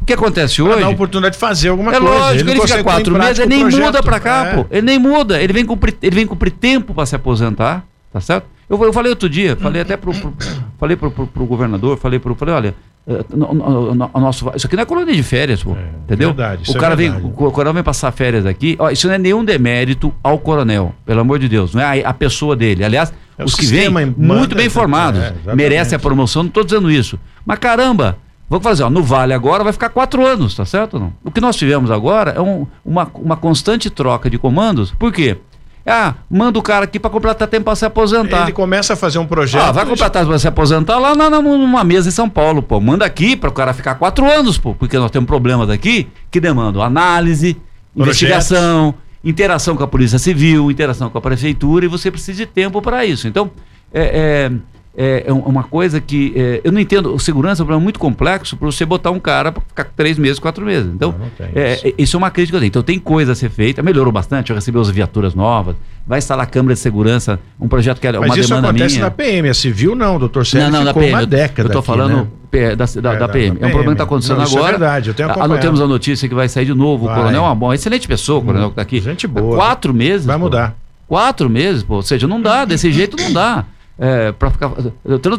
O 0.00 0.04
que 0.04 0.12
acontece 0.12 0.60
hoje? 0.62 0.80
Dar 0.80 0.86
a 0.86 0.90
oportunidade 0.90 1.34
de 1.34 1.40
fazer 1.40 1.68
alguma 1.68 1.94
é 1.94 1.98
coisa. 1.98 2.14
É 2.14 2.18
lógico, 2.18 2.50
ele, 2.50 2.58
ele 2.58 2.68
fica 2.68 2.84
quatro 2.84 3.18
meses, 3.18 3.38
ele 3.38 3.48
nem 3.48 3.60
projeto, 3.60 3.82
muda 3.84 4.02
pra 4.02 4.20
cá, 4.20 4.46
é. 4.46 4.56
pô. 4.56 4.66
Ele 4.70 4.82
nem 4.82 4.98
muda. 4.98 5.40
Ele 5.40 5.52
vem 5.52 5.64
cumprir, 5.64 5.96
ele 6.02 6.14
vem 6.14 6.26
cumprir 6.26 6.52
tempo 6.52 6.94
para 6.94 7.06
se 7.06 7.14
aposentar, 7.14 7.84
tá 8.12 8.20
certo? 8.20 8.46
Eu, 8.72 8.82
eu 8.84 8.92
falei 8.92 9.10
outro 9.10 9.28
dia, 9.28 9.54
falei 9.54 9.82
até 9.82 9.98
pro, 9.98 10.14
pro 10.14 10.32
falei 10.78 10.96
pro, 10.96 11.10
pro, 11.10 11.26
pro, 11.26 11.44
governador, 11.44 11.98
falei 11.98 12.18
pro, 12.18 12.34
falei, 12.34 12.54
olha, 12.54 12.74
eh, 13.06 13.22
no, 13.28 13.94
nosso, 14.14 14.50
isso 14.56 14.66
aqui 14.66 14.76
não 14.76 14.82
é 14.82 14.86
colônia 14.86 15.14
de 15.14 15.22
férias, 15.22 15.62
pô, 15.62 15.76
é, 15.76 15.90
entendeu? 16.04 16.28
Verdade, 16.30 16.70
o 16.70 16.78
cara 16.78 16.94
é 16.94 16.96
vem, 16.96 17.10
o, 17.10 17.26
o, 17.26 17.50
coronel 17.52 17.74
vem 17.74 17.82
passar 17.82 18.10
férias 18.12 18.46
aqui, 18.46 18.74
ó, 18.78 18.88
isso 18.88 19.06
não 19.06 19.14
é 19.14 19.18
nenhum 19.18 19.44
demérito 19.44 20.10
ao 20.22 20.38
coronel, 20.38 20.94
pelo 21.04 21.20
amor 21.20 21.38
de 21.38 21.50
Deus, 21.50 21.74
não 21.74 21.82
é 21.82 22.02
a, 22.02 22.08
a 22.08 22.14
pessoa 22.14 22.56
dele. 22.56 22.82
Aliás, 22.82 23.12
é 23.36 23.44
os 23.44 23.54
que 23.54 23.66
vêm 23.66 23.90
muito 24.16 24.54
bem 24.54 24.70
formados, 24.70 25.20
é, 25.20 25.54
merecem 25.54 25.94
a 25.94 25.98
promoção, 25.98 26.44
não 26.44 26.48
estou 26.48 26.64
dizendo 26.64 26.90
isso. 26.90 27.18
Mas 27.44 27.58
caramba, 27.58 28.16
Vamos 28.48 28.64
fazer, 28.64 28.82
ó, 28.82 28.90
no 28.90 29.02
Vale 29.02 29.32
agora 29.32 29.64
vai 29.64 29.72
ficar 29.72 29.88
quatro 29.88 30.26
anos, 30.26 30.54
tá 30.54 30.64
certo? 30.64 30.98
Não? 30.98 31.12
O 31.24 31.30
que 31.30 31.40
nós 31.40 31.56
tivemos 31.56 31.90
agora 31.90 32.32
é 32.32 32.40
um, 32.40 32.66
uma, 32.84 33.10
uma 33.14 33.36
constante 33.36 33.88
troca 33.88 34.28
de 34.28 34.38
comandos. 34.38 34.90
Por 34.90 35.10
quê? 35.12 35.38
Ah, 35.86 36.14
manda 36.30 36.58
o 36.58 36.62
cara 36.62 36.84
aqui 36.84 36.98
para 36.98 37.10
completar 37.10 37.48
tempo 37.48 37.64
para 37.64 37.74
se 37.74 37.84
aposentar. 37.84 38.42
Ele 38.42 38.52
começa 38.52 38.92
a 38.92 38.96
fazer 38.96 39.18
um 39.18 39.26
projeto. 39.26 39.62
Ah, 39.64 39.72
vai 39.72 39.84
completar 39.84 40.24
para 40.24 40.38
se 40.38 40.46
aposentar 40.46 40.98
lá 40.98 41.14
na, 41.14 41.28
numa 41.30 41.82
mesa 41.82 42.08
em 42.08 42.12
São 42.12 42.28
Paulo, 42.28 42.62
pô. 42.62 42.80
Manda 42.80 43.04
aqui 43.04 43.34
para 43.34 43.48
o 43.48 43.52
cara 43.52 43.72
ficar 43.72 43.96
quatro 43.96 44.30
anos, 44.30 44.58
pô, 44.58 44.74
porque 44.74 44.96
nós 44.96 45.10
temos 45.10 45.26
problemas 45.26 45.68
aqui 45.68 46.08
que 46.30 46.38
demandam 46.38 46.82
análise, 46.82 47.54
Projetos. 47.94 48.22
investigação, 48.22 48.94
interação 49.24 49.76
com 49.76 49.82
a 49.82 49.88
Polícia 49.88 50.18
Civil, 50.18 50.70
interação 50.70 51.10
com 51.10 51.18
a 51.18 51.20
Prefeitura 51.20 51.84
e 51.84 51.88
você 51.88 52.10
precisa 52.10 52.38
de 52.38 52.46
tempo 52.46 52.80
para 52.80 53.04
isso. 53.04 53.26
Então, 53.26 53.50
é, 53.92 54.48
é 54.48 54.52
é, 54.94 55.24
é 55.26 55.32
uma 55.32 55.62
coisa 55.62 56.00
que 56.00 56.34
é, 56.36 56.60
eu 56.62 56.70
não 56.70 56.78
entendo. 56.78 57.18
Segurança 57.18 57.62
é 57.62 57.64
um 57.64 57.66
problema 57.66 57.82
muito 57.82 57.98
complexo 57.98 58.56
para 58.56 58.66
você 58.66 58.84
botar 58.84 59.10
um 59.10 59.18
cara 59.18 59.50
para 59.50 59.62
ficar 59.62 59.84
três 59.96 60.18
meses, 60.18 60.38
quatro 60.38 60.66
meses. 60.66 60.90
Então, 60.94 61.12
não, 61.12 61.18
não 61.18 61.26
é, 61.54 61.72
isso. 61.74 61.86
É, 61.86 61.94
isso. 61.96 62.16
é 62.16 62.18
uma 62.18 62.30
crítica. 62.30 62.64
Então, 62.64 62.82
tem 62.82 62.98
coisa 62.98 63.32
a 63.32 63.34
ser 63.34 63.48
feita. 63.48 63.82
Melhorou 63.82 64.12
bastante. 64.12 64.50
Eu 64.50 64.56
recebi 64.56 64.78
as 64.78 64.90
viaturas 64.90 65.34
novas. 65.34 65.76
Vai 66.06 66.18
instalar 66.18 66.46
câmera 66.46 66.74
de 66.74 66.80
segurança. 66.80 67.40
Um 67.58 67.68
projeto 67.68 68.00
que 68.00 68.06
é 68.06 68.10
uma 68.10 68.26
Mas 68.26 68.36
isso 68.36 68.48
demanda 68.48 68.68
acontece 68.68 68.96
minha. 68.96 69.04
na 69.06 69.10
PM. 69.10 69.48
A 69.48 69.54
civil 69.54 69.94
não, 69.94 70.18
doutor 70.18 70.44
Sérgio. 70.44 70.70
Não, 70.70 70.80
não, 70.80 70.88
ficou 70.88 71.02
PM, 71.02 71.14
uma 71.14 71.26
década. 71.26 71.62
Eu 71.62 71.66
estou 71.68 71.82
falando 71.82 72.28
né? 72.52 72.76
da, 72.76 72.84
da, 72.84 73.12
é, 73.14 73.18
da, 73.18 73.28
PM. 73.28 73.56
É 73.60 73.66
um 73.66 73.70
problema 73.70 73.84
que 73.84 73.92
está 73.92 74.04
acontecendo 74.04 74.38
não, 74.38 74.44
agora. 74.44 74.66
é 74.66 74.70
verdade. 74.78 75.08
Eu 75.08 75.14
tenho. 75.14 75.42
Anotemos 75.42 75.80
a 75.80 75.86
notícia 75.86 76.28
que 76.28 76.34
vai 76.34 76.50
sair 76.50 76.66
de 76.66 76.74
novo. 76.74 77.06
Vai. 77.06 77.14
O 77.14 77.18
coronel 77.18 77.40
é 77.40 77.46
uma 77.46 77.54
boa, 77.54 77.74
excelente 77.74 78.06
pessoa, 78.06 78.40
o 78.40 78.42
coronel 78.42 78.66
que 78.66 78.72
está 78.72 78.82
aqui. 78.82 79.00
Gente 79.00 79.26
boa. 79.26 79.56
Quatro 79.56 79.94
meses. 79.94 80.26
Vai 80.26 80.36
mudar. 80.36 80.76
Quatro 81.08 81.48
meses, 81.48 81.82
pô. 81.82 81.96
Ou 81.96 82.02
seja, 82.02 82.26
não 82.26 82.42
dá. 82.42 82.66
Desse 82.66 82.92
jeito 82.92 83.16
não 83.16 83.32
dá 83.32 83.64
é, 83.98 84.32
para 84.32 84.50
ficar 84.50 84.70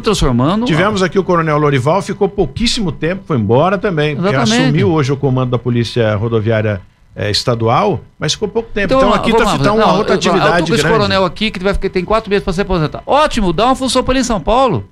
transformando. 0.02 0.64
Tivemos 0.64 1.02
aqui 1.02 1.18
o 1.18 1.24
Coronel 1.24 1.58
Lorival, 1.58 2.00
ficou 2.02 2.28
pouquíssimo 2.28 2.92
tempo, 2.92 3.22
foi 3.26 3.36
embora 3.36 3.78
também. 3.78 4.16
Assumiu 4.40 4.90
hoje 4.90 5.12
o 5.12 5.16
comando 5.16 5.50
da 5.50 5.58
Polícia 5.58 6.14
Rodoviária 6.16 6.80
é, 7.16 7.30
estadual, 7.30 8.00
mas 8.18 8.32
ficou 8.32 8.48
pouco 8.48 8.70
tempo. 8.72 8.86
Então, 8.86 8.98
então 8.98 9.14
aqui 9.14 9.30
está 9.30 9.58
tá 9.58 9.72
uma 9.72 9.92
outra 9.94 10.14
atividade 10.14 10.70
eu, 10.70 10.76
eu, 10.76 10.78
eu, 10.78 10.82
grande. 10.82 10.98
coronel 10.98 11.24
aqui 11.24 11.50
que 11.50 11.62
vai 11.62 11.72
ficar, 11.72 11.88
tem 11.88 12.04
quatro 12.04 12.28
meses 12.28 12.44
para 12.44 12.52
se 12.52 12.60
aposentar. 12.60 13.02
Ótimo, 13.06 13.52
dá 13.52 13.66
uma 13.66 13.76
função 13.76 14.02
para 14.02 14.14
ele 14.14 14.20
em 14.20 14.24
São 14.24 14.40
Paulo. 14.40 14.88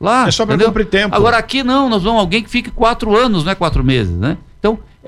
Lá. 0.00 0.28
É 0.28 0.30
só 0.30 0.44
para 0.44 0.58
cumprir 0.58 0.86
tempo. 0.86 1.14
Agora 1.14 1.38
aqui 1.38 1.62
não, 1.62 1.88
nós 1.88 2.02
vamos 2.02 2.20
alguém 2.20 2.42
que 2.42 2.50
fique 2.50 2.70
quatro 2.70 3.16
anos, 3.16 3.44
não 3.44 3.52
é 3.52 3.54
quatro 3.54 3.82
meses, 3.82 4.14
né? 4.16 4.36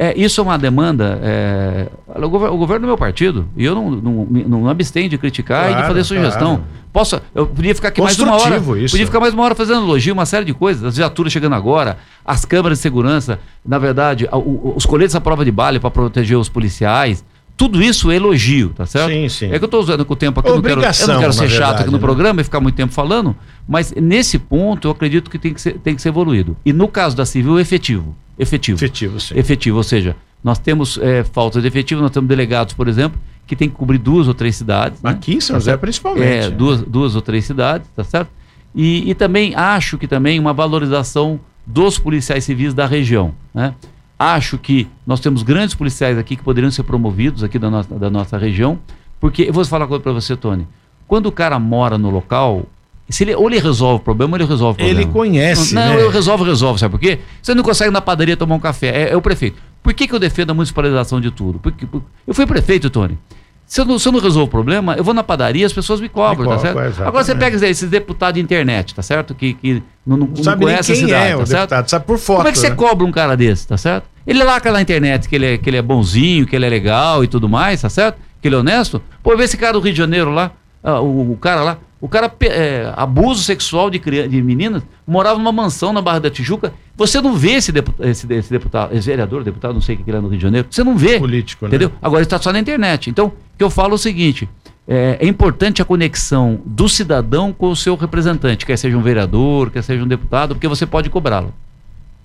É, 0.00 0.16
isso 0.16 0.40
é 0.40 0.44
uma 0.44 0.56
demanda. 0.56 1.18
É, 1.20 1.88
o, 2.06 2.28
governo, 2.28 2.54
o, 2.54 2.58
governo 2.58 2.82
do 2.82 2.86
meu 2.86 2.96
partido, 2.96 3.48
e 3.56 3.64
eu 3.64 3.74
não, 3.74 3.90
não, 3.90 4.24
não 4.24 4.68
abstenho 4.68 5.08
de 5.08 5.18
criticar 5.18 5.64
claro, 5.64 5.80
e 5.80 5.82
de 5.82 5.88
fazer 5.88 6.04
sugestão. 6.04 6.56
Claro. 6.58 6.64
Posso, 6.92 7.20
eu 7.34 7.48
podia 7.48 7.74
ficar 7.74 7.88
aqui 7.88 8.00
mais 8.00 8.16
uma 8.20 8.36
hora. 8.36 8.56
Isso. 8.56 8.92
Podia 8.92 9.06
ficar 9.06 9.18
mais 9.18 9.34
uma 9.34 9.42
hora 9.42 9.56
fazendo 9.56 9.82
elogio, 9.82 10.14
uma 10.14 10.24
série 10.24 10.44
de 10.44 10.54
coisas. 10.54 10.84
As 10.84 10.96
viaturas 10.96 11.32
chegando 11.32 11.56
agora, 11.56 11.98
as 12.24 12.44
câmeras 12.44 12.78
de 12.78 12.82
segurança, 12.82 13.40
na 13.66 13.76
verdade, 13.76 14.28
o, 14.32 14.74
os 14.76 14.86
coletes 14.86 15.16
à 15.16 15.20
prova 15.20 15.44
de 15.44 15.50
bala 15.50 15.80
para 15.80 15.90
proteger 15.90 16.38
os 16.38 16.48
policiais. 16.48 17.24
Tudo 17.56 17.82
isso 17.82 18.08
é 18.12 18.14
elogio, 18.14 18.68
tá 18.68 18.86
certo? 18.86 19.10
Sim, 19.10 19.28
sim. 19.28 19.46
É 19.46 19.58
que 19.58 19.64
eu 19.64 19.66
estou 19.66 19.80
usando 19.80 20.04
com 20.04 20.12
o 20.12 20.16
tempo 20.16 20.38
aqui, 20.38 20.48
eu 20.48 20.54
não 20.54 20.62
quero, 20.62 20.80
eu 20.80 21.08
não 21.08 21.18
quero 21.18 21.32
ser 21.32 21.48
chato 21.48 21.58
verdade, 21.58 21.82
aqui 21.82 21.90
no 21.90 21.96
né? 21.96 21.98
programa 21.98 22.40
e 22.40 22.44
ficar 22.44 22.60
muito 22.60 22.76
tempo 22.76 22.92
falando, 22.92 23.34
mas 23.68 23.92
nesse 23.92 24.38
ponto 24.38 24.88
eu 24.88 24.92
acredito 24.92 25.30
que 25.30 25.38
tem 25.38 25.52
que 25.52 25.60
ser, 25.60 25.74
tem 25.74 25.94
que 25.94 26.00
ser 26.00 26.08
evoluído. 26.08 26.56
E 26.64 26.72
no 26.72 26.88
caso 26.88 27.14
da 27.14 27.26
civil, 27.26 27.60
efetivo. 27.60 28.16
Efetivo. 28.38 28.76
Efetivo, 28.76 29.20
sim. 29.20 29.38
Efetivo, 29.38 29.76
ou 29.76 29.82
seja, 29.82 30.16
nós 30.42 30.58
temos 30.58 30.98
é, 30.98 31.22
falta 31.22 31.60
de 31.60 31.66
efetivo, 31.66 32.00
nós 32.00 32.10
temos 32.10 32.28
delegados, 32.28 32.72
por 32.72 32.88
exemplo, 32.88 33.20
que 33.46 33.54
tem 33.54 33.68
que 33.68 33.76
cobrir 33.76 33.98
duas 33.98 34.26
ou 34.26 34.34
três 34.34 34.56
cidades. 34.56 35.02
Né? 35.02 35.10
Aqui 35.10 35.34
em 35.34 35.40
São 35.40 35.54
tá 35.54 35.60
José, 35.60 35.76
principalmente. 35.76 36.46
É, 36.46 36.50
duas, 36.50 36.82
duas 36.82 37.14
ou 37.14 37.20
três 37.20 37.44
cidades, 37.44 37.86
tá 37.94 38.02
certo? 38.02 38.30
E, 38.74 39.10
e 39.10 39.14
também 39.14 39.54
acho 39.54 39.98
que 39.98 40.06
também 40.06 40.38
uma 40.38 40.52
valorização 40.52 41.38
dos 41.66 41.98
policiais 41.98 42.44
civis 42.44 42.72
da 42.72 42.86
região, 42.86 43.34
né? 43.52 43.74
Acho 44.18 44.58
que 44.58 44.88
nós 45.06 45.20
temos 45.20 45.42
grandes 45.42 45.74
policiais 45.74 46.18
aqui 46.18 46.34
que 46.34 46.42
poderiam 46.42 46.70
ser 46.70 46.82
promovidos 46.82 47.44
aqui 47.44 47.58
da 47.58 47.70
nossa, 47.70 47.94
da 47.94 48.10
nossa 48.10 48.36
região 48.36 48.80
Porque 49.20 49.42
eu 49.42 49.52
vou 49.52 49.64
falar 49.64 49.84
uma 49.84 49.88
coisa 49.88 50.02
para 50.02 50.12
você, 50.12 50.36
Tony. 50.36 50.66
Quando 51.06 51.26
o 51.26 51.32
cara 51.32 51.58
mora 51.58 51.96
no 51.96 52.10
local, 52.10 52.66
se 53.10 53.24
ele, 53.24 53.34
ou 53.34 53.48
ele 53.48 53.58
resolve 53.58 53.96
o 53.96 54.04
problema, 54.04 54.32
ou 54.32 54.36
ele 54.38 54.44
resolve 54.48 54.74
o 54.74 54.76
problema. 54.84 55.00
Ele 55.00 55.10
conhece, 55.10 55.74
Não, 55.74 55.94
né? 55.96 56.02
eu 56.02 56.10
resolvo, 56.10 56.44
resolve, 56.44 56.78
sabe 56.80 56.92
por 56.92 57.00
quê? 57.00 57.18
Você 57.42 57.54
não 57.54 57.62
consegue 57.62 57.90
na 57.90 58.00
padaria 58.00 58.36
tomar 58.36 58.54
um 58.54 58.60
café, 58.60 58.88
é, 58.88 59.12
é 59.12 59.16
o 59.16 59.22
prefeito. 59.22 59.56
Por 59.82 59.94
que, 59.94 60.06
que 60.06 60.14
eu 60.14 60.18
defendo 60.18 60.50
a 60.50 60.54
municipalização 60.54 61.20
de 61.20 61.30
tudo? 61.30 61.58
Porque, 61.58 61.86
por- 61.86 62.02
eu 62.26 62.34
fui 62.34 62.46
prefeito, 62.46 62.90
Tony. 62.90 63.18
Se 63.66 63.80
eu, 63.82 63.84
não, 63.84 63.98
se 63.98 64.08
eu 64.08 64.12
não 64.12 64.18
resolvo 64.20 64.46
o 64.46 64.50
problema, 64.50 64.94
eu 64.94 65.04
vou 65.04 65.12
na 65.12 65.22
padaria, 65.22 65.66
as 65.66 65.72
pessoas 65.74 66.00
me 66.00 66.08
cobram, 66.08 66.44
Me 66.44 66.48
tá 66.48 66.56
cobram, 66.56 66.60
certo? 66.60 66.78
exatamente. 66.86 67.08
Agora 67.08 67.24
você 67.24 67.34
pega 67.34 67.66
esses 67.68 67.90
deputados 67.90 68.34
de 68.34 68.40
internet, 68.40 68.94
tá 68.94 69.02
certo? 69.02 69.34
Que, 69.34 69.52
que 69.52 69.82
não, 70.06 70.16
não, 70.16 70.26
Não 70.26 70.42
sabe 70.42 70.64
conhece 70.64 70.90
a 70.90 70.94
quem 70.94 71.04
cidade, 71.04 71.32
é 71.32 71.36
o 71.36 71.40
tá 71.40 71.46
certo? 71.46 71.60
deputado, 71.60 71.88
sabe 71.90 72.04
por 72.06 72.18
foto. 72.18 72.36
Como 72.38 72.48
é 72.48 72.52
que 72.52 72.58
você 72.58 72.70
né? 72.70 72.76
cobra 72.76 73.06
um 73.06 73.12
cara 73.12 73.36
desse, 73.36 73.68
tá 73.68 73.76
certo? 73.76 74.06
Ele 74.26 74.42
lacra 74.42 74.72
na 74.72 74.80
internet 74.80 75.28
que 75.28 75.34
ele, 75.36 75.46
é, 75.54 75.58
que 75.58 75.68
ele 75.68 75.76
é 75.76 75.82
bonzinho, 75.82 76.46
que 76.46 76.56
ele 76.56 76.64
é 76.64 76.68
legal 76.68 77.22
e 77.22 77.28
tudo 77.28 77.46
mais, 77.46 77.82
tá 77.82 77.90
certo? 77.90 78.18
Que 78.40 78.48
ele 78.48 78.54
é 78.54 78.58
honesto. 78.58 79.02
Pô, 79.22 79.36
vê 79.36 79.44
esse 79.44 79.56
cara 79.58 79.74
do 79.74 79.80
Rio 79.80 79.92
de 79.92 79.98
Janeiro 79.98 80.30
lá, 80.30 80.50
ah, 80.82 81.00
o, 81.00 81.32
o 81.32 81.36
cara 81.36 81.62
lá, 81.62 81.78
o 82.00 82.08
cara, 82.08 82.32
é, 82.40 82.92
abuso 82.96 83.42
sexual 83.42 83.90
de, 83.90 83.98
de 83.98 84.42
meninas, 84.42 84.82
morava 85.06 85.38
numa 85.38 85.50
mansão 85.52 85.92
na 85.92 86.00
Barra 86.00 86.20
da 86.20 86.30
Tijuca. 86.30 86.72
Você 86.96 87.20
não 87.20 87.34
vê 87.34 87.52
esse, 87.52 87.72
depu- 87.72 87.94
esse, 88.00 88.32
esse 88.32 88.50
deputado, 88.50 88.94
esse 88.94 89.06
vereador, 89.06 89.42
deputado, 89.42 89.74
não 89.74 89.80
sei 89.80 89.94
o 89.94 89.98
que 89.98 90.08
ele 90.08 90.16
é 90.16 90.20
no 90.20 90.28
Rio 90.28 90.38
de 90.38 90.42
Janeiro. 90.42 90.68
Você 90.70 90.84
não 90.84 90.96
vê. 90.96 91.18
Político, 91.18 91.64
né? 91.64 91.68
Entendeu? 91.70 91.90
Agora 92.00 92.22
está 92.22 92.38
só 92.38 92.52
na 92.52 92.58
internet. 92.60 93.10
Então, 93.10 93.26
o 93.26 93.32
que 93.56 93.64
eu 93.64 93.70
falo 93.70 93.92
é 93.92 93.94
o 93.94 93.98
seguinte: 93.98 94.48
é, 94.86 95.18
é 95.20 95.26
importante 95.26 95.82
a 95.82 95.84
conexão 95.84 96.60
do 96.64 96.88
cidadão 96.88 97.52
com 97.52 97.70
o 97.70 97.76
seu 97.76 97.94
representante, 97.96 98.64
quer 98.64 98.76
seja 98.78 98.96
um 98.96 99.02
vereador, 99.02 99.70
quer 99.70 99.82
seja 99.82 100.02
um 100.02 100.08
deputado, 100.08 100.54
porque 100.54 100.68
você 100.68 100.86
pode 100.86 101.10
cobrá-lo. 101.10 101.52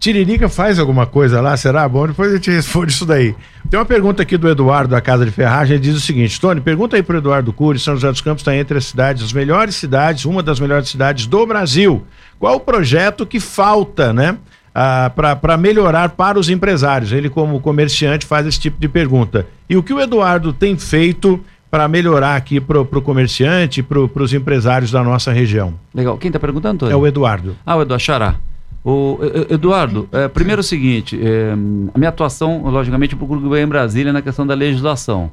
Tiririca 0.03 0.49
faz 0.49 0.79
alguma 0.79 1.05
coisa 1.05 1.39
lá, 1.39 1.55
será? 1.55 1.87
Bom, 1.87 2.07
depois 2.07 2.29
a 2.29 2.35
gente 2.35 2.51
responde 2.51 2.91
isso 2.91 3.05
daí. 3.05 3.33
Tem 3.69 3.79
uma 3.79 3.85
pergunta 3.85 4.21
aqui 4.21 4.35
do 4.35 4.49
Eduardo 4.49 4.89
da 4.89 4.99
Casa 4.99 5.23
de 5.23 5.31
Ferragem, 5.31 5.75
ele 5.75 5.81
diz 5.81 5.95
o 5.95 5.99
seguinte, 6.01 6.41
Tony, 6.41 6.59
pergunta 6.59 6.97
aí 6.97 7.01
pro 7.01 7.19
Eduardo 7.19 7.53
Cury, 7.53 7.79
São 7.79 7.95
José 7.95 8.11
dos 8.11 8.19
Campos 8.19 8.41
está 8.41 8.53
entre 8.53 8.77
as 8.77 8.83
cidades, 8.83 9.23
as 9.23 9.31
melhores 9.31 9.75
cidades, 9.75 10.25
uma 10.25 10.43
das 10.43 10.59
melhores 10.59 10.89
cidades 10.89 11.25
do 11.25 11.45
Brasil. 11.45 12.03
Qual 12.37 12.57
o 12.57 12.59
projeto 12.59 13.25
que 13.25 13.39
falta, 13.39 14.11
né? 14.11 14.37
Ah, 14.75 15.09
para 15.39 15.55
melhorar 15.55 16.09
para 16.09 16.37
os 16.37 16.49
empresários. 16.49 17.13
Ele, 17.13 17.29
como 17.29 17.61
comerciante, 17.61 18.25
faz 18.25 18.45
esse 18.45 18.59
tipo 18.59 18.81
de 18.81 18.89
pergunta. 18.89 19.47
E 19.69 19.77
o 19.77 19.83
que 19.83 19.93
o 19.93 20.01
Eduardo 20.01 20.51
tem 20.51 20.77
feito 20.77 21.39
para 21.71 21.87
melhorar 21.87 22.35
aqui 22.35 22.59
para 22.59 22.81
o 22.81 23.01
comerciante 23.01 23.79
e 23.79 23.83
para 23.83 24.21
os 24.21 24.33
empresários 24.33 24.91
da 24.91 25.01
nossa 25.01 25.31
região? 25.31 25.75
Legal. 25.95 26.17
Quem 26.17 26.27
está 26.27 26.41
perguntando, 26.41 26.73
Antônio? 26.73 26.91
É 26.91 26.95
o 26.97 27.07
Eduardo. 27.07 27.55
Ah, 27.65 27.77
o 27.77 27.83
Eduardo 27.83 28.03
Xará. 28.03 28.35
O, 28.83 29.17
Eduardo, 29.49 30.09
é, 30.11 30.27
primeiro 30.27 30.59
é 30.59 30.61
o 30.61 30.63
seguinte, 30.63 31.17
é, 31.21 31.53
a 31.93 31.97
minha 31.97 32.09
atuação, 32.09 32.63
logicamente, 32.69 33.13
eu 33.13 33.17
procuro 33.17 33.39
ganhar 33.49 33.63
em 33.63 33.67
Brasília 33.67 34.11
na 34.11 34.21
questão 34.21 34.45
da 34.45 34.53
legislação. 34.53 35.31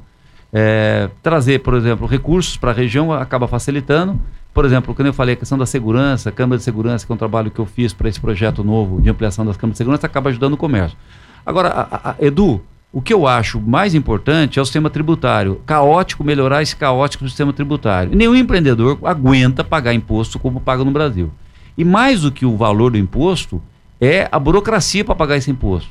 É, 0.53 1.09
trazer, 1.21 1.59
por 1.59 1.73
exemplo, 1.73 2.07
recursos 2.07 2.55
para 2.57 2.71
a 2.71 2.73
região 2.73 3.11
acaba 3.11 3.47
facilitando. 3.47 4.19
Por 4.53 4.65
exemplo, 4.65 4.93
quando 4.93 5.07
eu 5.07 5.13
falei 5.13 5.33
a 5.33 5.37
questão 5.37 5.57
da 5.57 5.65
segurança, 5.65 6.31
Câmara 6.31 6.57
de 6.57 6.63
Segurança, 6.63 7.05
que 7.05 7.11
é 7.11 7.15
um 7.15 7.17
trabalho 7.17 7.49
que 7.51 7.59
eu 7.59 7.65
fiz 7.65 7.93
para 7.93 8.09
esse 8.09 8.19
projeto 8.19 8.63
novo 8.63 9.01
de 9.01 9.09
ampliação 9.09 9.45
das 9.45 9.55
câmaras 9.57 9.73
de 9.75 9.77
segurança, 9.77 10.05
acaba 10.05 10.29
ajudando 10.29 10.53
o 10.53 10.57
comércio. 10.57 10.97
Agora, 11.45 11.69
a- 11.69 12.11
a- 12.11 12.15
Edu, 12.19 12.61
o 12.91 13.01
que 13.01 13.13
eu 13.13 13.25
acho 13.27 13.61
mais 13.61 13.95
importante 13.95 14.59
é 14.59 14.61
o 14.61 14.65
sistema 14.65 14.89
tributário. 14.89 15.61
Caótico, 15.65 16.23
melhorar 16.23 16.61
esse 16.61 16.75
caótico 16.75 17.23
do 17.23 17.29
sistema 17.29 17.53
tributário. 17.53 18.13
Nenhum 18.13 18.35
empreendedor 18.35 18.99
aguenta 19.03 19.63
pagar 19.63 19.93
imposto 19.93 20.37
como 20.37 20.59
paga 20.59 20.83
no 20.83 20.91
Brasil. 20.91 21.31
E 21.77 21.83
mais 21.85 22.21
do 22.21 22.31
que 22.31 22.45
o 22.45 22.57
valor 22.57 22.91
do 22.91 22.97
imposto, 22.97 23.61
é 23.99 24.27
a 24.31 24.39
burocracia 24.39 25.03
para 25.05 25.15
pagar 25.15 25.37
esse 25.37 25.49
imposto. 25.51 25.89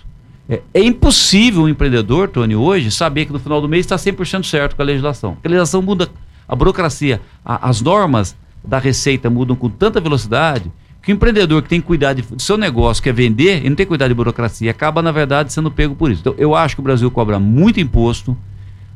É, 0.49 0.61
é 0.75 0.83
impossível 0.83 1.63
um 1.63 1.69
empreendedor, 1.69 2.29
Tony, 2.29 2.57
hoje, 2.57 2.91
saber 2.91 3.27
que 3.27 3.33
no 3.33 3.39
final 3.39 3.61
do 3.61 3.69
mês 3.69 3.87
está 3.87 3.97
100% 3.97 4.45
certo 4.45 4.75
com 4.77 4.83
a 4.83 4.85
legislação. 4.85 5.35
Porque 5.35 5.47
a 5.47 5.51
legislação 5.51 5.81
muda, 5.81 6.09
a 6.49 6.57
burocracia, 6.57 7.21
a- 7.45 7.69
as 7.69 7.81
normas 7.81 8.37
da 8.65 8.79
receita 8.79 9.31
mudam 9.31 9.55
com 9.57 9.69
tanta 9.71 10.01
velocidade 10.01 10.71
que 11.03 11.13
o 11.13 11.15
empreendedor 11.15 11.63
que 11.63 11.69
tem 11.69 11.81
que 11.81 11.87
cuidar 11.87 12.13
de- 12.13 12.23
do 12.23 12.43
seu 12.43 12.59
negócio, 12.59 13.03
quer 13.03 13.15
vender, 13.15 13.59
ele 13.59 13.71
não 13.71 13.77
tem 13.77 13.87
que 13.87 13.89
cuidar 13.89 14.09
de 14.09 14.13
burocracia, 14.15 14.71
acaba, 14.71 15.01
na 15.01 15.13
verdade, 15.13 15.53
sendo 15.53 15.71
pego 15.71 15.95
por 15.95 16.11
isso. 16.11 16.21
Então, 16.21 16.35
eu 16.37 16.55
acho 16.55 16.75
que 16.77 16.81
o 16.81 16.85
Brasil 16.85 17.11
cobra 17.11 17.39
muito 17.39 17.81
imposto. 17.81 18.37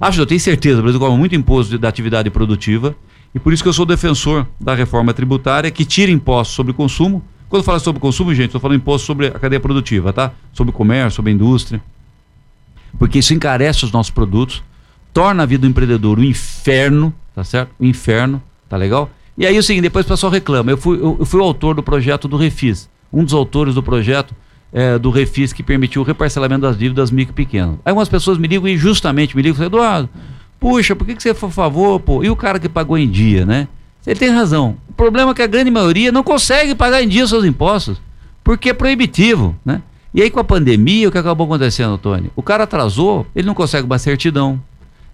Acho, 0.00 0.20
eu 0.20 0.26
tenho 0.26 0.40
certeza, 0.40 0.80
o 0.80 0.82
Brasil 0.82 1.00
cobra 1.00 1.16
muito 1.16 1.34
imposto 1.34 1.78
da 1.78 1.88
atividade 1.88 2.28
produtiva. 2.30 2.94
E 3.34 3.38
por 3.40 3.52
isso 3.52 3.62
que 3.62 3.68
eu 3.68 3.72
sou 3.72 3.84
defensor 3.84 4.46
da 4.60 4.74
reforma 4.74 5.12
tributária 5.12 5.70
que 5.70 5.84
tira 5.84 6.12
impostos 6.12 6.54
sobre 6.54 6.72
consumo. 6.72 7.22
Quando 7.48 7.60
eu 7.60 7.64
falo 7.64 7.80
sobre 7.80 8.00
consumo, 8.00 8.32
gente, 8.32 8.46
estou 8.46 8.60
falando 8.60 8.76
imposto 8.76 9.06
sobre 9.06 9.26
a 9.26 9.32
cadeia 9.32 9.60
produtiva, 9.60 10.12
tá? 10.12 10.32
Sobre 10.52 10.70
o 10.70 10.72
comércio, 10.72 11.16
sobre 11.16 11.32
a 11.32 11.34
indústria. 11.34 11.82
Porque 12.98 13.18
isso 13.18 13.34
encarece 13.34 13.84
os 13.84 13.90
nossos 13.90 14.10
produtos, 14.10 14.62
torna 15.12 15.42
a 15.42 15.46
vida 15.46 15.62
do 15.62 15.66
empreendedor 15.66 16.18
um 16.18 16.22
inferno, 16.22 17.12
tá 17.34 17.42
certo? 17.42 17.72
Um 17.80 17.86
inferno, 17.86 18.40
tá 18.68 18.76
legal? 18.76 19.10
E 19.36 19.44
aí 19.44 19.56
é 19.56 19.58
o 19.58 19.62
seguinte, 19.62 19.82
depois 19.82 20.06
o 20.06 20.08
pessoal 20.08 20.32
reclama. 20.32 20.70
Eu 20.70 20.78
fui, 20.78 20.96
eu, 20.96 21.16
eu 21.18 21.26
fui 21.26 21.40
o 21.40 21.42
autor 21.42 21.74
do 21.74 21.82
projeto 21.82 22.28
do 22.28 22.36
Refis, 22.36 22.88
um 23.12 23.24
dos 23.24 23.34
autores 23.34 23.74
do 23.74 23.82
projeto 23.82 24.32
eh, 24.72 24.96
do 24.96 25.10
Refis 25.10 25.52
que 25.52 25.62
permitiu 25.62 26.02
o 26.02 26.04
reparcelamento 26.04 26.62
das 26.62 26.78
dívidas 26.78 27.10
micro 27.10 27.32
e 27.32 27.34
pequenas. 27.34 27.76
Aí 27.84 27.92
umas 27.92 28.08
pessoas 28.08 28.38
me 28.38 28.46
ligam 28.46 28.68
injustamente, 28.68 29.36
me 29.36 29.42
ligam 29.42 29.64
Eduardo, 29.64 30.08
puxa, 30.64 30.96
por 30.96 31.06
que, 31.06 31.14
que 31.14 31.22
você 31.22 31.34
foi 31.34 31.50
a 31.50 31.52
favor, 31.52 32.00
pô? 32.00 32.24
E 32.24 32.30
o 32.30 32.36
cara 32.36 32.58
que 32.58 32.68
pagou 32.70 32.96
em 32.96 33.06
dia, 33.08 33.44
né? 33.44 33.68
Ele 34.06 34.18
tem 34.18 34.30
razão. 34.30 34.76
O 34.88 34.92
problema 34.94 35.32
é 35.32 35.34
que 35.34 35.42
a 35.42 35.46
grande 35.46 35.70
maioria 35.70 36.10
não 36.10 36.22
consegue 36.22 36.74
pagar 36.74 37.02
em 37.02 37.08
dia 37.08 37.26
seus 37.26 37.44
impostos, 37.44 38.00
porque 38.42 38.70
é 38.70 38.72
proibitivo, 38.72 39.54
né? 39.64 39.82
E 40.14 40.22
aí 40.22 40.30
com 40.30 40.40
a 40.40 40.44
pandemia, 40.44 41.08
o 41.08 41.12
que 41.12 41.18
acabou 41.18 41.44
acontecendo, 41.44 41.98
Tony? 41.98 42.30
O 42.34 42.42
cara 42.42 42.64
atrasou, 42.64 43.26
ele 43.36 43.46
não 43.46 43.54
consegue 43.54 43.84
uma 43.84 43.98
certidão, 43.98 44.58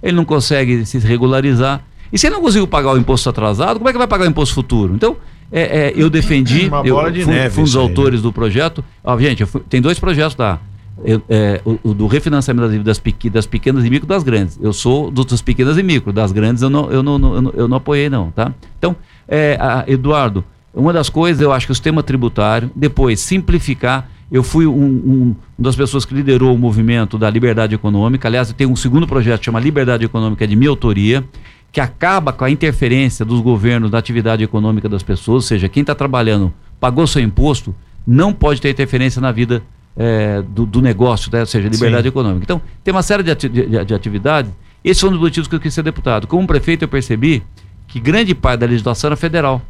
ele 0.03 0.15
não 0.17 0.25
consegue 0.25 0.87
se 0.87 0.99
regularizar. 0.99 1.83
E 2.13 2.19
se 2.19 2.27
ele 2.27 2.35
não 2.37 2.43
conseguiu 2.43 2.67
pagar 2.69 2.93
o 2.93 2.99
imposto 2.99 3.29
atrasado, 3.29 3.79
como 3.79 3.89
é 3.89 3.93
que 3.93 3.99
vai 3.99 4.07
pagar 4.07 4.25
o 4.27 4.29
imposto 4.29 4.55
futuro? 4.55 4.95
Então, 4.95 5.17
é, 5.51 5.63
é, 5.89 5.93
eu 5.97 6.09
defendi, 6.11 6.69
Uma 6.69 6.83
eu 6.85 6.95
bola 6.97 7.11
de 7.11 7.23
fui, 7.23 7.33
neve 7.35 7.55
fui 7.55 7.63
um 7.63 7.65
dos 7.65 7.71
isso 7.71 7.79
aí, 7.81 7.85
né? 7.85 7.91
autores 7.91 8.23
do 8.23 8.33
projeto. 8.33 8.85
Ó, 9.03 9.19
gente, 9.19 9.45
fui- 9.47 9.63
tem 9.69 9.81
dois 9.81 9.99
projetos 9.99 10.37
lá. 10.37 10.61
Eu, 11.03 11.23
é, 11.31 11.61
o, 11.65 11.79
o 11.91 11.95
do 11.95 12.07
refinanciamento 12.07 12.63
das 12.65 12.73
dívidas 12.73 13.01
das 13.33 13.47
pequenas 13.47 13.85
e 13.85 13.91
micro 13.91 14.07
das 14.07 14.23
grandes. 14.23 14.59
Eu 14.61 14.73
sou 14.73 15.11
do- 15.11 15.25
das 15.25 15.41
pequenas 15.41 15.79
e 15.79 15.83
micro, 15.83 16.13
das 16.13 16.31
grandes 16.31 16.63
eu 16.63 16.69
não, 16.69 16.91
eu 16.91 17.03
não- 17.03 17.35
eu 17.35 17.41
não, 17.43 17.53
eu 17.57 17.69
não 17.69 17.77
apoiei 17.79 18.11
não, 18.11 18.31
tá? 18.31 18.53
Então, 18.79 18.95
é, 19.27 19.57
a- 19.59 19.85
Eduardo, 19.87 20.45
uma 20.75 20.93
das 20.93 21.09
coisas 21.09 21.41
eu 21.41 21.53
acho 21.53 21.65
que 21.67 21.73
o 21.73 21.75
sistema 21.75 22.03
tributário, 22.03 22.71
depois 22.77 23.19
simplificar, 23.21 24.11
eu 24.31 24.43
fui 24.43 24.67
um, 24.67 24.73
um- 24.73 25.23
uma 25.59 25.65
das 25.65 25.75
pessoas 25.75 26.05
que 26.05 26.15
liderou 26.15 26.55
o 26.55 26.59
movimento 26.59 27.17
da 27.17 27.31
liberdade 27.31 27.75
econômica, 27.75 28.29
aliás, 28.29 28.51
eu 28.51 28.55
tenho 28.55 28.71
um 28.71 28.77
segundo 28.77 29.07
projeto 29.07 29.39
que 29.41 29.47
chama 29.47 29.59
Liberdade 29.59 30.05
Econômica 30.05 30.47
de 30.47 30.55
minha 30.55 30.71
autoria, 30.71 31.25
que 31.73 31.81
acaba 31.81 32.31
com 32.33 32.45
a 32.45 32.51
interferência 32.51 33.25
dos 33.25 33.41
governos 33.41 33.91
na 33.91 33.97
atividade 33.99 34.45
econômica 34.45 34.89
das 34.89 35.03
pessoas, 35.03 35.35
ou 35.45 35.49
seja, 35.49 35.69
quem 35.69 35.81
está 35.81 35.95
trabalhando, 35.95 36.53
pagou 36.79 37.07
seu 37.07 37.23
imposto, 37.23 37.75
não 38.07 38.33
pode 38.33 38.61
ter 38.61 38.71
interferência 38.71 39.21
na 39.21 39.33
vida 39.33 39.63
eh, 39.97 40.43
do, 40.49 40.65
do 40.67 40.81
negócio, 40.81 41.31
né? 41.33 41.41
ou 41.41 41.47
seja, 41.47 41.69
liberdade 41.69 42.03
Sim. 42.05 42.09
econômica. 42.09 42.45
Então, 42.45 42.61
tem 42.85 42.93
uma 42.93 43.03
série 43.03 43.23
de, 43.23 43.31
ati- 43.31 43.49
de, 43.49 43.85
de 43.85 43.95
atividades. 43.95 44.51
Esse 44.83 45.01
foi 45.01 45.11
um 45.11 45.13
dos 45.13 45.21
motivos 45.21 45.47
que 45.49 45.55
eu 45.55 45.61
quis 45.61 45.73
ser 45.75 45.83
deputado. 45.83 46.27
Como 46.27 46.47
prefeito, 46.47 46.83
eu 46.85 46.89
percebi 46.89 47.43
que 47.89 48.01
grande 48.01 48.35
parte 48.35 48.61
da 48.61 48.67
legislação 48.67 49.09
era 49.09 49.17
federal. 49.17 49.61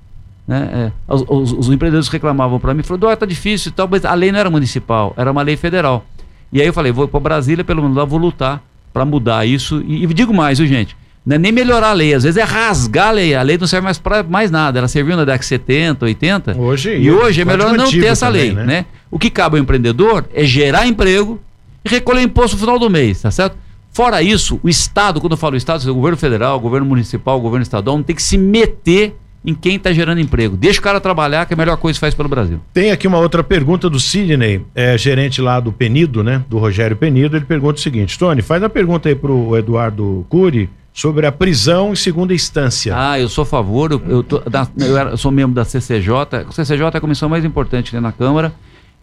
Né? 0.47 0.93
É, 1.09 1.13
os, 1.15 1.25
os- 1.29 1.53
os 1.53 1.69
empreendedores 1.69 2.09
reclamavam 2.09 2.59
para 2.61 2.73
mim, 2.75 2.83
falaram, 2.83 3.09
"Dó, 3.09 3.17
tá 3.17 3.27
difícil 3.27 3.71
e 3.71 3.73
tal, 3.73 3.89
mas 3.91 4.05
a 4.05 4.15
lei 4.15 4.31
não 4.33 4.39
era 4.39 4.51
municipal, 4.51 5.13
era 5.17 5.31
uma 5.31 5.43
lei 5.43 5.57
federal. 5.57 6.05
E 6.53 6.61
aí 6.61 6.67
eu 6.67 6.73
falei, 6.73 6.91
vou 6.93 7.07
para 7.07 7.21
Brasília, 7.21 7.65
pelo 7.65 7.83
menos 7.83 7.97
lá 7.97 8.05
vou 8.05 8.19
lutar 8.19 8.63
para 8.93 9.05
mudar 9.05 9.47
isso. 9.47 9.81
E, 9.87 10.03
e 10.05 10.07
digo 10.15 10.35
mais, 10.35 10.59
viu, 10.59 10.67
gente? 10.67 10.97
Não 11.25 11.37
é 11.37 11.39
nem 11.39 11.53
melhorar 11.53 11.91
a 11.91 11.93
lei, 11.93 12.15
às 12.15 12.23
vezes 12.23 12.39
é 12.39 12.43
rasgar 12.43 13.09
a 13.09 13.11
lei. 13.13 13.35
A 13.35 13.43
lei 13.43 13.59
não 13.59 13.67
serve 13.67 13.85
mais 13.85 13.99
para 13.99 14.23
mais 14.23 14.51
nada. 14.51 14.79
Ela 14.79 14.89
serviu 14.89 15.17
na 15.17 15.25
década 15.25 15.41
de 15.41 15.47
70, 15.47 16.05
80. 16.05 16.59
Hoje, 16.59 16.97
e 16.97 17.11
hoje 17.11 17.43
é 17.43 17.45
melhor 17.45 17.77
não 17.77 17.91
ter 17.91 18.07
essa 18.07 18.27
também, 18.27 18.43
lei, 18.43 18.53
né? 18.53 18.65
né? 18.65 18.87
O 19.11 19.19
que 19.19 19.29
cabe 19.29 19.57
ao 19.57 19.63
empreendedor 19.63 20.25
é 20.33 20.45
gerar 20.45 20.87
emprego 20.87 21.39
e 21.85 21.89
recolher 21.89 22.23
imposto 22.23 22.57
no 22.57 22.61
final 22.61 22.79
do 22.79 22.89
mês, 22.89 23.21
tá 23.21 23.31
certo? 23.31 23.57
Fora 23.93 24.23
isso, 24.23 24.61
o 24.63 24.69
Estado, 24.69 25.21
quando 25.21 25.33
eu 25.33 25.37
falo 25.37 25.57
Estado, 25.57 25.87
é 25.87 25.91
o 25.91 25.95
governo 25.95 26.17
federal, 26.17 26.57
o 26.57 26.61
governo 26.61 26.87
municipal, 26.87 27.39
o 27.39 27.41
governo 27.41 27.63
estadual, 27.63 27.97
não 27.97 28.05
tem 28.05 28.15
que 28.15 28.23
se 28.23 28.39
meter 28.39 29.17
em 29.45 29.55
quem 29.55 29.77
está 29.77 29.93
gerando 29.93 30.21
emprego. 30.21 30.57
Deixa 30.57 30.79
o 30.79 30.83
cara 30.83 31.01
trabalhar, 31.01 31.47
que 31.47 31.53
é 31.53 31.55
a 31.55 31.59
melhor 31.59 31.77
coisa 31.77 31.97
que 31.97 32.01
faz 32.01 32.15
pelo 32.15 32.29
Brasil. 32.29 32.61
Tem 32.73 32.91
aqui 32.91 33.09
uma 33.09 33.19
outra 33.19 33.43
pergunta 33.43 33.89
do 33.91 33.99
Sidney, 33.99 34.63
é, 34.75 34.97
gerente 34.97 35.41
lá 35.41 35.59
do 35.59 35.73
Penido, 35.73 36.23
né? 36.23 36.45
Do 36.49 36.59
Rogério 36.59 36.97
Penido. 36.97 37.37
Ele 37.37 37.45
pergunta 37.45 37.79
o 37.79 37.83
seguinte: 37.83 38.19
Tony, 38.19 38.43
faz 38.43 38.63
a 38.63 38.69
pergunta 38.69 39.09
aí 39.09 39.15
pro 39.15 39.57
Eduardo 39.57 40.25
Cury 40.29 40.69
sobre 41.01 41.27
a 41.27 41.33
prisão 41.33 41.93
em 41.93 41.97
segunda 41.97 42.35
instância. 42.35 42.95
Ah, 42.95 43.19
eu 43.19 43.29
sou 43.29 43.43
a 43.43 43.47
favor, 43.47 43.91
eu, 43.91 44.03
eu, 44.07 44.23
tô- 44.23 44.41
da- 44.41 44.67
eu 44.77 44.99
era- 44.99 45.11
eu 45.11 45.17
sou 45.17 45.31
membro 45.33 45.55
da 45.55 45.65
CCJ. 45.65 46.13
A 46.49 46.53
CCJ 46.53 46.85
é 46.95 46.99
a 46.99 47.01
comissão 47.01 47.27
mais 47.29 47.43
importante 47.45 47.95
né, 47.95 48.01
na 48.01 48.13
Câmara. 48.13 48.53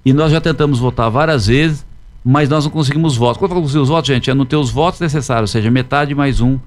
E 0.06 0.14
nós 0.14 0.32
já 0.32 0.40
tentamos 0.40 0.78
votar 0.78 1.10
várias 1.10 1.48
vezes, 1.48 1.84
mas 2.24 2.50
nós 2.50 2.66
não 2.66 2.72
conseguimos 2.72 3.18
votos. 3.18 3.38
Quando 3.38 3.50
eu 3.50 3.56
falo 3.56 3.62
conseguir 3.64 3.82
os 3.82 3.90
votos, 3.90 4.08
gente, 4.08 4.30
é 4.30 4.34
não 4.36 4.46
ter 4.46 4.58
os 4.58 4.70
votos 4.70 5.00
necessários, 5.00 5.50
ou 5.50 5.52
seja, 5.54 5.72
metade 5.72 6.14
mais 6.14 6.40
um 6.40 6.60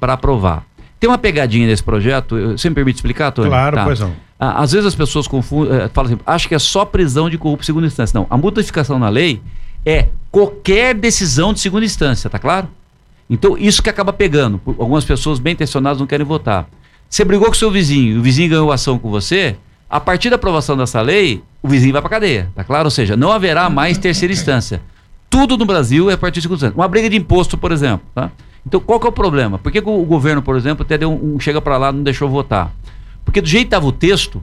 para 0.00 0.14
aprovar. 0.14 0.64
Tem 0.98 1.08
uma 1.08 1.18
pegadinha 1.18 1.66
nesse 1.66 1.82
projeto, 1.82 2.34
você 2.58 2.68
me 2.68 2.74
permite 2.74 2.96
explicar, 2.96 3.30
Tony? 3.30 3.48
claro, 3.48 3.76
Tá. 3.76 3.84
pois 3.84 4.00
não. 4.00 4.12
Ah, 4.40 4.62
Às 4.62 4.72
vezes 4.72 4.86
as 4.86 4.94
pessoas 4.96 5.28
confundem, 5.28 5.74
eh, 5.76 5.88
falam 5.94 6.12
assim, 6.12 6.20
acho 6.26 6.48
que 6.48 6.54
é 6.54 6.58
só 6.58 6.84
prisão 6.84 7.30
de 7.30 7.38
corrupto 7.38 7.62
em 7.62 7.66
segunda 7.66 7.86
instância. 7.86 8.18
Não, 8.18 8.26
a 8.28 8.36
modificação 8.36 8.98
na 8.98 9.08
lei 9.08 9.40
é 9.86 10.08
qualquer 10.30 10.94
decisão 10.94 11.52
de 11.52 11.60
segunda 11.60 11.84
instância, 11.84 12.28
tá 12.28 12.38
claro? 12.38 12.68
Então, 13.28 13.56
isso 13.56 13.82
que 13.82 13.90
acaba 13.90 14.12
pegando. 14.12 14.60
Algumas 14.66 15.04
pessoas 15.04 15.38
bem 15.38 15.54
intencionadas 15.54 15.98
não 15.98 16.06
querem 16.06 16.26
votar. 16.26 16.68
Você 17.08 17.24
brigou 17.24 17.48
com 17.48 17.54
seu 17.54 17.70
vizinho, 17.70 18.18
o 18.18 18.22
vizinho 18.22 18.50
ganhou 18.50 18.72
ação 18.72 18.98
com 18.98 19.10
você, 19.10 19.56
a 19.88 20.00
partir 20.00 20.30
da 20.30 20.36
aprovação 20.36 20.76
dessa 20.76 21.00
lei, 21.00 21.42
o 21.62 21.68
vizinho 21.68 21.92
vai 21.92 22.02
para 22.02 22.10
cadeia, 22.10 22.50
tá 22.54 22.64
claro? 22.64 22.86
Ou 22.86 22.90
seja, 22.90 23.16
não 23.16 23.30
haverá 23.30 23.70
mais 23.70 23.96
terceira 23.96 24.32
instância. 24.34 24.82
Tudo 25.30 25.56
no 25.56 25.64
Brasil 25.64 26.10
é 26.10 26.14
a 26.14 26.18
partir 26.18 26.36
de 26.36 26.42
segunda 26.42 26.58
instância. 26.58 26.76
Uma 26.76 26.88
briga 26.88 27.08
de 27.08 27.16
imposto, 27.16 27.56
por 27.56 27.72
exemplo, 27.72 28.06
tá? 28.14 28.30
Então, 28.66 28.80
qual 28.80 28.98
que 28.98 29.06
é 29.06 29.08
o 29.08 29.12
problema? 29.12 29.58
Por 29.58 29.70
que, 29.70 29.80
que 29.80 29.88
o 29.88 30.04
governo, 30.04 30.42
por 30.42 30.56
exemplo, 30.56 30.84
até 30.84 30.96
deu 30.96 31.12
um, 31.12 31.38
chega 31.38 31.60
para 31.60 31.76
lá 31.76 31.92
não 31.92 32.02
deixou 32.02 32.28
votar? 32.28 32.72
Porque 33.24 33.40
do 33.40 33.46
jeito 33.48 33.64
que 33.64 33.66
estava 33.68 33.86
o 33.86 33.92
texto, 33.92 34.42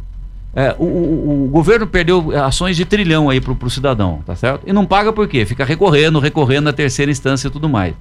é, 0.56 0.76
o, 0.78 0.84
o, 0.84 1.46
o, 1.46 1.48
governo 1.48 1.88
perdeu 1.88 2.32
ações 2.44 2.76
de 2.76 2.86
trilhão 2.86 3.30
aí 3.30 3.42
pro, 3.42 3.56
pro 3.56 3.70
cidadão, 3.70 4.22
tá 4.26 4.36
certo? 4.36 4.64
E 4.68 4.74
não 4.74 4.86
paga 4.86 5.12
por 5.12 5.28
quê? 5.28 5.46
Fica 5.46 5.64
recorrendo, 5.66 6.20
recorrendo 6.20 6.66
na 6.66 6.74
terceira 6.74 7.12
instância 7.12 7.48
e 7.48 7.52
tudo 7.52 7.68
mais. 7.68 7.94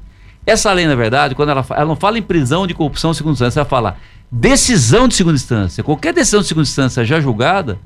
Essa 0.47 0.73
lei, 0.73 0.87
na 0.87 0.95
verdade, 0.95 1.35
quando 1.35 1.51
ela, 1.51 1.65
ela 1.71 1.87
não 1.87 1.97
fala 1.97 2.19
em 2.19 2.23
prisão 2.23 2.67
de 2.67 2.75
corrupção 2.75 3.11
de 3.11 3.19
segunda 3.19 3.35
instância, 3.35 3.61
ela 3.61 3.69
fala 3.69 3.97
decisão 4.31 5.07
de 5.07 5.15
segunda 5.15 5.37
instância. 5.37 5.83
Qualquer 5.85 6.13
decisão 6.13 6.41
de 6.41 6.47
segunda 6.47 6.67
instância 6.67 7.05
já 7.05 7.21
julgada, 7.21 7.79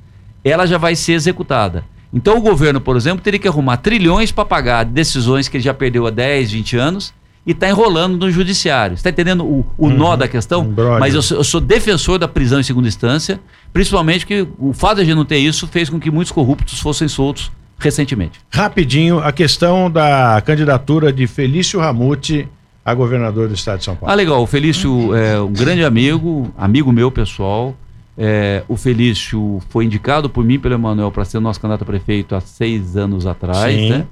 ela 0.43 0.67
já 0.67 0.79
vai 0.79 0.95
ser 0.95 1.13
executada. 1.13 1.85
Então 2.13 2.37
o 2.37 2.41
governo, 2.41 2.81
por 2.81 2.97
exemplo, 2.97 3.23
teria 3.23 3.41
que 3.41 3.49
arrumar 3.49 3.79
trilhões 3.79 4.31
para 4.31 4.45
pagar 4.45 4.85
decisões 4.85 5.49
que 5.49 5.57
ele 5.57 5.65
já 5.65 5.75
perdeu 5.75 6.07
há 6.07 6.11
10, 6.11 6.53
20 6.53 6.77
anos 6.77 7.15
e 7.47 7.51
está 7.51 7.69
enrolando 7.69 8.17
no 8.17 8.31
judiciário. 8.31 8.95
Está 8.95 9.11
entendendo 9.11 9.45
o, 9.45 9.67
o 9.77 9.89
uhum, 9.89 9.97
nó 9.97 10.17
da 10.17 10.29
questão? 10.29 10.63
Um 10.63 10.99
Mas 11.01 11.15
eu 11.15 11.23
sou, 11.23 11.39
eu 11.39 11.45
sou, 11.45 11.61
defensor 11.61 12.19
da 12.19 12.29
prisão 12.29 12.61
em 12.61 12.63
segunda 12.63 12.87
instância, 12.87 13.41
principalmente 13.73 14.25
que 14.25 14.47
o 14.59 14.73
fato 14.73 14.97
de 14.97 15.03
a 15.03 15.05
gente 15.05 15.17
não 15.17 15.25
ter 15.25 15.39
isso 15.39 15.67
fez 15.67 15.91
com 15.91 15.99
que 15.99 16.11
muitos 16.11 16.31
corruptos 16.31 16.79
fossem 16.79 17.09
soltos 17.09 17.51
recentemente. 17.79 18.41
Rapidinho, 18.51 19.18
a 19.18 19.33
questão 19.33 19.91
da 19.91 20.43
candidatura 20.45 21.12
de 21.12 21.27
Felício 21.27 21.81
Ramute 21.81 22.49
a 22.85 22.93
governador 22.93 23.49
do 23.49 23.55
estado 23.55 23.79
de 23.79 23.85
São 23.85 23.97
Paulo. 23.97 24.12
Ah, 24.12 24.14
legal. 24.14 24.43
O 24.43 24.47
Felício 24.47 25.14
é 25.14 25.41
um 25.41 25.53
grande 25.53 25.85
amigo, 25.85 26.53
amigo 26.57 26.93
meu 26.93 27.11
pessoal. 27.11 27.75
É, 28.16 28.62
o 28.68 28.77
Felício 28.77 29.61
foi 29.70 29.87
indicado 29.87 30.29
por 30.29 30.45
mim 30.45 30.59
pelo 30.59 30.75
Emanuel 30.75 31.11
para 31.11 31.25
ser 31.25 31.41
nosso 31.41 31.61
candidato 31.61 31.83
a 31.83 31.87
prefeito 31.87 32.35
há 32.35 32.41
seis 32.41 32.97
anos 32.97 33.27
atrás. 33.27 33.75
Sim. 33.75 33.89
Né? 33.91 34.07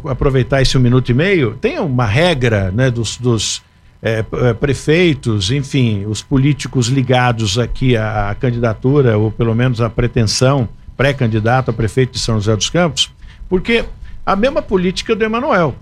aproveitar 0.08 0.60
esse 0.60 0.76
um 0.76 0.80
minuto 0.80 1.08
e 1.10 1.14
meio, 1.14 1.56
tem 1.60 1.78
uma 1.78 2.06
regra 2.06 2.70
né, 2.70 2.90
dos, 2.90 3.16
dos 3.16 3.62
é, 4.02 4.24
é, 4.32 4.54
prefeitos, 4.54 5.50
enfim, 5.50 6.04
os 6.06 6.22
políticos 6.22 6.88
ligados 6.88 7.58
aqui 7.58 7.96
à, 7.96 8.30
à 8.30 8.34
candidatura, 8.34 9.16
ou 9.16 9.30
pelo 9.30 9.54
menos 9.54 9.80
à 9.80 9.88
pretensão 9.88 10.68
pré-candidato 10.96 11.70
a 11.70 11.72
prefeito 11.72 12.12
de 12.12 12.18
São 12.18 12.36
José 12.36 12.56
dos 12.56 12.70
Campos, 12.70 13.12
porque 13.48 13.84
a 14.26 14.36
mesma 14.36 14.60
política 14.60 15.14
do 15.14 15.24
Emanuel. 15.24 15.74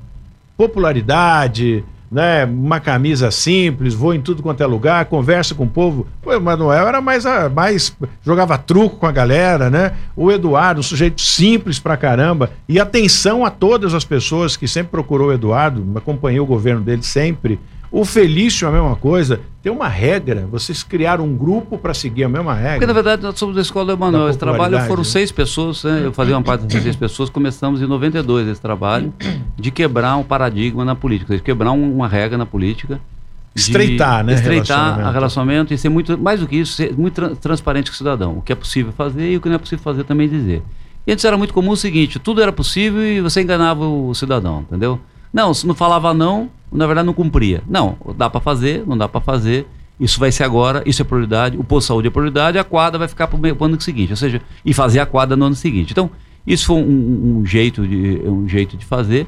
Popularidade, 0.57 1.84
né? 2.11 2.44
Uma 2.44 2.80
camisa 2.80 3.30
simples, 3.30 3.94
vou 3.94 4.14
em 4.14 4.20
tudo 4.20 4.42
quanto 4.42 4.62
é 4.62 4.66
lugar, 4.66 5.04
conversa 5.07 5.54
com 5.54 5.64
o 5.64 5.68
povo. 5.68 6.07
O 6.24 6.40
Manuel 6.40 6.86
era 6.86 7.00
mais, 7.00 7.24
mais. 7.54 7.96
jogava 8.24 8.59
truco 8.59 8.96
com 8.96 9.07
a 9.07 9.12
galera, 9.12 9.70
né? 9.70 9.92
O 10.14 10.30
Eduardo, 10.30 10.80
um 10.80 10.82
sujeito 10.82 11.20
simples 11.20 11.78
pra 11.78 11.96
caramba. 11.96 12.50
E 12.68 12.78
atenção 12.78 13.44
a 13.44 13.50
todas 13.50 13.94
as 13.94 14.04
pessoas 14.04 14.57
que 14.57 14.68
sempre 14.68 14.90
procurou 14.90 15.28
o 15.28 15.32
Eduardo, 15.32 15.84
acompanhei 15.96 16.40
o 16.40 16.46
governo 16.46 16.80
dele 16.80 17.02
sempre. 17.02 17.59
O 17.91 18.05
Felício, 18.05 18.66
a 18.68 18.70
mesma 18.72 18.97
coisa. 18.97 19.41
Tem 19.62 19.72
uma 19.72 19.89
regra, 19.89 20.47
vocês 20.51 20.82
criaram 20.82 21.24
um 21.24 21.37
grupo 21.37 21.78
para 21.78 21.93
seguir 21.95 22.24
a 22.24 22.28
mesma 22.28 22.55
regra. 22.55 22.72
Porque, 22.74 22.87
na 22.87 22.93
verdade, 22.93 23.22
nós 23.22 23.39
somos 23.39 23.55
da 23.55 23.61
Escola 23.62 23.87
do 23.87 23.93
Emanuel. 23.93 24.28
Esse 24.28 24.39
trabalho 24.39 24.78
foram 24.87 25.03
né? 25.03 25.09
seis 25.09 25.32
pessoas, 25.32 25.82
né? 25.84 26.03
eu 26.05 26.12
fazia 26.12 26.37
uma 26.37 26.43
parte 26.43 26.64
dessas 26.66 26.82
seis 26.82 26.95
pessoas. 26.97 27.30
Começamos 27.30 27.80
em 27.82 27.87
92 27.87 28.49
esse 28.49 28.61
trabalho 28.61 29.12
de 29.57 29.70
quebrar 29.70 30.16
um 30.16 30.22
paradigma 30.22 30.84
na 30.84 30.95
política, 30.95 31.37
de 31.37 31.43
quebrar 31.43 31.72
um- 31.72 31.95
uma 31.95 32.07
regra 32.09 32.37
na 32.39 32.47
política. 32.47 33.01
de 33.55 33.61
Estreitar, 33.62 34.22
né, 34.22 34.34
Estreitar 34.34 34.76
relacionamento. 34.76 35.09
a 35.09 35.12
relacionamento 35.12 35.74
e 35.74 35.78
ser 35.78 35.89
muito, 35.89 36.18
mais 36.18 36.41
do 36.41 36.47
que 36.47 36.57
isso, 36.57 36.74
ser 36.74 36.93
muito 36.97 37.14
tran- 37.14 37.34
transparente 37.34 37.91
com 37.91 37.95
o 37.95 37.97
cidadão. 37.97 38.37
O 38.39 38.43
que 38.43 38.53
é 38.53 38.55
possível 38.55 38.93
fazer 38.93 39.32
e 39.32 39.37
o 39.37 39.41
que 39.41 39.49
não 39.49 39.55
é 39.57 39.59
possível 39.59 39.82
fazer 39.82 40.05
também 40.05 40.28
dizer. 40.28 40.62
E 41.07 41.12
antes 41.12 41.24
era 41.24 41.39
muito 41.39 41.55
comum 41.55 41.70
o 41.70 41.76
seguinte: 41.76 42.18
tudo 42.18 42.43
era 42.43 42.53
possível 42.53 43.01
e 43.03 43.20
você 43.20 43.41
enganava 43.41 43.87
o 43.89 44.12
cidadão, 44.14 44.61
entendeu? 44.61 45.01
Não, 45.37 45.53
se 45.53 45.66
não 45.66 45.74
falava 45.74 46.14
não, 46.14 46.49
na 46.72 46.87
verdade 46.87 47.05
não 47.05 47.12
cumpria. 47.12 47.62
Não, 47.68 47.95
dá 48.16 48.30
para 48.30 48.41
fazer, 48.41 48.84
não 48.87 48.97
dá 48.97 49.07
para 49.07 49.20
fazer. 49.20 49.66
Isso 50.01 50.18
vai 50.18 50.32
ser 50.32 50.45
agora, 50.45 50.82
isso 50.87 51.03
é 51.03 51.05
prioridade, 51.05 51.59
o 51.59 51.62
posto 51.62 51.84
de 51.84 51.89
saúde 51.89 52.09
é 52.09 52.11
prioridade, 52.11 52.59
a 52.59 52.64
quadra 52.64 52.99
vai 52.99 53.07
ficar 53.07 53.26
para 53.26 53.39
o 53.39 53.64
ano 53.64 53.78
seguinte, 53.78 54.11
ou 54.12 54.16
seja, 54.16 54.41
e 54.64 54.72
fazer 54.72 54.99
a 55.01 55.05
quadra 55.05 55.37
no 55.37 55.45
ano 55.45 55.55
seguinte. 55.55 55.91
Então, 55.93 56.09
isso 56.47 56.64
foi 56.66 56.76
um, 56.76 57.41
um- 57.41 57.45
jeito 57.45 57.87
de 57.87 58.22
um 58.26 58.49
jeito 58.49 58.78
de 58.78 58.84
fazer 58.87 59.26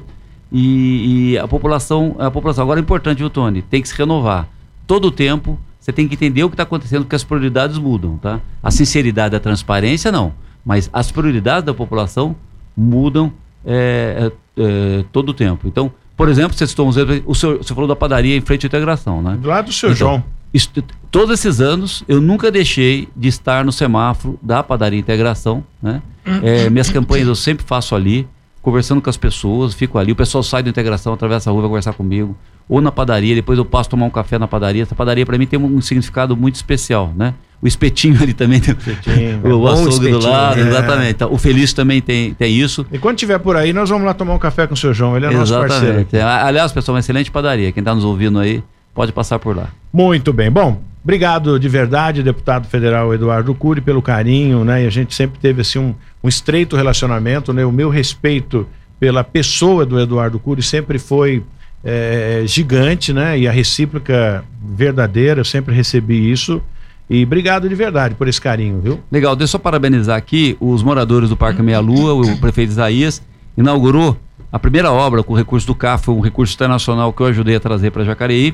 e, 0.51 1.33
e 1.33 1.37
a 1.37 1.47
população, 1.47 2.15
a 2.17 2.31
população 2.31 2.63
agora 2.63 2.79
é 2.79 2.81
importante, 2.81 3.19
viu, 3.19 3.29
Tony? 3.29 3.61
Tem 3.61 3.79
que 3.79 3.87
se 3.87 3.95
renovar. 3.95 4.47
Todo 4.87 5.05
o 5.05 5.11
tempo 5.11 5.59
você 5.79 5.93
tem 5.93 6.07
que 6.07 6.15
entender 6.15 6.43
o 6.43 6.49
que 6.49 6.55
está 6.55 6.63
acontecendo, 6.63 7.03
porque 7.03 7.15
as 7.15 7.23
prioridades 7.23 7.77
mudam, 7.77 8.17
tá? 8.17 8.39
A 8.63 8.71
sinceridade, 8.71 9.35
a 9.35 9.39
transparência, 9.39 10.11
não. 10.11 10.33
Mas 10.65 10.89
as 10.91 11.11
prioridades 11.11 11.63
da 11.65 11.73
população 11.73 12.35
mudam 12.75 13.31
é, 13.65 14.31
é, 14.57 14.61
é, 14.61 15.05
todo 15.11 15.29
o 15.29 15.33
tempo. 15.33 15.67
Então, 15.67 15.91
por 16.15 16.27
exemplo, 16.29 16.53
vocês 16.57 16.69
estão 16.69 16.87
usando, 16.87 17.23
o 17.25 17.33
senhor, 17.33 17.57
você 17.57 17.73
falou 17.73 17.87
da 17.87 17.95
padaria 17.95 18.35
em 18.35 18.41
frente 18.41 18.65
à 18.65 18.67
integração, 18.67 19.21
né? 19.21 19.37
Do 19.41 19.47
lado 19.47 19.65
do 19.67 19.71
seu 19.73 19.89
Então, 19.91 19.97
João. 19.97 20.23
isso- 20.53 20.69
todos 21.09 21.33
esses 21.39 21.61
anos 21.61 22.03
eu 22.07 22.19
nunca 22.21 22.51
deixei 22.51 23.07
de 23.15 23.27
estar 23.29 23.63
no 23.63 23.71
semáforo 23.71 24.37
da 24.41 24.61
padaria 24.61 24.99
Integração, 24.99 25.63
né? 25.81 26.01
É, 26.43 26.69
minhas 26.69 26.89
campanhas 26.91 27.27
eu 27.27 27.35
sempre 27.35 27.65
faço 27.65 27.95
ali, 27.95 28.27
conversando 28.61 29.01
com 29.01 29.09
as 29.09 29.17
pessoas, 29.17 29.73
fico 29.73 29.97
ali, 29.97 30.11
o 30.11 30.15
pessoal 30.15 30.43
sai 30.43 30.61
da 30.61 30.69
Integração, 30.69 31.13
atravessa 31.13 31.49
a 31.49 31.53
rua, 31.53 31.61
vai 31.61 31.69
conversar 31.69 31.93
comigo, 31.93 32.35
ou 32.67 32.81
na 32.81 32.91
padaria, 32.91 33.33
depois 33.33 33.57
eu 33.57 33.65
passo 33.65 33.89
tomar 33.89 34.05
um 34.05 34.09
café 34.11 34.37
na 34.37 34.47
padaria. 34.47 34.83
Essa 34.83 34.93
padaria 34.93 35.25
para 35.25 35.37
mim 35.37 35.47
tem 35.47 35.57
um, 35.57 35.77
um 35.77 35.81
significado 35.81 36.35
muito 36.37 36.55
especial, 36.55 37.11
né? 37.15 37.33
O 37.61 37.67
espetinho 37.67 38.21
ali 38.21 38.33
também 38.33 38.59
tem 38.59 38.73
Espetinho, 38.73 39.41
o, 39.43 39.67
é 39.67 39.73
açougue 39.73 40.11
do 40.11 40.19
lado, 40.19 40.63
né? 40.63 40.69
exatamente. 40.69 41.11
Então, 41.11 41.33
o 41.33 41.37
Feliz 41.37 41.73
também 41.73 42.01
tem, 42.01 42.33
tem 42.33 42.55
isso. 42.55 42.85
E 42.91 42.97
quando 42.97 43.17
tiver 43.17 43.37
por 43.39 43.57
aí, 43.57 43.73
nós 43.73 43.89
vamos 43.89 44.05
lá 44.05 44.13
tomar 44.13 44.33
um 44.33 44.39
café 44.39 44.65
com 44.65 44.73
o 44.73 44.77
seu 44.77 44.93
João. 44.93 45.17
Ele 45.17 45.25
é 45.25 45.31
nosso 45.31 45.53
parceiro. 45.53 45.85
Exatamente. 45.85 46.15
É, 46.15 46.21
Aliás, 46.21 46.71
pessoal, 46.71 46.95
uma 46.95 46.99
excelente 46.99 47.29
padaria. 47.29 47.71
Quem 47.71 47.81
está 47.81 47.93
nos 47.93 48.05
ouvindo 48.05 48.39
aí, 48.39 48.63
pode 48.93 49.11
passar 49.11 49.39
por 49.39 49.55
lá. 49.55 49.69
Muito 49.91 50.31
bem. 50.31 50.49
Bom, 50.49 50.81
obrigado 51.03 51.59
de 51.59 51.67
verdade, 51.67 52.23
deputado 52.23 52.65
federal 52.67 53.13
Eduardo 53.13 53.53
Cury, 53.53 53.81
pelo 53.81 54.01
carinho, 54.01 54.63
né? 54.63 54.83
E 54.83 54.87
a 54.87 54.89
gente 54.89 55.13
sempre 55.13 55.37
teve 55.37 55.61
assim 55.61 55.79
um, 55.79 55.93
um 56.23 56.29
estreito 56.29 56.77
relacionamento, 56.77 57.51
né? 57.51 57.65
O 57.65 57.71
meu 57.73 57.89
respeito 57.89 58.65
pela 58.99 59.23
pessoa 59.23 59.85
do 59.85 59.99
Eduardo 59.99 60.39
Cury 60.39 60.63
sempre 60.63 60.97
foi 60.97 61.43
é, 61.83 62.43
gigante, 62.45 63.11
né? 63.11 63.37
E 63.37 63.47
a 63.47 63.51
recíproca 63.51 64.43
verdadeira, 64.63 65.41
eu 65.41 65.45
sempre 65.45 65.73
recebi 65.73 66.31
isso. 66.31 66.61
E 67.09 67.23
obrigado 67.23 67.67
de 67.67 67.73
verdade 67.75 68.13
por 68.15 68.27
esse 68.27 68.39
carinho, 68.39 68.79
viu? 68.79 68.99
Legal, 69.11 69.35
deixa 69.35 69.49
eu 69.49 69.51
só 69.53 69.57
parabenizar 69.59 70.15
aqui 70.17 70.55
os 70.59 70.83
moradores 70.83 71.29
do 71.29 71.35
Parque 71.35 71.61
Meia 71.61 71.79
Lua, 71.79 72.13
o 72.13 72.37
prefeito 72.37 72.69
Isaías 72.69 73.21
inaugurou 73.57 74.15
a 74.51 74.59
primeira 74.59 74.91
obra 74.91 75.23
com 75.23 75.33
recurso 75.33 75.65
do 75.67 75.73
CAF, 75.75 76.09
um 76.11 76.19
recurso 76.19 76.53
internacional 76.53 77.11
que 77.11 77.21
eu 77.21 77.25
ajudei 77.27 77.55
a 77.55 77.59
trazer 77.59 77.91
para 77.91 78.03
Jacareí, 78.03 78.53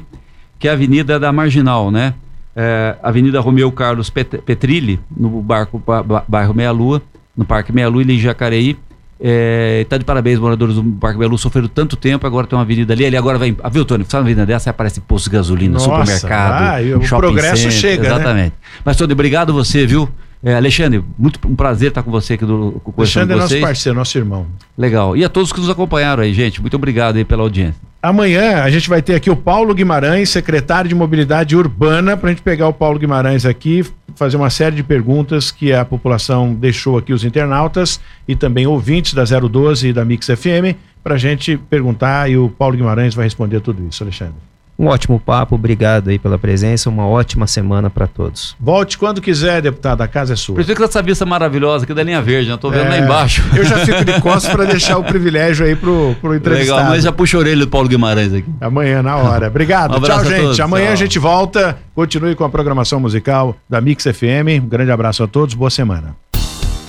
que 0.57 0.67
é 0.67 0.71
a 0.71 0.73
Avenida 0.73 1.19
da 1.19 1.31
Marginal, 1.33 1.91
né? 1.91 2.13
É, 2.55 2.95
Avenida 3.03 3.41
Romeu 3.41 3.69
Carlos 3.71 4.09
Pet- 4.09 4.37
Petrilli, 4.37 4.99
no 5.15 5.29
barco, 5.41 5.77
ba- 5.85 6.01
ba- 6.01 6.23
bairro 6.25 6.53
Meia 6.53 6.71
Lua, 6.71 7.01
no 7.35 7.43
Parque 7.43 7.73
Meia 7.73 7.89
Lua, 7.89 8.01
ali 8.01 8.15
em 8.15 8.19
Jacareí. 8.19 8.77
É, 9.19 9.85
tá 9.87 9.97
de 9.97 10.03
parabéns, 10.03 10.37
moradores 10.39 10.75
do 10.75 10.83
Parque 10.83 11.17
Lua, 11.17 11.37
sofreram 11.37 11.69
tanto 11.69 11.95
tempo, 11.95 12.27
agora 12.27 12.45
tem 12.47 12.57
uma 12.57 12.63
avenida 12.63 12.93
ali, 12.93 13.05
ali 13.05 13.15
agora 13.15 13.37
vai, 13.37 13.55
ah, 13.63 13.69
viu 13.69 13.85
Tony, 13.85 14.03
sabe 14.03 14.21
uma 14.23 14.25
avenida 14.25 14.45
dessa, 14.45 14.69
aparece 14.69 14.99
posto 14.99 15.29
de 15.29 15.37
gasolina, 15.37 15.73
Nossa, 15.73 15.85
supermercado, 15.85 16.59
vai, 16.59 16.93
o 16.93 16.99
progresso 16.99 17.57
center, 17.63 17.71
chega, 17.71 18.03
né? 18.03 18.15
Exatamente. 18.15 18.55
Mas, 18.83 18.97
Tony, 18.97 19.13
obrigado 19.13 19.53
você, 19.53 19.85
viu? 19.87 20.09
É, 20.43 20.55
Alexandre, 20.55 21.03
muito 21.17 21.39
um 21.47 21.55
prazer 21.55 21.89
estar 21.89 22.03
com 22.03 22.11
você 22.11 22.33
aqui 22.33 22.45
do 22.45 22.79
conversando 22.83 23.31
Alexandre 23.31 23.33
é 23.33 23.35
com 23.35 23.41
nosso 23.41 23.59
parceiro, 23.61 23.97
nosso 23.97 24.17
irmão. 24.17 24.45
Legal. 24.77 25.17
E 25.17 25.23
a 25.23 25.29
todos 25.29 25.51
que 25.51 25.59
nos 25.59 25.69
acompanharam 25.69 26.21
aí, 26.21 26.33
gente. 26.33 26.61
Muito 26.61 26.75
obrigado 26.75 27.15
aí 27.15 27.25
pela 27.25 27.41
audiência. 27.41 27.81
Amanhã 28.05 28.61
a 28.61 28.69
gente 28.69 28.87
vai 28.87 29.01
ter 29.01 29.15
aqui 29.15 29.31
o 29.31 29.35
Paulo 29.35 29.73
Guimarães, 29.73 30.29
secretário 30.29 30.87
de 30.87 30.93
Mobilidade 30.93 31.55
Urbana, 31.55 32.15
para 32.15 32.29
a 32.29 32.31
gente 32.33 32.43
pegar 32.43 32.67
o 32.67 32.73
Paulo 32.73 32.99
Guimarães 32.99 33.47
aqui, 33.47 33.83
fazer 34.15 34.37
uma 34.37 34.51
série 34.51 34.75
de 34.75 34.83
perguntas 34.83 35.49
que 35.49 35.73
a 35.73 35.83
população 35.83 36.53
deixou 36.53 36.99
aqui, 36.99 37.11
os 37.11 37.23
internautas 37.23 37.99
e 38.27 38.35
também 38.35 38.67
ouvintes 38.67 39.15
da 39.15 39.23
012 39.23 39.87
e 39.87 39.91
da 39.91 40.05
Mix 40.05 40.27
FM, 40.27 40.77
para 41.03 41.15
a 41.15 41.17
gente 41.17 41.57
perguntar 41.57 42.29
e 42.29 42.37
o 42.37 42.47
Paulo 42.47 42.77
Guimarães 42.77 43.15
vai 43.15 43.25
responder 43.25 43.59
tudo 43.59 43.83
isso, 43.89 44.03
Alexandre. 44.03 44.35
Um 44.77 44.87
ótimo 44.87 45.17
papo, 45.19 45.55
obrigado 45.55 46.09
aí 46.09 46.19
pela 46.19 46.37
presença, 46.37 46.89
uma 46.89 47.07
ótima 47.07 47.47
semana 47.47 47.89
para 47.89 48.07
todos. 48.07 48.55
Volte 48.59 48.97
quando 48.97 49.21
quiser, 49.21 49.61
deputado, 49.61 50.01
a 50.01 50.07
casa 50.07 50.33
é 50.33 50.35
sua. 50.35 50.55
Prefiro 50.55 50.77
que 50.77 50.83
essa 50.83 51.01
vista 51.01 51.25
maravilhosa 51.25 51.85
aqui 51.85 51.93
da 51.93 52.03
linha 52.03 52.21
verde, 52.21 52.49
eu 52.49 52.57
tô 52.57 52.69
vendo 52.69 52.89
lá 52.89 52.97
É, 52.97 52.99
embaixo. 52.99 53.41
Eu 53.55 53.63
já 53.63 53.77
fico 53.85 54.03
de 54.03 54.19
costas 54.19 54.51
para 54.51 54.65
deixar 54.65 54.97
o 54.97 55.03
privilégio 55.03 55.65
aí 55.65 55.75
pro, 55.77 56.13
pro 56.19 56.35
entrevistado. 56.35 56.77
Legal, 56.79 56.91
mas 56.91 57.03
já 57.05 57.11
puxa 57.13 57.37
a 57.37 57.39
orelha 57.39 57.61
do 57.61 57.69
Paulo 57.69 57.87
Guimarães 57.87 58.33
aqui. 58.33 58.45
Amanhã, 58.59 59.01
na 59.01 59.15
hora. 59.15 59.47
Obrigado. 59.47 59.95
Um 59.97 60.01
Tchau, 60.01 60.25
gente. 60.25 60.41
todos. 60.41 60.59
Amanhã 60.59 60.85
Tchau. 60.87 60.93
a 60.93 60.95
gente 60.97 61.19
volta. 61.19 61.77
Continue 61.95 62.35
com 62.35 62.43
a 62.43 62.49
programação 62.49 62.99
musical 62.99 63.55
da 63.69 63.79
Mix 63.79 64.03
FM. 64.03 64.61
Um 64.61 64.67
grande 64.67 64.91
abraço 64.91 65.23
a 65.23 65.27
todos. 65.27 65.53
Boa 65.55 65.69
semana. 65.69 66.15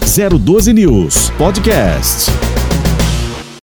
012 0.03 0.73
News 0.73 1.31
Podcast. 1.39 2.46